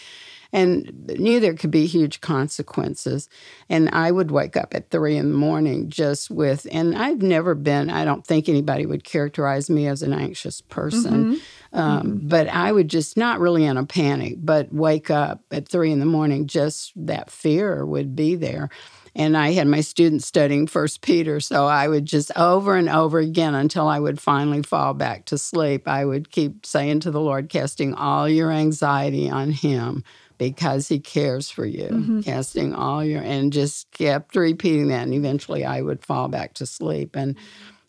and 0.54 1.08
knew 1.18 1.40
there 1.40 1.54
could 1.54 1.72
be 1.72 1.84
huge 1.84 2.20
consequences. 2.20 3.28
And 3.68 3.90
I 3.90 4.12
would 4.12 4.30
wake 4.30 4.56
up 4.56 4.72
at 4.72 4.88
three 4.88 5.16
in 5.16 5.32
the 5.32 5.36
morning 5.36 5.90
just 5.90 6.30
with, 6.30 6.64
and 6.70 6.96
I've 6.96 7.20
never 7.20 7.56
been, 7.56 7.90
I 7.90 8.04
don't 8.04 8.24
think 8.24 8.48
anybody 8.48 8.86
would 8.86 9.02
characterize 9.02 9.68
me 9.68 9.88
as 9.88 10.04
an 10.04 10.12
anxious 10.12 10.60
person, 10.60 11.40
um, 11.72 12.20
but 12.22 12.48
I 12.48 12.70
would 12.70 12.86
just 12.86 13.16
not 13.16 13.40
really 13.40 13.64
in 13.64 13.76
a 13.76 13.84
panic, 13.84 14.36
but 14.38 14.72
wake 14.72 15.10
up 15.10 15.40
at 15.50 15.68
three 15.68 15.90
in 15.90 15.98
the 15.98 16.06
morning, 16.06 16.46
just 16.46 16.92
that 16.94 17.32
fear 17.32 17.84
would 17.84 18.14
be 18.14 18.36
there. 18.36 18.70
And 19.16 19.36
I 19.36 19.52
had 19.52 19.68
my 19.68 19.80
students 19.80 20.26
studying 20.26 20.66
First 20.66 21.00
Peter, 21.00 21.38
so 21.38 21.66
I 21.66 21.86
would 21.86 22.04
just 22.04 22.36
over 22.36 22.76
and 22.76 22.88
over 22.88 23.18
again 23.18 23.54
until 23.54 23.86
I 23.86 24.00
would 24.00 24.20
finally 24.20 24.62
fall 24.62 24.92
back 24.92 25.24
to 25.26 25.38
sleep. 25.38 25.86
I 25.86 26.04
would 26.04 26.30
keep 26.32 26.66
saying 26.66 27.00
to 27.00 27.12
the 27.12 27.20
Lord, 27.20 27.48
casting 27.48 27.94
all 27.94 28.28
your 28.28 28.50
anxiety 28.50 29.30
on 29.30 29.50
Him 29.52 30.02
because 30.38 30.88
He 30.88 31.00
cares 31.00 31.50
for 31.50 31.66
you, 31.66 31.88
mm-hmm. 31.88 32.20
casting 32.20 32.74
all 32.74 33.04
your, 33.04 33.22
and 33.22 33.52
just 33.52 33.90
kept 33.92 34.36
repeating 34.36 34.88
that. 34.88 35.02
And 35.02 35.14
eventually 35.14 35.64
I 35.64 35.80
would 35.80 36.04
fall 36.04 36.28
back 36.28 36.54
to 36.54 36.66
sleep. 36.66 37.16
And 37.16 37.36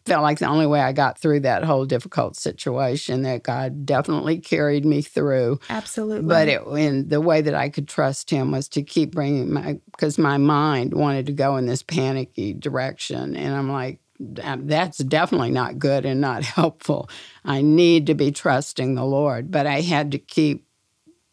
felt 0.06 0.22
like 0.22 0.38
the 0.40 0.48
only 0.48 0.68
way 0.68 0.82
I 0.82 0.92
got 0.92 1.18
through 1.18 1.42
that 1.42 1.64
whole 1.64 1.86
difficult 1.86 2.36
situation 2.36 3.24
that 3.24 3.44
God 3.44 3.86
definitely 3.86 4.38
carried 4.38 4.86
me 4.86 5.02
through. 5.02 5.60
Absolutely. 5.70 6.28
But 6.28 6.48
it, 6.48 6.62
and 6.62 7.10
the 7.10 7.22
way 7.22 7.42
that 7.42 7.56
I 7.56 7.70
could 7.70 7.88
trust 7.88 8.30
him 8.30 8.52
was 8.52 8.70
to 8.70 8.84
keep 8.84 9.12
bringing 9.12 9.52
my, 9.52 9.80
because 9.92 10.18
my 10.18 10.38
mind 10.38 10.94
wanted 10.94 11.26
to 11.28 11.34
go 11.34 11.58
in 11.58 11.66
this 11.66 11.82
panicky 11.82 12.54
direction. 12.54 13.36
And 13.36 13.56
I'm 13.56 13.72
like, 13.72 14.00
that's 14.20 15.00
definitely 15.00 15.52
not 15.52 15.80
good 15.80 16.06
and 16.06 16.22
not 16.22 16.44
helpful. 16.44 17.10
I 17.44 17.62
need 17.62 18.08
to 18.08 18.14
be 18.14 18.32
trusting 18.32 18.96
the 18.96 19.06
Lord. 19.06 19.50
But 19.50 19.66
I 19.66 19.82
had 19.82 20.12
to 20.12 20.20
keep 20.20 20.66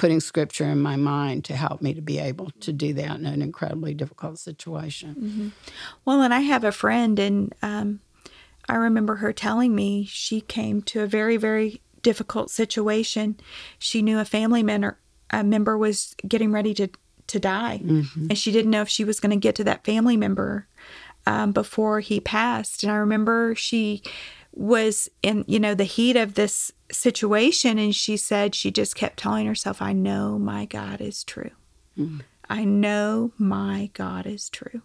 putting 0.02 0.18
scripture 0.18 0.64
in 0.64 0.80
my 0.82 0.96
mind 0.96 1.44
to 1.44 1.54
help 1.54 1.80
me 1.80 1.94
to 1.94 2.02
be 2.02 2.18
able 2.18 2.50
to 2.58 2.72
do 2.72 2.92
that 2.92 3.20
in 3.20 3.24
an 3.24 3.40
incredibly 3.40 3.94
difficult 3.94 4.36
situation. 4.36 5.52
Well, 6.04 6.22
and 6.22 6.34
I 6.34 6.40
have 6.40 6.64
a 6.64 6.72
friend, 6.72 7.20
and 7.20 7.54
um, 7.62 8.00
I 8.68 8.74
remember 8.74 9.14
her 9.22 9.32
telling 9.32 9.76
me 9.76 10.04
she 10.10 10.40
came 10.40 10.82
to 10.82 11.02
a 11.02 11.06
very, 11.06 11.36
very 11.36 11.80
difficult 12.02 12.50
situation. 12.50 13.36
She 13.78 14.02
knew 14.02 14.18
a 14.18 14.24
family 14.24 14.64
member, 14.64 14.98
a 15.30 15.44
member 15.44 15.78
was 15.78 16.16
getting 16.26 16.50
ready 16.50 16.74
to, 16.74 16.88
to 17.28 17.38
die, 17.38 17.78
and 18.28 18.36
she 18.36 18.50
didn't 18.50 18.72
know 18.72 18.82
if 18.82 18.88
she 18.88 19.04
was 19.04 19.20
going 19.20 19.30
to 19.30 19.36
get 19.36 19.54
to 19.54 19.64
that 19.64 19.84
family 19.84 20.16
member 20.16 20.66
um, 21.26 21.52
before 21.52 22.00
he 22.00 22.18
passed. 22.18 22.82
And 22.82 22.90
I 22.90 22.96
remember 22.96 23.54
she 23.54 24.02
was 24.52 25.08
in, 25.22 25.44
you 25.46 25.58
know, 25.58 25.74
the 25.74 25.84
heat 25.84 26.16
of 26.16 26.34
this 26.34 26.72
situation. 26.90 27.78
And 27.78 27.94
she 27.94 28.16
said 28.16 28.54
she 28.54 28.70
just 28.70 28.94
kept 28.94 29.18
telling 29.18 29.46
herself, 29.46 29.80
I 29.80 29.92
know 29.92 30.38
my 30.38 30.66
God 30.66 31.00
is 31.00 31.24
true. 31.24 31.50
Mm-hmm. 31.98 32.20
I 32.50 32.64
know 32.64 33.32
my 33.38 33.90
God 33.94 34.26
is 34.26 34.50
true. 34.50 34.82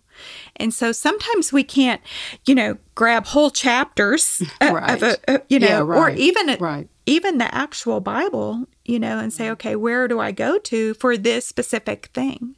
And 0.55 0.73
so 0.73 0.93
sometimes 0.93 1.51
we 1.51 1.63
can't, 1.63 2.01
you 2.45 2.55
know, 2.55 2.77
grab 2.95 3.25
whole 3.25 3.49
chapters 3.49 4.41
right. 4.61 4.89
of 4.89 5.03
a, 5.03 5.17
a 5.27 5.41
you 5.49 5.59
know, 5.59 5.67
yeah, 5.67 5.79
right. 5.79 5.97
or 5.97 6.09
even 6.11 6.57
right. 6.59 6.87
even 7.05 7.39
the 7.39 7.53
actual 7.53 7.99
Bible, 7.99 8.67
you 8.85 8.99
know, 8.99 9.19
and 9.19 9.33
say, 9.33 9.49
okay, 9.49 9.75
where 9.75 10.07
do 10.07 10.19
I 10.19 10.31
go 10.31 10.57
to 10.59 10.93
for 10.93 11.17
this 11.17 11.45
specific 11.45 12.07
thing? 12.13 12.55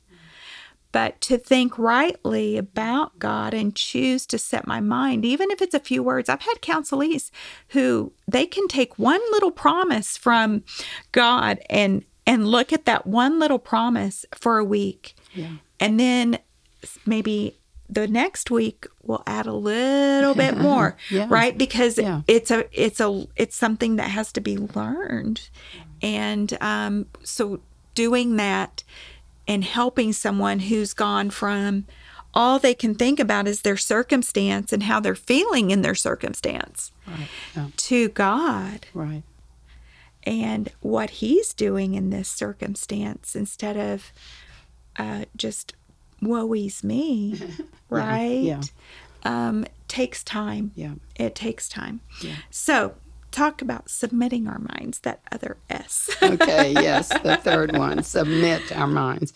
But 0.91 1.21
to 1.21 1.37
think 1.37 1.77
rightly 1.77 2.57
about 2.57 3.19
God 3.19 3.53
and 3.53 3.75
choose 3.75 4.25
to 4.27 4.39
set 4.39 4.65
my 4.65 4.79
mind, 4.79 5.23
even 5.23 5.51
if 5.51 5.61
it's 5.61 5.75
a 5.75 5.79
few 5.79 6.01
words. 6.01 6.29
I've 6.29 6.41
had 6.41 6.61
counselees 6.61 7.29
who 7.69 8.11
they 8.27 8.45
can 8.45 8.67
take 8.67 8.97
one 8.97 9.21
little 9.31 9.51
promise 9.51 10.17
from 10.17 10.63
God 11.11 11.59
and 11.69 12.03
and 12.25 12.47
look 12.47 12.71
at 12.71 12.85
that 12.85 13.07
one 13.07 13.39
little 13.39 13.59
promise 13.59 14.25
for 14.35 14.59
a 14.59 14.63
week. 14.63 15.15
Yeah. 15.33 15.53
And 15.79 15.99
then 15.99 16.39
maybe 17.05 17.57
the 17.89 18.07
next 18.07 18.51
week 18.51 18.85
we'll 19.01 19.23
add 19.25 19.47
a 19.47 19.53
little 19.53 20.35
bit 20.35 20.57
more, 20.69 20.95
yeah. 21.09 21.27
right? 21.29 21.57
Because 21.57 21.97
yeah. 21.97 22.21
it's 22.27 22.51
a 22.51 22.65
it's 22.71 22.99
a 22.99 23.27
it's 23.35 23.55
something 23.55 23.95
that 23.95 24.09
has 24.09 24.31
to 24.33 24.41
be 24.41 24.57
learned. 24.57 25.49
And 26.01 26.55
um, 26.61 27.07
so 27.23 27.61
doing 27.95 28.37
that 28.37 28.83
and 29.49 29.65
helping 29.65 30.13
someone 30.13 30.59
who's 30.59 30.93
gone 30.93 31.29
from 31.29 31.85
all 32.33 32.59
they 32.59 32.73
can 32.75 32.95
think 32.95 33.19
about 33.19 33.47
is 33.47 33.63
their 33.63 33.75
circumstance 33.75 34.71
and 34.71 34.83
how 34.83 35.01
they're 35.01 35.15
feeling 35.15 35.71
in 35.71 35.81
their 35.81 35.95
circumstance 35.95 36.93
right. 37.05 37.27
yeah. 37.55 37.67
to 37.75 38.09
God. 38.09 38.85
Right 38.93 39.23
and 40.23 40.71
what 40.81 41.09
he's 41.09 41.53
doing 41.53 41.95
in 41.95 42.09
this 42.09 42.29
circumstance 42.29 43.35
instead 43.35 43.77
of 43.77 44.11
uh, 44.97 45.25
just 45.35 45.73
woe's 46.21 46.83
me, 46.83 47.41
right? 47.89 48.41
Yeah. 48.41 48.61
Um, 49.23 49.65
takes 49.87 50.23
time. 50.23 50.71
Yeah. 50.75 50.95
It 51.15 51.35
takes 51.35 51.67
time. 51.67 52.01
Yeah. 52.21 52.35
So 52.49 52.95
talk 53.31 53.61
about 53.61 53.89
submitting 53.89 54.47
our 54.47 54.59
minds, 54.59 54.99
that 55.01 55.21
other 55.31 55.57
S. 55.69 56.09
okay, 56.23 56.73
yes, 56.73 57.09
the 57.21 57.37
third 57.37 57.77
one, 57.77 58.03
submit 58.03 58.75
our 58.75 58.87
minds. 58.87 59.33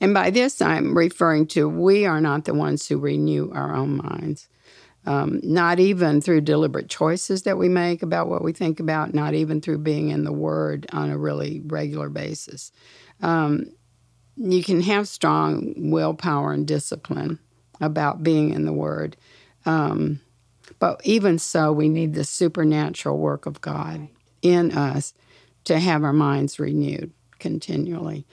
And 0.00 0.12
by 0.12 0.30
this, 0.30 0.60
I'm 0.60 0.96
referring 0.96 1.46
to 1.48 1.68
we 1.68 2.04
are 2.06 2.20
not 2.20 2.44
the 2.44 2.54
ones 2.54 2.86
who 2.86 2.98
renew 2.98 3.50
our 3.52 3.74
own 3.74 3.96
minds 3.96 4.48
um, 5.06 5.40
not 5.42 5.78
even 5.78 6.20
through 6.20 6.40
deliberate 6.40 6.88
choices 6.88 7.42
that 7.42 7.56
we 7.56 7.68
make 7.68 8.02
about 8.02 8.28
what 8.28 8.42
we 8.42 8.52
think 8.52 8.80
about, 8.80 9.14
not 9.14 9.34
even 9.34 9.60
through 9.60 9.78
being 9.78 10.10
in 10.10 10.24
the 10.24 10.32
Word 10.32 10.86
on 10.92 11.10
a 11.10 11.16
really 11.16 11.62
regular 11.64 12.08
basis. 12.08 12.72
Um, 13.22 13.66
you 14.36 14.62
can 14.64 14.82
have 14.82 15.08
strong 15.08 15.90
willpower 15.90 16.52
and 16.52 16.66
discipline 16.66 17.38
about 17.80 18.24
being 18.24 18.50
in 18.50 18.64
the 18.64 18.72
Word. 18.72 19.16
Um, 19.64 20.20
but 20.78 21.00
even 21.04 21.38
so, 21.38 21.72
we 21.72 21.88
need 21.88 22.14
the 22.14 22.24
supernatural 22.24 23.18
work 23.18 23.46
of 23.46 23.60
God 23.60 24.08
in 24.42 24.72
us 24.72 25.14
to 25.64 25.78
have 25.78 26.04
our 26.04 26.12
minds 26.12 26.58
renewed 26.58 27.12
continually. 27.38 28.26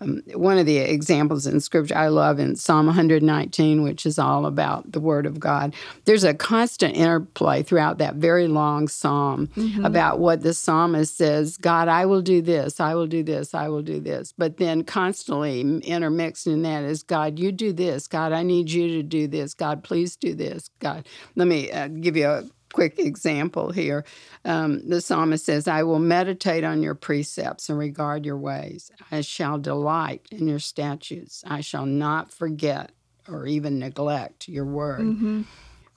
Um, 0.00 0.22
one 0.34 0.58
of 0.58 0.66
the 0.66 0.78
examples 0.78 1.46
in 1.46 1.60
scripture 1.60 1.96
I 1.96 2.08
love 2.08 2.38
in 2.38 2.56
Psalm 2.56 2.86
119, 2.86 3.82
which 3.82 4.04
is 4.04 4.18
all 4.18 4.46
about 4.46 4.92
the 4.92 5.00
Word 5.00 5.26
of 5.26 5.40
God. 5.40 5.74
There's 6.04 6.24
a 6.24 6.34
constant 6.34 6.96
interplay 6.96 7.62
throughout 7.62 7.98
that 7.98 8.16
very 8.16 8.46
long 8.48 8.88
psalm 8.88 9.48
mm-hmm. 9.48 9.84
about 9.84 10.18
what 10.18 10.42
the 10.42 10.54
psalmist 10.54 11.16
says 11.16 11.56
God, 11.56 11.88
I 11.88 12.06
will 12.06 12.22
do 12.22 12.42
this, 12.42 12.80
I 12.80 12.94
will 12.94 13.06
do 13.06 13.22
this, 13.22 13.54
I 13.54 13.68
will 13.68 13.82
do 13.82 14.00
this. 14.00 14.32
But 14.36 14.58
then 14.58 14.84
constantly 14.84 15.60
intermixed 15.60 16.46
in 16.46 16.62
that 16.62 16.84
is 16.84 17.02
God, 17.02 17.38
you 17.38 17.52
do 17.52 17.72
this. 17.72 18.06
God, 18.06 18.32
I 18.32 18.42
need 18.42 18.70
you 18.70 18.88
to 18.88 19.02
do 19.02 19.26
this. 19.26 19.54
God, 19.54 19.82
please 19.82 20.16
do 20.16 20.34
this. 20.34 20.70
God, 20.80 21.06
let 21.34 21.48
me 21.48 21.70
uh, 21.70 21.88
give 21.88 22.16
you 22.16 22.26
a 22.26 22.44
quick 22.76 22.98
example 22.98 23.72
here. 23.72 24.04
Um, 24.44 24.86
the 24.86 25.00
psalmist 25.00 25.46
says, 25.46 25.66
I 25.66 25.82
will 25.82 25.98
meditate 25.98 26.62
on 26.62 26.82
your 26.82 26.94
precepts 26.94 27.70
and 27.70 27.78
regard 27.78 28.26
your 28.26 28.36
ways. 28.36 28.90
I 29.10 29.22
shall 29.22 29.56
delight 29.58 30.28
in 30.30 30.46
your 30.46 30.58
statutes. 30.58 31.42
I 31.46 31.62
shall 31.62 31.86
not 31.86 32.30
forget 32.30 32.92
or 33.26 33.46
even 33.46 33.78
neglect 33.78 34.46
your 34.46 34.66
word. 34.66 35.00
Mm-hmm. 35.00 35.42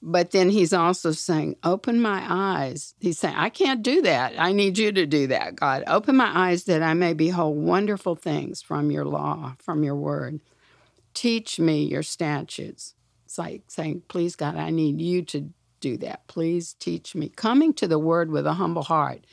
But 0.01 0.31
then 0.31 0.49
he's 0.49 0.71
also 0.71 1.11
saying, 1.11 1.57
Open 1.65 2.01
my 2.01 2.23
eyes. 2.25 2.95
He's 3.01 3.19
saying, 3.19 3.35
I 3.35 3.49
can't 3.49 3.83
do 3.83 4.01
that. 4.03 4.35
I 4.37 4.53
need 4.53 4.77
you 4.77 4.93
to 4.93 5.05
do 5.05 5.27
that, 5.27 5.57
God. 5.57 5.83
Open 5.85 6.15
my 6.15 6.31
eyes 6.33 6.63
that 6.63 6.81
I 6.81 6.93
may 6.93 7.13
behold 7.13 7.57
wonderful 7.57 8.15
things 8.15 8.61
from 8.61 8.89
your 8.89 9.03
law, 9.03 9.57
from 9.59 9.83
your 9.83 9.97
word. 9.97 10.39
Teach 11.13 11.59
me 11.59 11.83
your 11.83 12.03
statutes. 12.03 12.95
It's 13.25 13.37
like 13.37 13.63
saying, 13.67 14.03
Please, 14.07 14.37
God, 14.37 14.55
I 14.55 14.69
need 14.69 15.01
you 15.01 15.23
to 15.23 15.49
do 15.79 15.97
that. 15.97 16.27
Please 16.27 16.73
teach 16.79 17.15
me. 17.15 17.29
Coming 17.29 17.73
to 17.73 17.87
the 17.87 17.99
word 17.99 18.31
with 18.31 18.45
a 18.45 18.53
humble 18.53 18.83
heart, 18.83 19.25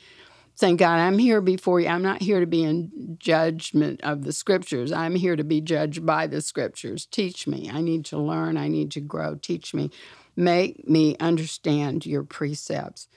saying, 0.55 0.77
God, 0.77 0.97
I'm 0.97 1.19
here 1.19 1.39
before 1.39 1.79
you. 1.79 1.87
I'm 1.87 2.01
not 2.01 2.21
here 2.21 2.39
to 2.39 2.47
be 2.47 2.63
in 2.63 3.17
judgment 3.19 4.01
of 4.03 4.23
the 4.23 4.33
scriptures. 4.33 4.91
I'm 4.91 5.15
here 5.15 5.35
to 5.35 5.43
be 5.43 5.61
judged 5.61 6.05
by 6.05 6.27
the 6.27 6.41
scriptures. 6.41 7.05
Teach 7.05 7.47
me. 7.47 7.69
I 7.71 7.81
need 7.81 8.05
to 8.05 8.17
learn. 8.17 8.57
I 8.57 8.67
need 8.67 8.91
to 8.91 9.01
grow. 9.01 9.35
Teach 9.35 9.73
me. 9.73 9.91
Make 10.35 10.87
me 10.87 11.15
understand 11.19 12.05
your 12.05 12.23
precepts. 12.23 13.07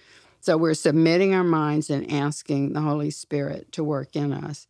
So 0.41 0.57
we're 0.57 0.75
submitting 0.75 1.35
our 1.35 1.45
minds 1.45 1.91
and 1.91 2.11
asking 2.13 2.73
the 2.73 2.81
Holy 2.81 3.11
Spirit 3.11 3.73
to 3.73 3.85
work 3.85 4.17
in 4.17 4.33
us. 4.33 4.67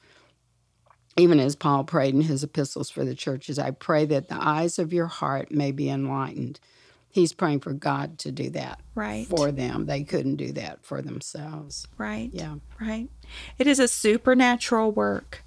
Even 1.17 1.41
as 1.41 1.57
Paul 1.57 1.85
prayed 1.85 2.15
in 2.15 2.23
his 2.23 2.45
epistles 2.45 2.89
for 2.89 3.05
the 3.05 3.15
churches, 3.15 3.59
I 3.59 3.73
pray 3.73 4.05
that 4.07 4.29
the 4.29 4.39
eyes 4.41 4.79
of 4.79 4.93
your 4.93 5.07
heart 5.07 5.51
may 5.51 5.73
be 5.73 5.91
enlightened 5.91 6.61
he's 7.11 7.33
praying 7.33 7.61
for 7.61 7.73
God 7.73 8.19
to 8.21 8.33
do 8.33 8.51
that 8.51 8.81
right 8.95 9.27
for 9.27 9.51
them. 9.51 9.87
They 9.87 10.05
couldn't 10.05 10.37
do 10.37 10.53
that 10.53 10.85
for 10.85 11.03
themselves. 11.03 11.87
Right. 11.99 12.31
Yeah. 12.33 12.57
Right. 12.81 13.09
It 13.59 13.67
is 13.67 13.79
a 13.79 13.89
supernatural 13.89 14.93
work. 14.93 15.43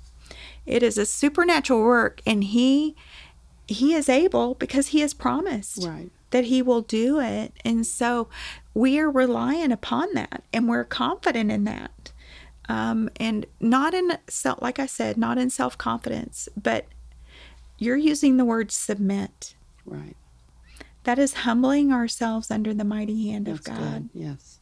It 0.66 0.84
is 0.84 0.97
a 0.97 1.05
supernatural 1.05 1.82
work 1.82 2.22
and 2.26 2.43
he 2.43 2.95
he 3.66 3.93
is 3.93 4.09
able 4.09 4.55
because 4.55 4.88
he 4.88 4.99
has 4.99 5.14
promised 5.14 5.86
right. 5.86 6.11
that 6.32 6.45
he 6.45 6.61
will 6.61 6.82
do 6.82 7.20
it. 7.20 7.53
And 7.64 7.88
so 7.88 8.28
we 8.74 8.99
are 8.99 9.09
relying 9.09 9.72
upon 9.72 10.14
that 10.14 10.43
and 10.51 10.68
we're 10.68 10.84
confident 10.84 11.51
in 11.51 11.64
that. 11.64 12.11
Um, 12.70 13.09
and 13.18 13.45
not 13.59 13.93
in 13.93 14.18
self, 14.28 14.61
like 14.61 14.80
I 14.80 14.86
said, 14.86 15.18
not 15.18 15.38
in 15.38 15.49
self 15.49 15.78
confidence, 15.78 16.47
but 16.61 16.86
you're 17.78 17.97
using 17.97 18.38
the 18.38 18.45
word 18.45 18.72
submit. 18.72 19.55
Right. 19.86 20.16
That 21.04 21.20
is 21.20 21.34
humbling 21.34 21.91
ourselves 21.91 22.49
under 22.49 22.74
the 22.74 22.86
mighty 22.86 23.30
hand 23.30 23.47
That's 23.47 23.60
of 23.60 23.66
God. 23.66 23.80
Good. 23.80 24.10
Yes. 24.14 24.60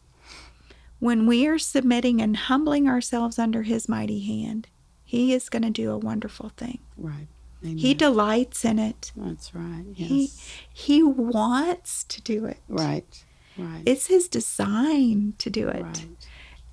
When 0.99 1.25
we 1.25 1.47
are 1.47 1.59
submitting 1.59 2.21
and 2.21 2.35
humbling 2.35 2.87
ourselves 2.87 3.39
under 3.39 3.63
his 3.63 3.87
mighty 3.87 4.19
hand, 4.25 4.67
he 5.03 5.33
is 5.33 5.49
going 5.49 5.63
to 5.63 5.69
do 5.69 5.91
a 5.91 5.97
wonderful 5.97 6.49
thing. 6.49 6.79
Right. 6.97 7.27
Amen. 7.63 7.77
He 7.77 7.93
delights 7.93 8.65
in 8.65 8.79
it. 8.79 9.11
That's 9.15 9.53
right. 9.53 9.85
Yes. 9.95 10.09
He 10.09 10.29
he 10.73 11.03
wants 11.03 12.03
to 12.05 12.21
do 12.21 12.45
it. 12.45 12.57
Right. 12.67 13.23
Right. 13.57 13.83
It's 13.85 14.07
his 14.07 14.27
design 14.27 15.35
to 15.37 15.49
do 15.49 15.67
it. 15.69 15.83
Right. 15.83 16.05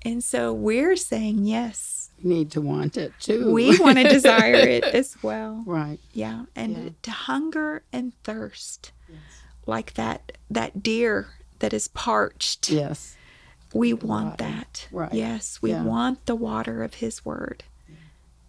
And 0.03 0.23
so 0.23 0.51
we're 0.53 0.95
saying 0.95 1.45
yes. 1.45 2.09
We 2.23 2.29
need 2.29 2.51
to 2.51 2.61
want 2.61 2.97
it 2.97 3.13
too. 3.19 3.51
We 3.51 3.77
want 3.77 3.97
to 3.97 4.09
desire 4.09 4.55
it 4.55 4.83
as 4.83 5.15
well. 5.21 5.63
Right. 5.67 5.99
Yeah. 6.11 6.45
And 6.55 6.77
yeah. 6.77 6.89
to 7.03 7.11
hunger 7.11 7.83
and 7.93 8.13
thirst. 8.23 8.91
Yes 9.07 9.19
like 9.65 9.93
that 9.95 10.33
that 10.49 10.81
deer 10.81 11.27
that 11.59 11.73
is 11.73 11.87
parched. 11.89 12.69
Yes. 12.69 13.15
We 13.73 13.93
want 13.93 14.39
that. 14.39 14.87
Right. 14.91 15.13
Yes, 15.13 15.61
we 15.61 15.71
yeah. 15.71 15.83
want 15.83 16.25
the 16.25 16.35
water 16.35 16.83
of 16.83 16.95
his 16.95 17.23
word. 17.23 17.63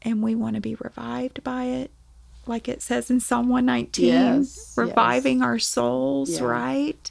And 0.03 0.23
we 0.23 0.35
want 0.35 0.55
to 0.55 0.63
be 0.63 0.77
revived 0.77 1.45
by 1.45 1.65
it. 1.65 1.91
Like 2.47 2.69
it 2.69 2.81
says 2.81 3.11
in 3.11 3.21
Psalm 3.21 3.51
119, 3.51 4.07
yes. 4.07 4.73
reviving 4.77 5.39
yes. 5.39 5.45
our 5.45 5.59
souls, 5.59 6.31
yeah. 6.31 6.43
right? 6.43 7.11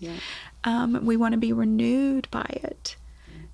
Um, 0.64 1.06
we 1.06 1.16
want 1.16 1.34
to 1.34 1.38
be 1.38 1.54
renewed 1.54 2.28
by 2.32 2.48
it. 2.50 2.96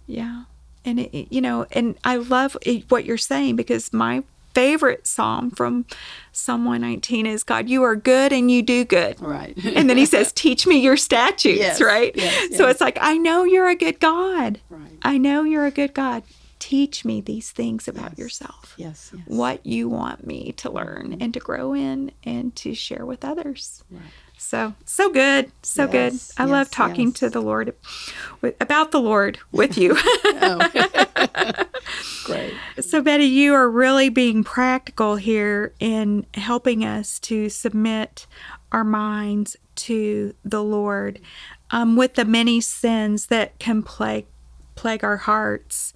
Yeah. 0.08 0.46
And, 0.86 1.02
it, 1.02 1.34
you 1.34 1.42
know, 1.42 1.66
and 1.72 1.98
I 2.06 2.16
love 2.16 2.56
what 2.88 3.04
you're 3.04 3.18
saying 3.18 3.58
because 3.58 3.92
my 3.92 4.24
favorite 4.56 5.06
psalm 5.06 5.52
from 5.52 5.86
Psalm 6.32 6.66
119 6.66 7.26
is 7.26 7.44
God, 7.44 7.70
you 7.70 7.84
are 7.84 7.96
good 7.96 8.34
and 8.34 8.50
you 8.50 8.64
do 8.64 8.86
good. 8.86 9.22
Right. 9.22 9.56
and 9.64 9.90
then 9.90 9.98
he 9.98 10.06
says, 10.16 10.32
Teach 10.32 10.66
me 10.66 10.80
your 10.80 10.98
statutes, 10.98 11.60
yes, 11.60 11.82
right? 11.82 12.14
Yes, 12.16 12.58
so 12.58 12.68
it's 12.68 12.82
like, 12.82 12.98
I 13.02 13.18
know 13.18 13.44
you're 13.44 13.70
a 13.70 13.76
good 13.76 14.00
God. 14.00 14.62
Right. 14.70 14.98
I 15.04 15.18
know 15.18 15.44
you're 15.44 15.66
a 15.66 15.72
good 15.72 15.94
God. 15.94 16.24
Teach 16.58 17.06
me 17.06 17.22
these 17.22 17.52
things 17.52 17.88
about 17.88 18.12
yes. 18.12 18.18
yourself. 18.18 18.74
Yes, 18.78 19.14
What 19.28 19.64
you 19.66 19.88
want 19.90 20.26
me 20.26 20.54
to 20.54 20.72
learn 20.72 21.12
mm-hmm. 21.12 21.22
and 21.22 21.34
to 21.34 21.40
grow 21.40 21.74
in 21.74 22.12
and 22.24 22.56
to 22.56 22.74
share 22.74 23.06
with 23.06 23.24
others. 23.24 23.84
Right. 23.92 24.02
So, 24.46 24.76
so 24.86 25.10
good. 25.10 25.52
So 25.64 25.90
Yes, 25.92 26.32
good. 26.32 26.42
I 26.42 26.46
love 26.46 26.70
talking 26.70 27.08
yes. 27.08 27.20
to 27.20 27.30
the 27.32 27.42
Lord 27.42 27.74
with, 28.42 28.56
about 28.62 28.92
the 28.92 29.02
Lord 29.02 29.40
with 29.52 29.76
you. 29.76 29.98
Great. 32.26 32.54
so, 32.80 33.02
Betty, 33.02 33.26
you 33.26 33.56
are 33.56 33.68
really 33.68 34.10
being 34.10 34.44
practical 34.44 35.16
here 35.16 35.74
in 35.80 36.28
helping 36.36 36.86
us 36.86 37.18
to 37.22 37.50
submit 37.50 38.28
our 38.72 38.84
minds 38.84 39.58
to 39.78 40.36
the 40.46 40.64
Lord 40.64 41.20
um, 41.72 41.96
with 41.96 42.14
the 42.14 42.26
many 42.26 42.62
sins 42.62 43.26
that 43.28 43.58
can 43.58 43.82
plague, 43.82 44.28
plague 44.76 45.04
our 45.04 45.18
hearts. 45.18 45.92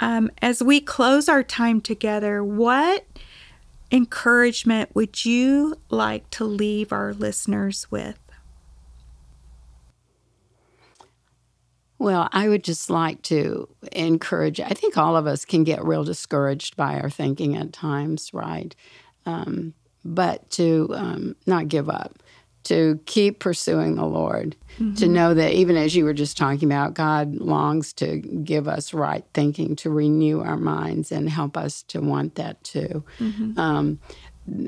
Um, 0.00 0.30
as 0.42 0.62
we 0.62 0.82
close 0.82 1.30
our 1.30 1.42
time 1.42 1.80
together, 1.80 2.44
what 2.44 3.06
encouragement 3.90 4.94
would 4.94 5.24
you 5.24 5.76
like 5.90 6.28
to 6.30 6.44
leave 6.44 6.92
our 6.92 7.12
listeners 7.12 7.86
with? 7.90 8.18
Well, 11.98 12.28
I 12.32 12.48
would 12.48 12.62
just 12.62 12.90
like 12.90 13.22
to 13.22 13.68
encourage. 13.92 14.60
I 14.60 14.68
think 14.68 14.98
all 14.98 15.16
of 15.16 15.26
us 15.26 15.44
can 15.44 15.64
get 15.64 15.84
real 15.84 16.04
discouraged 16.04 16.76
by 16.76 17.00
our 17.00 17.08
thinking 17.08 17.56
at 17.56 17.72
times, 17.72 18.34
right? 18.34 18.74
Um, 19.24 19.72
but 20.04 20.48
to 20.50 20.88
um, 20.94 21.36
not 21.46 21.68
give 21.68 21.88
up, 21.88 22.22
to 22.66 23.00
keep 23.06 23.38
pursuing 23.40 23.96
the 23.96 24.04
Lord, 24.04 24.54
to 24.96 25.08
know 25.08 25.32
that 25.34 25.52
even 25.54 25.76
as 25.76 25.96
you 25.96 26.04
were 26.04 26.12
just 26.12 26.36
talking 26.36 26.70
about, 26.70 26.92
God 26.94 27.34
longs 27.36 27.92
to 27.94 28.18
give 28.18 28.68
us 28.68 28.92
right 28.92 29.24
thinking, 29.32 29.74
to 29.76 29.88
renew 29.90 30.40
our 30.40 30.58
minds 30.58 31.10
and 31.10 31.30
help 31.30 31.56
us 31.56 31.82
to 31.84 32.00
want 32.00 32.34
that 32.34 32.62
too. 32.62 33.02
Um, 33.56 33.98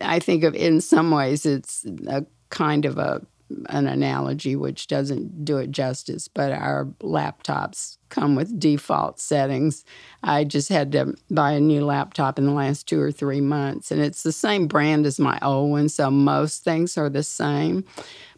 I 0.00 0.18
think 0.18 0.44
of 0.44 0.54
in 0.54 0.80
some 0.80 1.10
ways 1.10 1.44
it's 1.44 1.84
a 2.06 2.24
kind 2.48 2.86
of 2.86 2.96
a 2.98 3.20
an 3.68 3.86
analogy 3.86 4.56
which 4.56 4.86
doesn't 4.88 5.44
do 5.44 5.58
it 5.58 5.70
justice, 5.70 6.28
but 6.28 6.52
our 6.52 6.86
laptops 7.00 7.97
come 8.08 8.34
with 8.34 8.58
default 8.58 9.20
settings. 9.20 9.84
I 10.22 10.44
just 10.44 10.68
had 10.68 10.92
to 10.92 11.14
buy 11.30 11.52
a 11.52 11.60
new 11.60 11.84
laptop 11.84 12.38
in 12.38 12.46
the 12.46 12.52
last 12.52 12.88
two 12.88 13.00
or 13.00 13.12
three 13.12 13.40
months, 13.40 13.90
and 13.90 14.00
it's 14.00 14.22
the 14.22 14.32
same 14.32 14.66
brand 14.66 15.06
as 15.06 15.18
my 15.18 15.38
old 15.42 15.70
one, 15.70 15.88
so 15.88 16.10
most 16.10 16.64
things 16.64 16.98
are 16.98 17.08
the 17.08 17.22
same. 17.22 17.84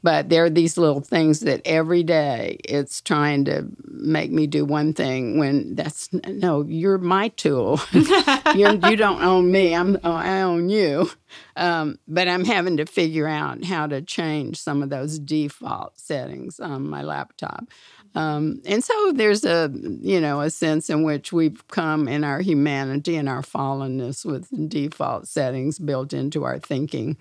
But 0.03 0.31
there 0.31 0.45
are 0.45 0.51
these 0.51 0.79
little 0.79 1.01
things 1.01 1.41
that 1.41 1.61
every 1.65 2.03
day 2.03 2.59
it's 2.65 3.01
trying 3.01 3.45
to 3.47 3.67
make 3.87 4.31
me 4.31 4.47
do 4.47 4.65
one 4.65 4.95
thing 4.95 5.39
when 5.39 5.75
that's 5.75 6.09
no, 6.13 6.65
you're 6.67 6.99
my 6.99 7.29
tool. 7.29 7.81
you're, 7.93 8.75
you 8.75 8.97
don't 8.97 9.23
own 9.23 9.53
me. 9.53 9.75
I'm 9.75 9.99
I 10.03 10.41
own 10.41 10.71
you. 10.71 11.11
Um, 11.57 11.99
but 12.09 12.29
I'm 12.29 12.45
having 12.45 12.79
to 12.79 12.87
figure 12.87 13.29
out 13.29 13.65
how 13.65 13.87
to 13.87 14.01
change 14.01 14.59
some 14.59 14.83
of 14.83 14.91
those 14.91 15.19
default 15.19 15.99
settings 15.99 16.59
on 16.59 16.89
my 16.89 17.03
laptop. 17.03 17.67
Um, 18.15 18.61
and 18.67 18.83
so 18.83 19.13
there's 19.13 19.45
a 19.45 19.71
you 19.73 20.21
know 20.21 20.41
a 20.41 20.51
sense 20.51 20.91
in 20.91 21.05
which 21.05 21.33
we've 21.33 21.67
come 21.69 22.09
in 22.09 22.25
our 22.25 22.41
humanity 22.41 23.17
and 23.17 23.29
our 23.29 23.43
fallenness 23.43 24.25
with 24.25 24.49
default 24.69 25.29
settings 25.29 25.79
built 25.79 26.13
into 26.13 26.43
our 26.43 26.59
thinking 26.59 27.17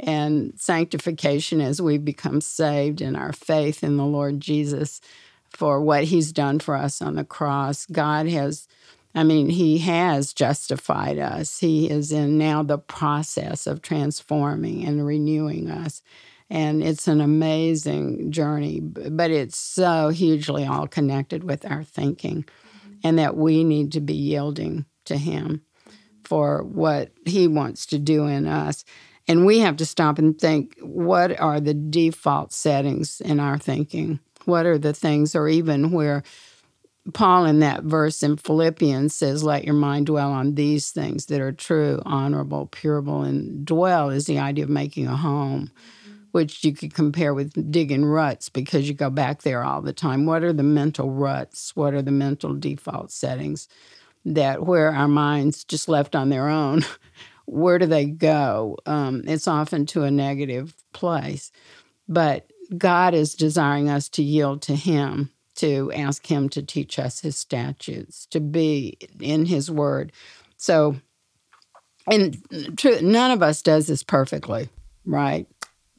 and 0.00 0.52
sanctification 0.56 1.60
as 1.60 1.80
we 1.80 1.96
become 1.96 2.40
saved 2.40 3.00
in 3.00 3.14
our 3.14 3.32
faith 3.32 3.84
in 3.84 3.96
the 3.96 4.04
Lord 4.04 4.40
Jesus 4.40 5.00
for 5.50 5.80
what 5.80 6.04
he's 6.04 6.32
done 6.32 6.58
for 6.58 6.74
us 6.74 7.00
on 7.00 7.14
the 7.14 7.24
cross. 7.24 7.86
God 7.86 8.26
has, 8.28 8.66
I 9.14 9.22
mean, 9.22 9.48
he 9.48 9.78
has 9.78 10.32
justified 10.32 11.18
us. 11.18 11.60
He 11.60 11.88
is 11.88 12.10
in 12.10 12.38
now 12.38 12.62
the 12.62 12.78
process 12.78 13.66
of 13.66 13.82
transforming 13.82 14.84
and 14.84 15.06
renewing 15.06 15.70
us. 15.70 16.02
And 16.52 16.84
it's 16.84 17.08
an 17.08 17.22
amazing 17.22 18.30
journey, 18.30 18.80
but 18.80 19.30
it's 19.30 19.56
so 19.56 20.10
hugely 20.10 20.66
all 20.66 20.86
connected 20.86 21.44
with 21.44 21.64
our 21.64 21.82
thinking, 21.82 22.42
mm-hmm. 22.44 22.92
and 23.02 23.18
that 23.18 23.38
we 23.38 23.64
need 23.64 23.92
to 23.92 24.02
be 24.02 24.12
yielding 24.12 24.84
to 25.06 25.16
him 25.16 25.62
mm-hmm. 25.88 25.96
for 26.24 26.62
what 26.62 27.10
he 27.24 27.48
wants 27.48 27.86
to 27.86 27.98
do 27.98 28.26
in 28.26 28.46
us. 28.46 28.84
And 29.26 29.46
we 29.46 29.60
have 29.60 29.78
to 29.78 29.86
stop 29.86 30.18
and 30.18 30.38
think 30.38 30.76
what 30.82 31.40
are 31.40 31.58
the 31.58 31.72
default 31.72 32.52
settings 32.52 33.22
in 33.22 33.40
our 33.40 33.56
thinking? 33.56 34.20
What 34.44 34.66
are 34.66 34.78
the 34.78 34.92
things, 34.92 35.34
or 35.34 35.48
even 35.48 35.90
where 35.90 36.22
Paul 37.14 37.46
in 37.46 37.60
that 37.60 37.82
verse 37.82 38.22
in 38.22 38.36
Philippians 38.36 39.14
says, 39.14 39.42
Let 39.42 39.64
your 39.64 39.74
mind 39.74 40.06
dwell 40.06 40.30
on 40.30 40.54
these 40.54 40.90
things 40.90 41.26
that 41.26 41.40
are 41.40 41.52
true, 41.52 42.02
honorable, 42.04 42.66
purable. 42.66 43.22
And 43.22 43.64
dwell 43.64 44.10
is 44.10 44.26
the 44.26 44.38
idea 44.38 44.64
of 44.64 44.70
making 44.70 45.06
a 45.06 45.16
home, 45.16 45.70
which 46.32 46.64
you 46.64 46.72
could 46.72 46.94
compare 46.94 47.34
with 47.34 47.70
digging 47.70 48.04
ruts 48.04 48.48
because 48.48 48.88
you 48.88 48.94
go 48.94 49.10
back 49.10 49.42
there 49.42 49.62
all 49.62 49.80
the 49.80 49.92
time. 49.92 50.26
What 50.26 50.42
are 50.42 50.52
the 50.52 50.62
mental 50.62 51.10
ruts? 51.10 51.76
What 51.76 51.94
are 51.94 52.02
the 52.02 52.10
mental 52.10 52.54
default 52.54 53.12
settings 53.12 53.68
that 54.24 54.64
where 54.64 54.92
our 54.92 55.08
minds 55.08 55.64
just 55.64 55.88
left 55.88 56.16
on 56.16 56.30
their 56.30 56.48
own? 56.48 56.84
where 57.46 57.78
do 57.78 57.86
they 57.86 58.06
go? 58.06 58.76
Um, 58.86 59.22
it's 59.26 59.46
often 59.46 59.86
to 59.86 60.04
a 60.04 60.10
negative 60.10 60.74
place. 60.92 61.52
But 62.08 62.50
God 62.76 63.14
is 63.14 63.34
desiring 63.34 63.88
us 63.88 64.08
to 64.10 64.22
yield 64.22 64.62
to 64.62 64.74
Him, 64.74 65.30
to 65.56 65.92
ask 65.92 66.26
Him 66.26 66.48
to 66.50 66.62
teach 66.62 66.98
us 66.98 67.20
His 67.20 67.36
statutes, 67.36 68.26
to 68.26 68.40
be 68.40 68.96
in 69.20 69.46
His 69.46 69.70
Word. 69.70 70.12
So, 70.56 70.96
and 72.06 72.38
true, 72.76 73.00
none 73.02 73.30
of 73.30 73.42
us 73.42 73.60
does 73.60 73.86
this 73.86 74.02
perfectly, 74.02 74.70
right? 75.04 75.46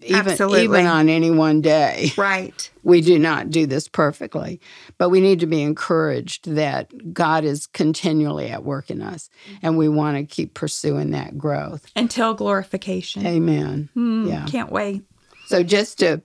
Even, 0.05 0.27
Absolutely. 0.33 0.63
even 0.63 0.85
on 0.85 1.09
any 1.09 1.31
one 1.31 1.61
day 1.61 2.11
Right. 2.17 2.69
we 2.83 3.01
do 3.01 3.17
not 3.17 3.49
do 3.49 3.65
this 3.65 3.87
perfectly, 3.87 4.59
but 4.97 5.09
we 5.09 5.19
need 5.21 5.39
to 5.39 5.47
be 5.47 5.61
encouraged 5.61 6.49
that 6.49 7.13
God 7.13 7.43
is 7.43 7.67
continually 7.67 8.49
at 8.49 8.63
work 8.63 8.89
in 8.89 9.01
us, 9.01 9.29
and 9.61 9.77
we 9.77 9.87
want 9.89 10.17
to 10.17 10.25
keep 10.25 10.53
pursuing 10.53 11.11
that 11.11 11.37
growth. 11.37 11.85
Until 11.95 12.33
glorification. 12.33 13.25
Amen. 13.25 13.89
Hmm, 13.93 14.27
Yeah. 14.27 14.45
Can't 14.47 14.71
wait. 14.71 15.03
So 15.47 15.63
just 15.63 15.99
to 15.99 16.21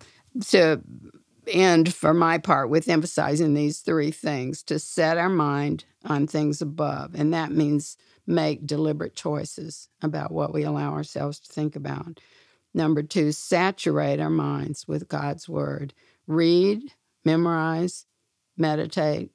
to 0.51 0.81
end 1.47 1.95
for 1.95 2.12
my 2.14 2.39
part 2.39 2.68
with 2.70 2.89
emphasizing 2.89 3.55
these 3.55 3.81
three 3.81 4.11
things: 4.11 4.62
to 4.64 4.79
set 4.79 5.18
our 5.18 5.29
mind 5.29 5.85
on 6.05 6.26
things 6.26 6.62
above, 6.62 7.14
and 7.14 7.33
that 7.35 7.53
means 7.53 7.97
make 8.26 8.66
deliberate 8.66 9.14
choices 9.16 9.89
about 10.03 10.31
what 10.31 10.53
we 10.53 10.62
allow 10.62 10.93
ourselves 10.93 11.41
to 11.41 11.53
think 11.53 11.74
about. 11.74 12.20
Number 12.79 13.03
two, 13.03 13.33
saturate 13.33 14.20
our 14.20 14.31
minds 14.31 14.87
with 14.87 15.09
God's 15.09 15.49
word. 15.49 15.95
Read, 16.29 16.93
memorize, 17.24 18.07
meditate 18.57 19.33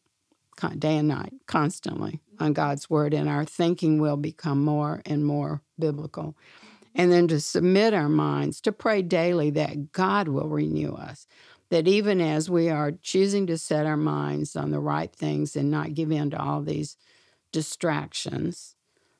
day 0.79 0.99
and 0.99 1.09
night, 1.09 1.33
constantly 1.45 2.21
on 2.39 2.45
mm-hmm. 2.45 2.53
God's 2.53 2.89
word, 2.89 3.13
and 3.13 3.27
our 3.27 3.43
thinking 3.43 3.99
will 3.99 4.15
become 4.15 4.63
more 4.63 5.01
and 5.05 5.25
more 5.25 5.61
biblical. 5.77 6.37
And 6.95 7.11
then 7.11 7.27
to 7.27 7.41
submit 7.41 7.93
our 7.93 8.07
minds, 8.07 8.61
to 8.61 8.71
pray 8.71 9.01
daily 9.01 9.49
that 9.49 9.91
God 9.91 10.29
will 10.29 10.47
renew 10.47 10.93
us. 10.93 11.27
That 11.69 11.85
even 11.85 12.21
as 12.21 12.49
we 12.49 12.69
are 12.69 12.93
choosing 12.93 13.45
to 13.47 13.57
set 13.57 13.85
our 13.85 13.97
minds 13.97 14.55
on 14.55 14.71
the 14.71 14.79
right 14.79 15.13
things 15.13 15.57
and 15.57 15.69
not 15.69 15.95
give 15.95 16.13
in 16.13 16.29
to 16.29 16.41
all 16.41 16.61
these 16.61 16.95
distractions 17.51 18.77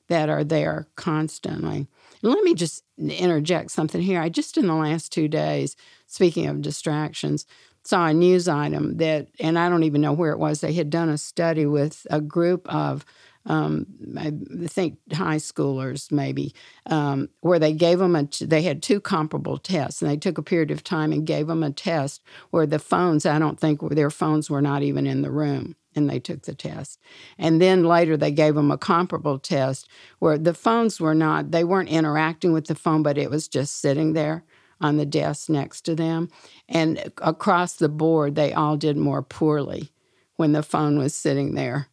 that 0.08 0.30
are 0.30 0.44
there 0.44 0.86
constantly. 0.96 1.88
Let 2.24 2.42
me 2.42 2.54
just 2.54 2.82
interject 2.98 3.70
something 3.70 4.00
here. 4.00 4.20
I 4.20 4.30
just 4.30 4.56
in 4.56 4.66
the 4.66 4.74
last 4.74 5.12
two 5.12 5.28
days, 5.28 5.76
speaking 6.06 6.46
of 6.46 6.62
distractions, 6.62 7.44
saw 7.84 8.06
a 8.06 8.14
news 8.14 8.48
item 8.48 8.96
that, 8.96 9.28
and 9.38 9.58
I 9.58 9.68
don't 9.68 9.82
even 9.82 10.00
know 10.00 10.14
where 10.14 10.32
it 10.32 10.38
was, 10.38 10.60
they 10.60 10.72
had 10.72 10.88
done 10.88 11.10
a 11.10 11.18
study 11.18 11.66
with 11.66 12.06
a 12.10 12.22
group 12.22 12.66
of 12.72 13.04
um, 13.46 13.84
I 14.16 14.32
think 14.66 14.96
high 15.12 15.36
schoolers 15.36 16.10
maybe, 16.10 16.54
um, 16.86 17.28
where 17.40 17.58
they 17.58 17.74
gave 17.74 17.98
them 17.98 18.16
a, 18.16 18.26
they 18.40 18.62
had 18.62 18.82
two 18.82 19.02
comparable 19.02 19.58
tests, 19.58 20.00
and 20.00 20.10
they 20.10 20.16
took 20.16 20.38
a 20.38 20.42
period 20.42 20.70
of 20.70 20.82
time 20.82 21.12
and 21.12 21.26
gave 21.26 21.46
them 21.48 21.62
a 21.62 21.70
test 21.70 22.22
where 22.52 22.64
the 22.66 22.78
phones, 22.78 23.26
I 23.26 23.38
don't 23.38 23.60
think 23.60 23.86
their 23.90 24.08
phones 24.08 24.48
were 24.48 24.62
not 24.62 24.82
even 24.82 25.06
in 25.06 25.20
the 25.20 25.30
room, 25.30 25.76
and 25.94 26.08
they 26.08 26.18
took 26.18 26.42
the 26.42 26.54
test. 26.54 27.00
And 27.38 27.60
then 27.60 27.84
later 27.84 28.16
they 28.16 28.30
gave 28.30 28.54
them 28.54 28.70
a 28.70 28.78
comparable 28.78 29.38
test 29.38 29.88
where 30.18 30.38
the 30.38 30.54
phones 30.54 31.00
were 31.00 31.14
not, 31.14 31.50
they 31.50 31.64
weren't 31.64 31.88
interacting 31.88 32.52
with 32.52 32.66
the 32.66 32.74
phone, 32.74 33.02
but 33.02 33.18
it 33.18 33.30
was 33.30 33.48
just 33.48 33.80
sitting 33.80 34.12
there 34.12 34.44
on 34.80 34.96
the 34.96 35.06
desk 35.06 35.48
next 35.48 35.82
to 35.82 35.94
them. 35.94 36.28
And 36.68 37.12
across 37.18 37.74
the 37.74 37.88
board, 37.88 38.34
they 38.34 38.52
all 38.52 38.76
did 38.76 38.96
more 38.96 39.22
poorly 39.22 39.90
when 40.36 40.52
the 40.52 40.62
phone 40.62 40.98
was 40.98 41.14
sitting 41.14 41.54
there 41.54 41.88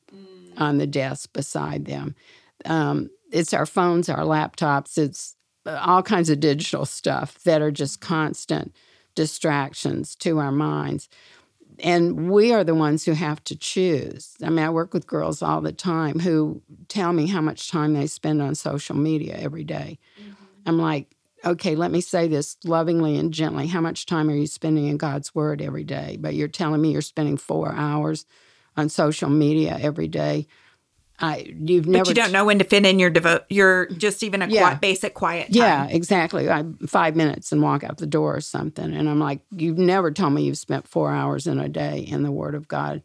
on 0.58 0.78
the 0.78 0.88
desk 0.88 1.32
beside 1.34 1.86
them. 1.86 2.16
Um, 2.66 3.10
it's 3.32 3.54
our 3.54 3.66
phones, 3.66 4.10
our 4.10 4.24
laptops, 4.24 4.98
it's 4.98 5.36
uh, 5.66 5.80
all 5.82 6.04
kinds 6.04 6.30
of 6.30 6.40
digital 6.40 6.86
stuff 6.86 7.42
that 7.44 7.62
are 7.62 7.72
just 7.72 8.02
constant 8.02 8.76
distractions 9.16 10.16
to 10.16 10.40
our 10.40 10.52
minds. 10.52 11.10
And 11.80 12.30
we 12.30 12.54
are 12.54 12.64
the 12.64 12.76
ones 12.76 13.06
who 13.06 13.14
have 13.14 13.44
to 13.46 13.56
choose. 13.56 14.36
I 14.44 14.50
mean, 14.50 14.66
I 14.66 14.70
work 14.70 14.94
with 14.94 15.08
girls 15.08 15.42
all 15.42 15.62
the 15.62 15.72
time 15.72 16.20
who 16.20 16.62
tell 16.88 17.14
me 17.14 17.28
how 17.28 17.42
much 17.42 17.72
time 17.72 17.94
they 17.94 18.08
spend 18.08 18.42
on 18.42 18.56
social 18.56 18.96
media 18.96 19.36
every 19.40 19.64
day. 19.64 20.00
Mm-hmm. 20.20 20.34
I'm 20.66 20.78
like, 20.78 21.16
okay, 21.44 21.76
let 21.76 21.92
me 21.92 22.02
say 22.02 22.28
this 22.28 22.58
lovingly 22.64 23.18
and 23.18 23.34
gently. 23.34 23.68
How 23.68 23.82
much 23.82 24.06
time 24.06 24.30
are 24.30 24.36
you 24.36 24.48
spending 24.48 24.88
in 24.88 24.98
God's 24.98 25.34
Word 25.34 25.62
every 25.62 25.84
day? 25.84 26.18
But 26.20 26.36
you're 26.36 26.48
telling 26.48 26.82
me 26.82 26.92
you're 26.92 27.02
spending 27.02 27.38
four 27.38 27.74
hours 27.74 28.26
on 28.78 28.90
social 28.90 29.30
media 29.30 29.78
every 29.82 30.08
day. 30.08 30.48
I 31.22 31.54
you've 31.60 31.88
never 31.88 32.06
But 32.06 32.10
you 32.10 32.14
don't 32.16 32.32
know 32.32 32.46
when 32.46 32.58
to 32.60 32.66
fit 32.66 32.86
in 32.86 32.98
your 33.00 33.10
devote. 33.10 33.44
Your 33.50 33.86
just 33.88 34.24
even 34.24 34.42
a 34.42 34.48
Yeah. 34.48 34.72
qui- 34.72 34.80
basic 34.80 35.14
quiet 35.14 35.48
time. 35.54 35.56
Yeah, 35.56 35.88
exactly. 35.88 36.50
I 36.50 36.64
five 36.88 37.16
minutes 37.16 37.52
and 37.52 37.62
walk 37.62 37.84
out 37.84 37.98
the 37.98 38.08
door 38.08 38.36
or 38.36 38.42
something, 38.42 38.94
and 38.94 39.08
I'm 39.10 39.20
like, 39.20 39.42
you've 39.56 39.78
never 39.78 40.12
told 40.12 40.34
me 40.34 40.44
you've 40.44 40.58
spent 40.58 40.88
four 40.88 41.12
hours 41.12 41.48
in 41.48 41.60
a 41.60 41.70
day 41.70 42.00
in 42.00 42.24
the 42.24 42.32
Word 42.32 42.56
of 42.56 42.68
God. 42.68 43.02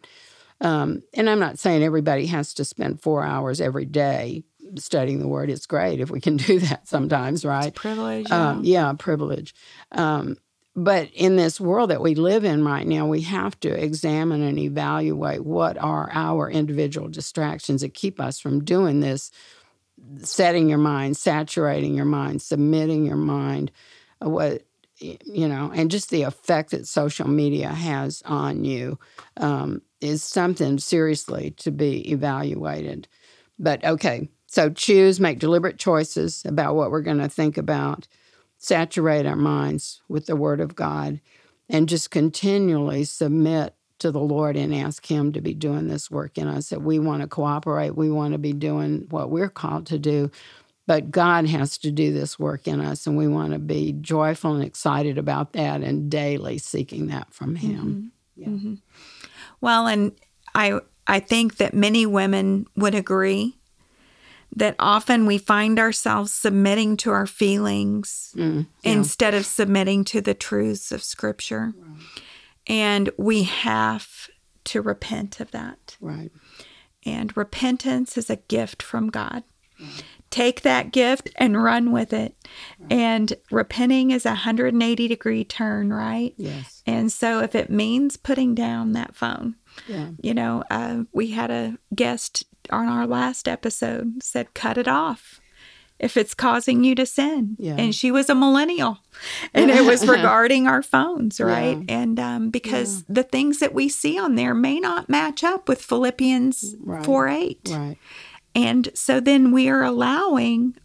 Um, 0.61 1.03
and 1.13 1.29
I'm 1.29 1.39
not 1.39 1.59
saying 1.59 1.83
everybody 1.83 2.27
has 2.27 2.55
to 2.55 2.65
spend 2.65 3.03
four 3.03 3.23
hours 3.23 3.61
every 3.61 3.85
day 3.85 4.45
studying 4.77 5.19
the 5.21 5.29
Word. 5.29 5.51
It's 5.51 5.67
great 5.67 6.01
if 6.01 6.11
we 6.11 6.21
can 6.21 6.37
do 6.39 6.59
that 6.61 6.89
sometimes, 6.89 7.45
right? 7.45 7.75
privilege. 7.75 8.31
Um, 8.31 8.65
yeah, 8.65 8.93
privilege. 8.99 9.55
Um, 9.93 10.39
but 10.77 11.09
in 11.15 11.37
this 11.37 11.59
world 11.59 11.89
that 11.89 12.03
we 12.03 12.15
live 12.15 12.45
in 12.45 12.63
right 12.63 12.87
now, 12.87 13.07
we 13.07 13.23
have 13.23 13.59
to 13.61 13.71
examine 13.71 14.43
and 14.43 14.59
evaluate 14.59 15.43
what 15.43 15.79
are 15.79 16.11
our 16.13 16.51
individual 16.51 17.09
distractions 17.09 17.81
that 17.81 17.95
keep 17.95 18.21
us 18.21 18.39
from 18.39 18.63
doing 18.63 19.01
this, 19.01 19.31
setting 20.19 20.69
your 20.69 20.79
mind, 20.79 21.17
saturating 21.17 21.95
your 21.95 22.05
mind, 22.05 22.43
submitting 22.43 23.07
your 23.07 23.17
mind, 23.17 23.73
uh, 24.23 24.29
what 24.29 24.63
you 24.99 25.47
know, 25.47 25.71
and 25.75 25.91
just 25.91 26.09
the 26.11 26.23
effect 26.23 26.71
that 26.71 26.87
social 26.87 27.29
media 27.29 27.69
has 27.69 28.23
on 28.25 28.65
you 28.65 28.99
um, 29.37 29.83
is 30.01 30.23
something 30.23 30.79
seriously 30.79 31.51
to 31.53 31.71
be 31.71 32.11
evaluated. 32.11 33.07
But 33.59 33.85
okay, 33.85 34.29
so 34.47 34.71
choose, 34.71 35.21
make 35.21 35.39
deliberate 35.39 35.79
choices 35.79 36.43
about 36.47 36.77
what 36.77 36.91
we're 36.91 37.03
going 37.03 37.19
to 37.19 37.29
think 37.29 37.59
about, 37.59 38.07
saturate 38.59 39.27
our 39.27 39.37
minds 39.37 40.03
with 40.09 40.27
the 40.27 40.37
Word 40.37 40.61
of 40.61 40.75
God, 40.75 41.21
and 41.69 41.89
just 41.89 42.11
continually 42.11 43.05
submit 43.05 43.75
to 43.99 44.11
the 44.11 44.21
Lord 44.21 44.57
and 44.57 44.75
ask 44.75 45.07
Him 45.07 45.33
to 45.33 45.41
be 45.41 45.55
doing 45.55 45.89
this 45.89 46.11
work 46.11 46.39
in 46.39 46.49
us. 46.49 46.69
That 46.69 46.83
we 46.83 46.99
want 46.99 47.23
to 47.23 47.29
cooperate, 47.29 47.97
we 47.97 48.11
want 48.11 48.33
to 48.33 48.39
be 48.39 48.53
doing 48.53 49.07
what 49.11 49.31
we're 49.31 49.49
called 49.49 49.87
to 49.87 49.99
do. 49.99 50.31
But 50.87 51.11
God 51.11 51.49
has 51.49 51.79
to 51.79 51.91
do 51.91 52.13
this 52.13 52.39
work 52.39 52.69
in 52.69 52.81
us, 52.81 53.07
and 53.07 53.17
we 53.17 53.27
want 53.27 53.53
to 53.53 53.59
be 53.59 53.93
joyful 53.93 54.55
and 54.55 54.63
excited 54.63 55.19
about 55.19 55.53
that 55.55 55.83
and 55.83 56.09
daily 56.11 56.59
seeking 56.59 57.09
that 57.09 57.33
from 57.35 57.57
Him. 57.57 58.13
Mm-hmm. 58.39 58.51
Mm-hmm. 58.55 58.75
Well, 59.61 59.87
and 59.87 60.13
I 60.55 60.81
I 61.07 61.21
think 61.21 61.57
that 61.57 61.75
many 61.75 62.07
women 62.07 62.67
would 62.77 62.95
agree 62.95 63.57
that 64.57 64.75
often 64.79 65.27
we 65.27 65.39
find 65.39 65.79
ourselves 65.79 66.33
submitting 66.33 66.97
to 66.97 67.11
our 67.11 67.27
feelings 67.27 68.33
Mm, 68.37 68.67
instead 68.83 69.35
of 69.35 69.47
submitting 69.47 70.03
to 70.05 70.21
the 70.21 70.35
truths 70.35 70.91
of 70.91 71.03
scripture. 71.03 71.75
And 72.67 73.11
we 73.17 73.45
have 73.45 74.29
to 74.65 74.83
repent 74.83 75.39
of 75.41 75.51
that. 75.53 75.97
Right. 76.01 76.33
And 77.05 77.37
repentance 77.37 78.17
is 78.19 78.29
a 78.31 78.37
gift 78.37 78.83
from 78.83 79.11
God. 79.11 79.45
Take 80.31 80.63
that 80.63 80.91
gift 80.91 81.29
and 81.37 81.63
run 81.63 81.93
with 81.93 82.13
it. 82.13 82.35
And 82.91 83.33
repenting 83.51 84.11
is 84.11 84.27
a 84.27 84.31
180 84.31 85.07
degree 85.07 85.45
turn, 85.45 85.93
right? 85.93 86.35
Yes. 86.37 86.83
And 86.87 87.13
so 87.13 87.41
if 87.41 87.55
it 87.55 87.71
means 87.71 88.17
putting 88.17 88.55
down 88.55 88.93
that 88.93 89.15
phone, 89.15 89.55
Yeah. 89.89 90.09
you 90.21 90.35
know, 90.35 90.63
uh, 90.71 91.05
we 91.13 91.33
had 91.33 91.51
a 91.51 91.79
guest 91.95 92.45
on 92.71 92.89
our 92.89 93.07
last 93.07 93.47
episode 93.49 94.23
said, 94.23 94.55
cut 94.55 94.77
it 94.79 94.89
off 94.89 95.41
if 95.99 96.17
it's 96.17 96.35
causing 96.35 96.85
you 96.85 96.95
to 96.95 97.07
sin. 97.07 97.57
Yeah. 97.59 97.77
And 97.79 97.95
she 97.95 98.11
was 98.11 98.29
a 98.29 98.35
millennial. 98.35 98.99
And 99.55 99.71
it 99.71 99.85
was 99.85 100.07
regarding 100.09 100.67
our 100.67 100.83
phones, 100.83 101.41
right? 101.41 101.79
Yeah. 101.79 101.85
And 102.01 102.21
um, 102.21 102.51
because 102.51 103.05
the 103.05 103.23
things 103.23 103.61
that 103.61 103.73
we 103.73 103.89
see 103.89 104.19
on 104.19 104.35
there 104.35 104.55
may 104.55 104.79
not 104.79 105.09
match 105.09 105.43
up 105.43 105.69
with 105.69 105.81
Philippians 105.81 106.77
Right. 106.81 107.05
4 107.05 107.29
8. 107.29 107.69
Right. 107.71 107.99
And 108.55 108.89
so 108.95 109.21
then 109.21 109.53
we 109.53 109.69
are 109.69 109.83
allowing 109.83 110.77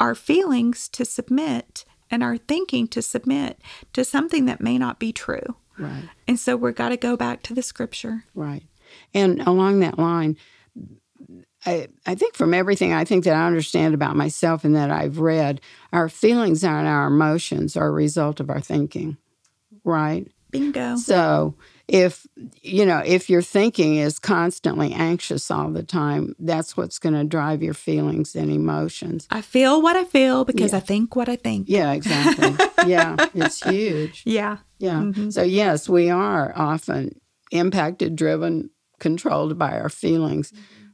our 0.00 0.14
feelings 0.14 0.88
to 0.90 1.04
submit 1.04 1.84
and 2.10 2.22
our 2.22 2.36
thinking 2.36 2.86
to 2.88 3.02
submit 3.02 3.60
to 3.92 4.04
something 4.04 4.44
that 4.46 4.60
may 4.60 4.78
not 4.78 4.98
be 4.98 5.12
true. 5.12 5.56
Right. 5.78 6.08
And 6.28 6.38
so 6.38 6.56
we're 6.56 6.72
got 6.72 6.90
to 6.90 6.96
go 6.96 7.16
back 7.16 7.42
to 7.44 7.54
the 7.54 7.62
scripture. 7.62 8.24
Right. 8.34 8.62
And 9.12 9.40
along 9.46 9.80
that 9.80 9.98
line, 9.98 10.36
I, 11.66 11.88
I 12.06 12.14
think 12.14 12.34
from 12.34 12.52
everything 12.52 12.92
I 12.92 13.04
think 13.04 13.24
that 13.24 13.34
I 13.34 13.46
understand 13.46 13.94
about 13.94 14.16
myself 14.16 14.64
and 14.64 14.76
that 14.76 14.90
I've 14.90 15.18
read, 15.18 15.60
our 15.92 16.08
feelings 16.08 16.62
and 16.62 16.86
our 16.86 17.06
emotions 17.06 17.76
are 17.76 17.86
a 17.86 17.92
result 17.92 18.40
of 18.40 18.50
our 18.50 18.60
thinking. 18.60 19.16
Right. 19.82 20.30
Bingo. 20.50 20.96
So 20.96 21.54
if 21.88 22.26
you 22.62 22.86
know, 22.86 23.02
if 23.04 23.28
your 23.28 23.42
thinking 23.42 23.96
is 23.96 24.18
constantly 24.18 24.92
anxious 24.92 25.50
all 25.50 25.70
the 25.70 25.82
time, 25.82 26.34
that's 26.38 26.76
what's 26.76 26.98
going 26.98 27.14
to 27.14 27.24
drive 27.24 27.62
your 27.62 27.74
feelings 27.74 28.34
and 28.34 28.50
emotions. 28.50 29.26
I 29.30 29.42
feel 29.42 29.82
what 29.82 29.94
I 29.96 30.04
feel 30.04 30.44
because 30.44 30.72
Yeah. 30.72 30.78
I 30.78 30.80
think 30.80 31.14
what 31.16 31.28
I 31.28 31.36
think. 31.36 31.68
Yeah, 31.68 31.92
exactly. 31.92 32.56
yeah, 32.86 33.16
it's 33.34 33.62
huge. 33.68 34.22
Yeah. 34.24 34.58
Yeah. 34.78 35.12
So, 35.30 35.42
yes, 35.42 35.88
we 35.88 36.10
are 36.10 36.52
often 36.56 37.20
impacted, 37.50 38.16
driven, 38.16 38.70
controlled 38.98 39.58
by 39.58 39.78
our 39.78 39.88
feelings, 39.90 40.52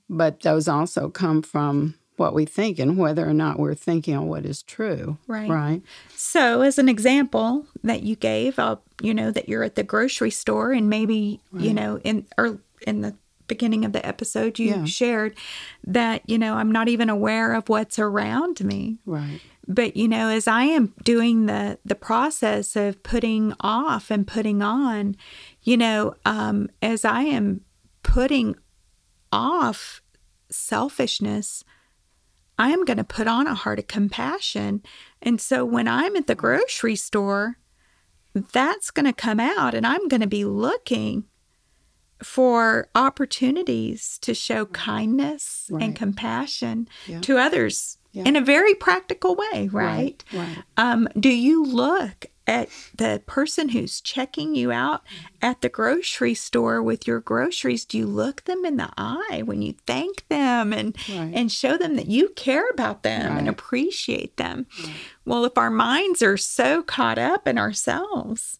but 0.09 0.41
those 0.41 0.66
also 0.68 1.09
come 1.09 1.43
from 1.43 1.95
what 2.16 2.34
we 2.34 2.45
think 2.45 2.78
and 2.78 2.99
whether 2.99 3.26
or 3.26 3.32
not 3.32 3.59
we're 3.59 3.74
thinking 3.74 4.14
on 4.14 4.26
what 4.26 4.45
is 4.45 4.62
true. 4.62 5.16
Right. 5.26 5.49
Right. 5.49 5.82
So, 6.14 6.61
as 6.61 6.78
an 6.78 6.88
example 6.88 7.66
that 7.82 8.03
you 8.03 8.14
gave, 8.16 8.59
uh, 8.59 8.76
you 9.01 9.15
know, 9.15 9.31
that 9.31 9.49
you're 9.49 9.63
at 9.63 9.75
the 9.75 9.83
grocery 9.83 10.31
store 10.31 10.73
and 10.73 10.89
maybe, 10.89 11.41
you 11.53 11.73
know, 11.75 11.99
in 11.99 12.27
or 12.39 12.59
in 12.87 13.01
the 13.01 13.15
beginning 13.47 13.85
of 13.85 13.93
the 13.93 14.05
episode, 14.07 14.59
you 14.59 14.69
Yeah. 14.71 14.85
shared 14.85 15.35
that, 15.85 16.23
you 16.29 16.39
know, 16.39 16.55
I'm 16.55 16.71
not 16.71 16.89
even 16.89 17.11
aware 17.11 17.53
of 17.55 17.69
what's 17.69 17.99
around 17.99 18.63
me. 18.65 18.99
Right. 19.05 19.41
But 19.67 19.97
you 19.97 20.09
know, 20.09 20.29
as 20.29 20.47
I 20.49 20.65
am 20.65 20.95
doing 21.05 21.47
the 21.47 21.79
the 21.85 21.95
process 21.95 22.77
of 22.77 23.03
putting 23.03 23.55
off 23.61 24.11
and 24.11 24.27
putting 24.27 24.63
on, 24.63 25.17
you 25.63 25.77
know, 25.77 26.15
um, 26.25 26.69
as 26.81 27.05
I 27.05 27.23
am 27.23 27.63
putting 28.03 28.57
off 29.33 30.01
selfishness, 30.51 31.65
I 32.59 32.71
am 32.71 32.85
going 32.85 32.99
to 32.99 33.05
put 33.05 33.27
on 33.27 33.47
a 33.47 33.55
heart 33.55 33.79
of 33.79 33.87
compassion. 33.87 34.83
And 35.23 35.41
so 35.41 35.65
when 35.65 35.89
I'm 35.89 36.17
at 36.17 36.27
the 36.27 36.35
grocery 36.35 36.97
store, 36.97 37.57
that's 38.35 38.91
going 38.91 39.07
to 39.07 39.12
come 39.12 39.41
out, 39.41 39.74
and 39.74 39.87
I'm 39.87 40.09
going 40.09 40.20
to 40.20 40.26
be 40.26 40.45
looking 40.45 41.24
for 42.22 42.89
opportunities 42.95 44.18
to 44.22 44.35
show 44.35 44.66
kindness 44.66 45.68
Right. 45.70 45.83
and 45.85 45.97
compassion 45.97 46.89
Yeah. 47.07 47.20
to 47.22 47.39
others 47.39 47.97
Yeah. 48.12 48.24
in 48.26 48.37
a 48.37 48.41
very 48.43 48.74
practical 48.74 49.35
way, 49.37 49.68
right? 49.72 50.22
Right. 50.33 50.59
Um, 50.76 51.09
do 51.18 51.31
you 51.31 51.64
look 51.64 52.26
at 52.47 52.68
the 52.97 53.22
person 53.26 53.68
who's 53.70 54.01
checking 54.01 54.55
you 54.55 54.72
out 54.72 55.03
at 55.41 55.61
the 55.61 55.68
grocery 55.68 56.34
store 56.34 56.82
with 56.82 57.07
your 57.07 57.20
groceries? 57.20 57.84
Do 57.84 57.99
you 57.99 58.07
look 58.07 58.45
them 58.45 58.64
in 58.64 58.76
the 58.76 58.91
eye 58.97 59.43
when 59.45 59.62
you 59.62 59.74
thank 59.86 60.26
them 60.28 60.72
and 60.72 60.97
Right. 61.09 61.32
and 61.34 61.53
show 61.53 61.76
them 61.76 61.97
that 61.97 62.07
you 62.09 62.30
care 62.30 62.68
about 62.70 63.03
them 63.03 63.36
and 63.38 63.49
appreciate 63.49 64.36
them? 64.36 64.66
Well, 65.24 65.45
if 65.45 65.57
our 65.57 65.70
minds 65.70 66.22
are 66.22 66.36
so 66.36 66.82
caught 66.82 67.18
up 67.18 67.47
in 67.47 67.57
ourselves, 67.59 68.59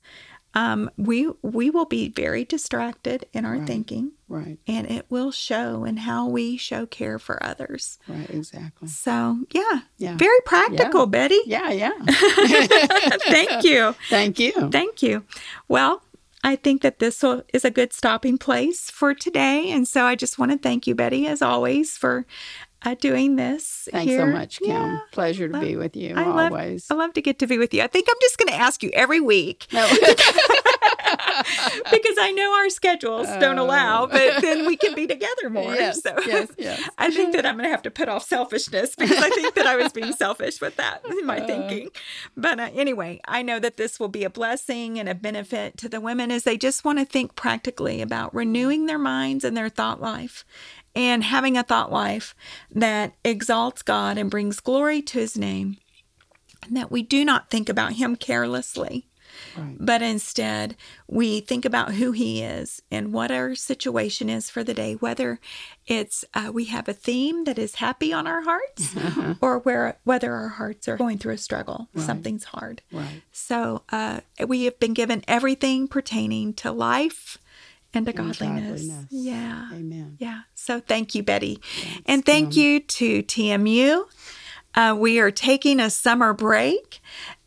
um, 0.54 0.90
we 0.96 1.30
we 1.42 1.70
will 1.70 1.86
be 1.86 2.08
very 2.08 2.44
distracted 2.44 3.26
in 3.32 3.44
our 3.44 3.64
thinking, 3.66 4.12
Right. 4.30 4.58
and 4.66 4.88
it 4.90 5.06
will 5.10 5.32
show 5.32 5.84
in 5.84 5.96
how 5.98 6.28
we 6.28 6.56
show 6.56 6.86
care 6.86 7.18
for 7.18 7.42
others. 7.44 7.98
Right. 8.08 8.30
Exactly. 8.30 8.86
So, 8.88 9.40
yeah, 9.50 9.80
Yeah. 9.98 10.16
very 10.16 10.38
practical, 10.46 11.06
Betty. 11.06 11.40
Yeah. 11.46 11.70
Yeah. 11.70 11.90
Thank 13.28 13.64
you. 13.64 13.94
Thank 14.08 14.38
you. 14.38 14.70
Thank 14.70 15.02
you. 15.02 15.24
Well, 15.68 16.02
I 16.44 16.56
think 16.56 16.82
that 16.82 17.00
this 17.00 17.22
is 17.52 17.64
a 17.64 17.70
good 17.70 17.92
stopping 17.92 18.38
place 18.38 18.90
for 18.90 19.12
today. 19.14 19.70
And 19.70 19.86
so 19.86 20.04
I 20.04 20.14
just 20.14 20.38
want 20.38 20.52
to 20.52 20.58
thank 20.58 20.86
you, 20.86 20.94
Betty, 20.94 21.26
as 21.26 21.42
always, 21.42 21.98
for 21.98 22.24
uh, 22.82 22.94
doing 22.94 23.36
this. 23.36 23.88
Thanks 23.92 24.14
so 24.14 24.24
much, 24.24 24.58
Kim. 24.60 24.70
Yeah. 24.70 24.98
Pleasure 25.12 25.48
to 25.48 25.60
be 25.60 25.76
with 25.76 25.94
you 25.96 26.14
I 26.16 26.24
love, 26.24 26.52
always. 26.52 26.90
I 26.90 26.94
love 26.94 27.12
to 27.14 27.20
get 27.20 27.38
to 27.40 27.46
be 27.46 27.58
with 27.58 27.74
you. 27.74 27.82
I 27.82 27.88
think 27.88 28.06
I'm 28.08 28.16
just 28.22 28.38
going 28.38 28.48
to 28.48 28.54
ask 28.54 28.82
you 28.82 28.88
every 28.94 29.20
week 29.20 29.66
No. 29.72 29.86
because 31.90 32.16
I 32.18 32.32
know 32.32 32.54
our 32.54 32.70
schedules 32.70 33.26
don't 33.40 33.58
allow, 33.58 34.06
but 34.06 34.40
then 34.40 34.66
we 34.66 34.76
can 34.76 34.94
be 34.94 35.06
together 35.06 35.50
more. 35.50 35.70
Oh. 35.70 35.74
Yes, 35.74 36.02
so 36.02 36.14
yes, 36.26 36.48
yes. 36.58 36.88
I 36.98 37.10
think 37.10 37.34
that 37.34 37.46
I'm 37.46 37.54
going 37.56 37.64
to 37.64 37.70
have 37.70 37.82
to 37.82 37.90
put 37.90 38.08
off 38.08 38.24
selfishness 38.24 38.94
because 38.96 39.18
I 39.18 39.30
think 39.30 39.54
that 39.54 39.66
I 39.66 39.76
was 39.76 39.92
being 39.92 40.12
selfish 40.12 40.60
with 40.60 40.76
that 40.76 41.02
in 41.08 41.26
my 41.26 41.40
thinking. 41.40 41.90
But 42.36 42.60
uh, 42.60 42.70
anyway, 42.74 43.20
I 43.26 43.42
know 43.42 43.58
that 43.58 43.76
this 43.76 43.98
will 44.00 44.08
be 44.08 44.24
a 44.24 44.30
blessing 44.30 44.98
and 44.98 45.08
a 45.08 45.14
benefit 45.14 45.76
to 45.78 45.88
the 45.88 46.00
women 46.00 46.30
as 46.30 46.44
they 46.44 46.56
just 46.56 46.84
want 46.84 46.98
to 46.98 47.04
think 47.04 47.34
practically 47.36 48.00
about 48.00 48.34
renewing 48.34 48.86
their 48.86 48.98
minds 48.98 49.44
and 49.44 49.56
their 49.56 49.68
thought 49.68 50.00
life 50.00 50.44
and 50.94 51.22
having 51.22 51.56
a 51.56 51.62
thought 51.62 51.92
life 51.92 52.34
that 52.70 53.14
exalts 53.24 53.82
God 53.82 54.18
and 54.18 54.30
brings 54.30 54.58
glory 54.60 55.00
to 55.02 55.18
his 55.20 55.36
name. 55.36 55.76
and 56.66 56.76
that 56.76 56.90
we 56.90 57.02
do 57.02 57.24
not 57.24 57.48
think 57.50 57.68
about 57.68 57.92
him 57.94 58.16
carelessly. 58.16 59.06
Right. 59.57 59.76
But 59.78 60.03
instead, 60.03 60.76
we 61.07 61.41
think 61.41 61.64
about 61.64 61.95
who 61.95 62.12
he 62.12 62.43
is 62.43 62.82
and 62.91 63.12
what 63.12 63.30
our 63.30 63.55
situation 63.55 64.28
is 64.28 64.51
for 64.51 64.62
the 64.64 64.74
day, 64.74 64.95
whether 64.95 65.41
it's 65.86 66.24
uh, 66.34 66.51
we 66.53 66.66
have 66.66 66.88
a 66.88 66.93
theme 66.93 67.45
that 67.45 67.59
is 67.59 67.76
happy 67.76 68.12
on 68.12 68.26
our 68.26 68.43
hearts 68.43 68.95
or 69.41 69.59
where, 69.61 69.99
whether 70.05 70.32
our 70.32 70.49
hearts 70.49 70.88
are 70.88 70.97
going 70.97 71.18
through 71.18 71.34
a 71.34 71.38
struggle, 71.38 71.88
something's 71.97 72.45
hard. 72.45 72.82
Right. 72.93 73.22
So 73.32 73.82
uh, 73.91 74.20
we 74.47 74.64
have 74.64 74.78
been 74.78 74.95
given 74.95 75.22
everything 75.26 75.88
pertaining 75.88 76.55
to 76.55 76.72
life 76.72 77.38
and 77.93 78.07
to 78.07 78.12
godliness. 78.12 78.82
godliness. 78.82 79.07
Yeah. 79.11 79.68
Amen. 79.72 80.16
Yeah. 80.18 80.43
So 80.55 80.80
thank 80.80 81.14
you, 81.14 81.22
Betty. 81.22 81.61
and 82.07 82.24
thank 82.24 82.57
you 82.57 82.80
to 82.80 83.22
TMU. 83.22 84.05
Uh, 84.74 84.97
we 84.97 85.18
are 85.18 85.32
taking 85.32 85.80
a 85.80 85.91
summer 85.91 86.32
break, 86.32 87.01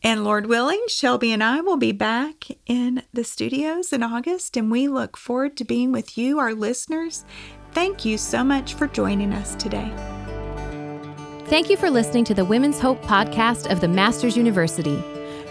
and 0.03 0.23
Lord 0.23 0.47
willing, 0.47 0.83
Shelbi 0.89 1.29
and 1.29 1.43
I 1.43 1.61
will 1.61 1.77
be 1.77 1.93
back 1.93 2.45
in 2.65 3.03
the 3.13 3.23
studios 3.23 3.93
in 3.93 4.03
August, 4.03 4.57
and 4.57 4.69
we 4.69 4.87
look 4.87 5.15
forward 5.15 5.55
to 5.57 5.63
being 5.63 5.91
with 5.91 6.17
you, 6.17 6.39
our 6.39 6.53
listeners. 6.53 7.23
Thank 7.71 8.03
you 8.03 8.17
so 8.17 8.43
much 8.43 8.73
for 8.73 8.87
joining 8.87 9.33
us 9.33 9.55
today. 9.55 9.91
Thank 11.45 11.69
you 11.69 11.77
for 11.77 11.89
listening 11.89 12.25
to 12.25 12.33
the 12.33 12.45
Women's 12.45 12.79
Hope 12.79 13.01
podcast 13.03 13.71
of 13.71 13.79
the 13.79 13.87
Master's 13.87 14.35
University. 14.35 15.01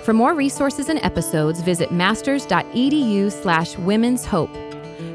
For 0.05 0.13
more 0.13 0.35
resources 0.35 0.89
and 0.89 0.99
episodes, 1.05 1.61
visit 1.61 1.91
masters.edu 1.93 3.31
slash 3.31 3.79
women's 3.79 4.25
hope. 4.25 4.51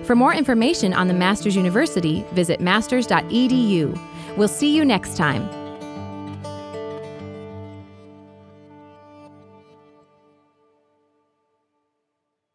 For 0.03 0.15
more 0.15 0.33
information 0.33 0.93
on 0.93 1.07
the 1.07 1.13
Master's 1.13 1.55
University, 1.55 2.25
visit 2.31 2.61
masters.edu. 2.61 3.99
We'll 4.37 4.47
see 4.47 4.75
you 4.75 4.85
next 4.85 5.17
time. 5.17 5.66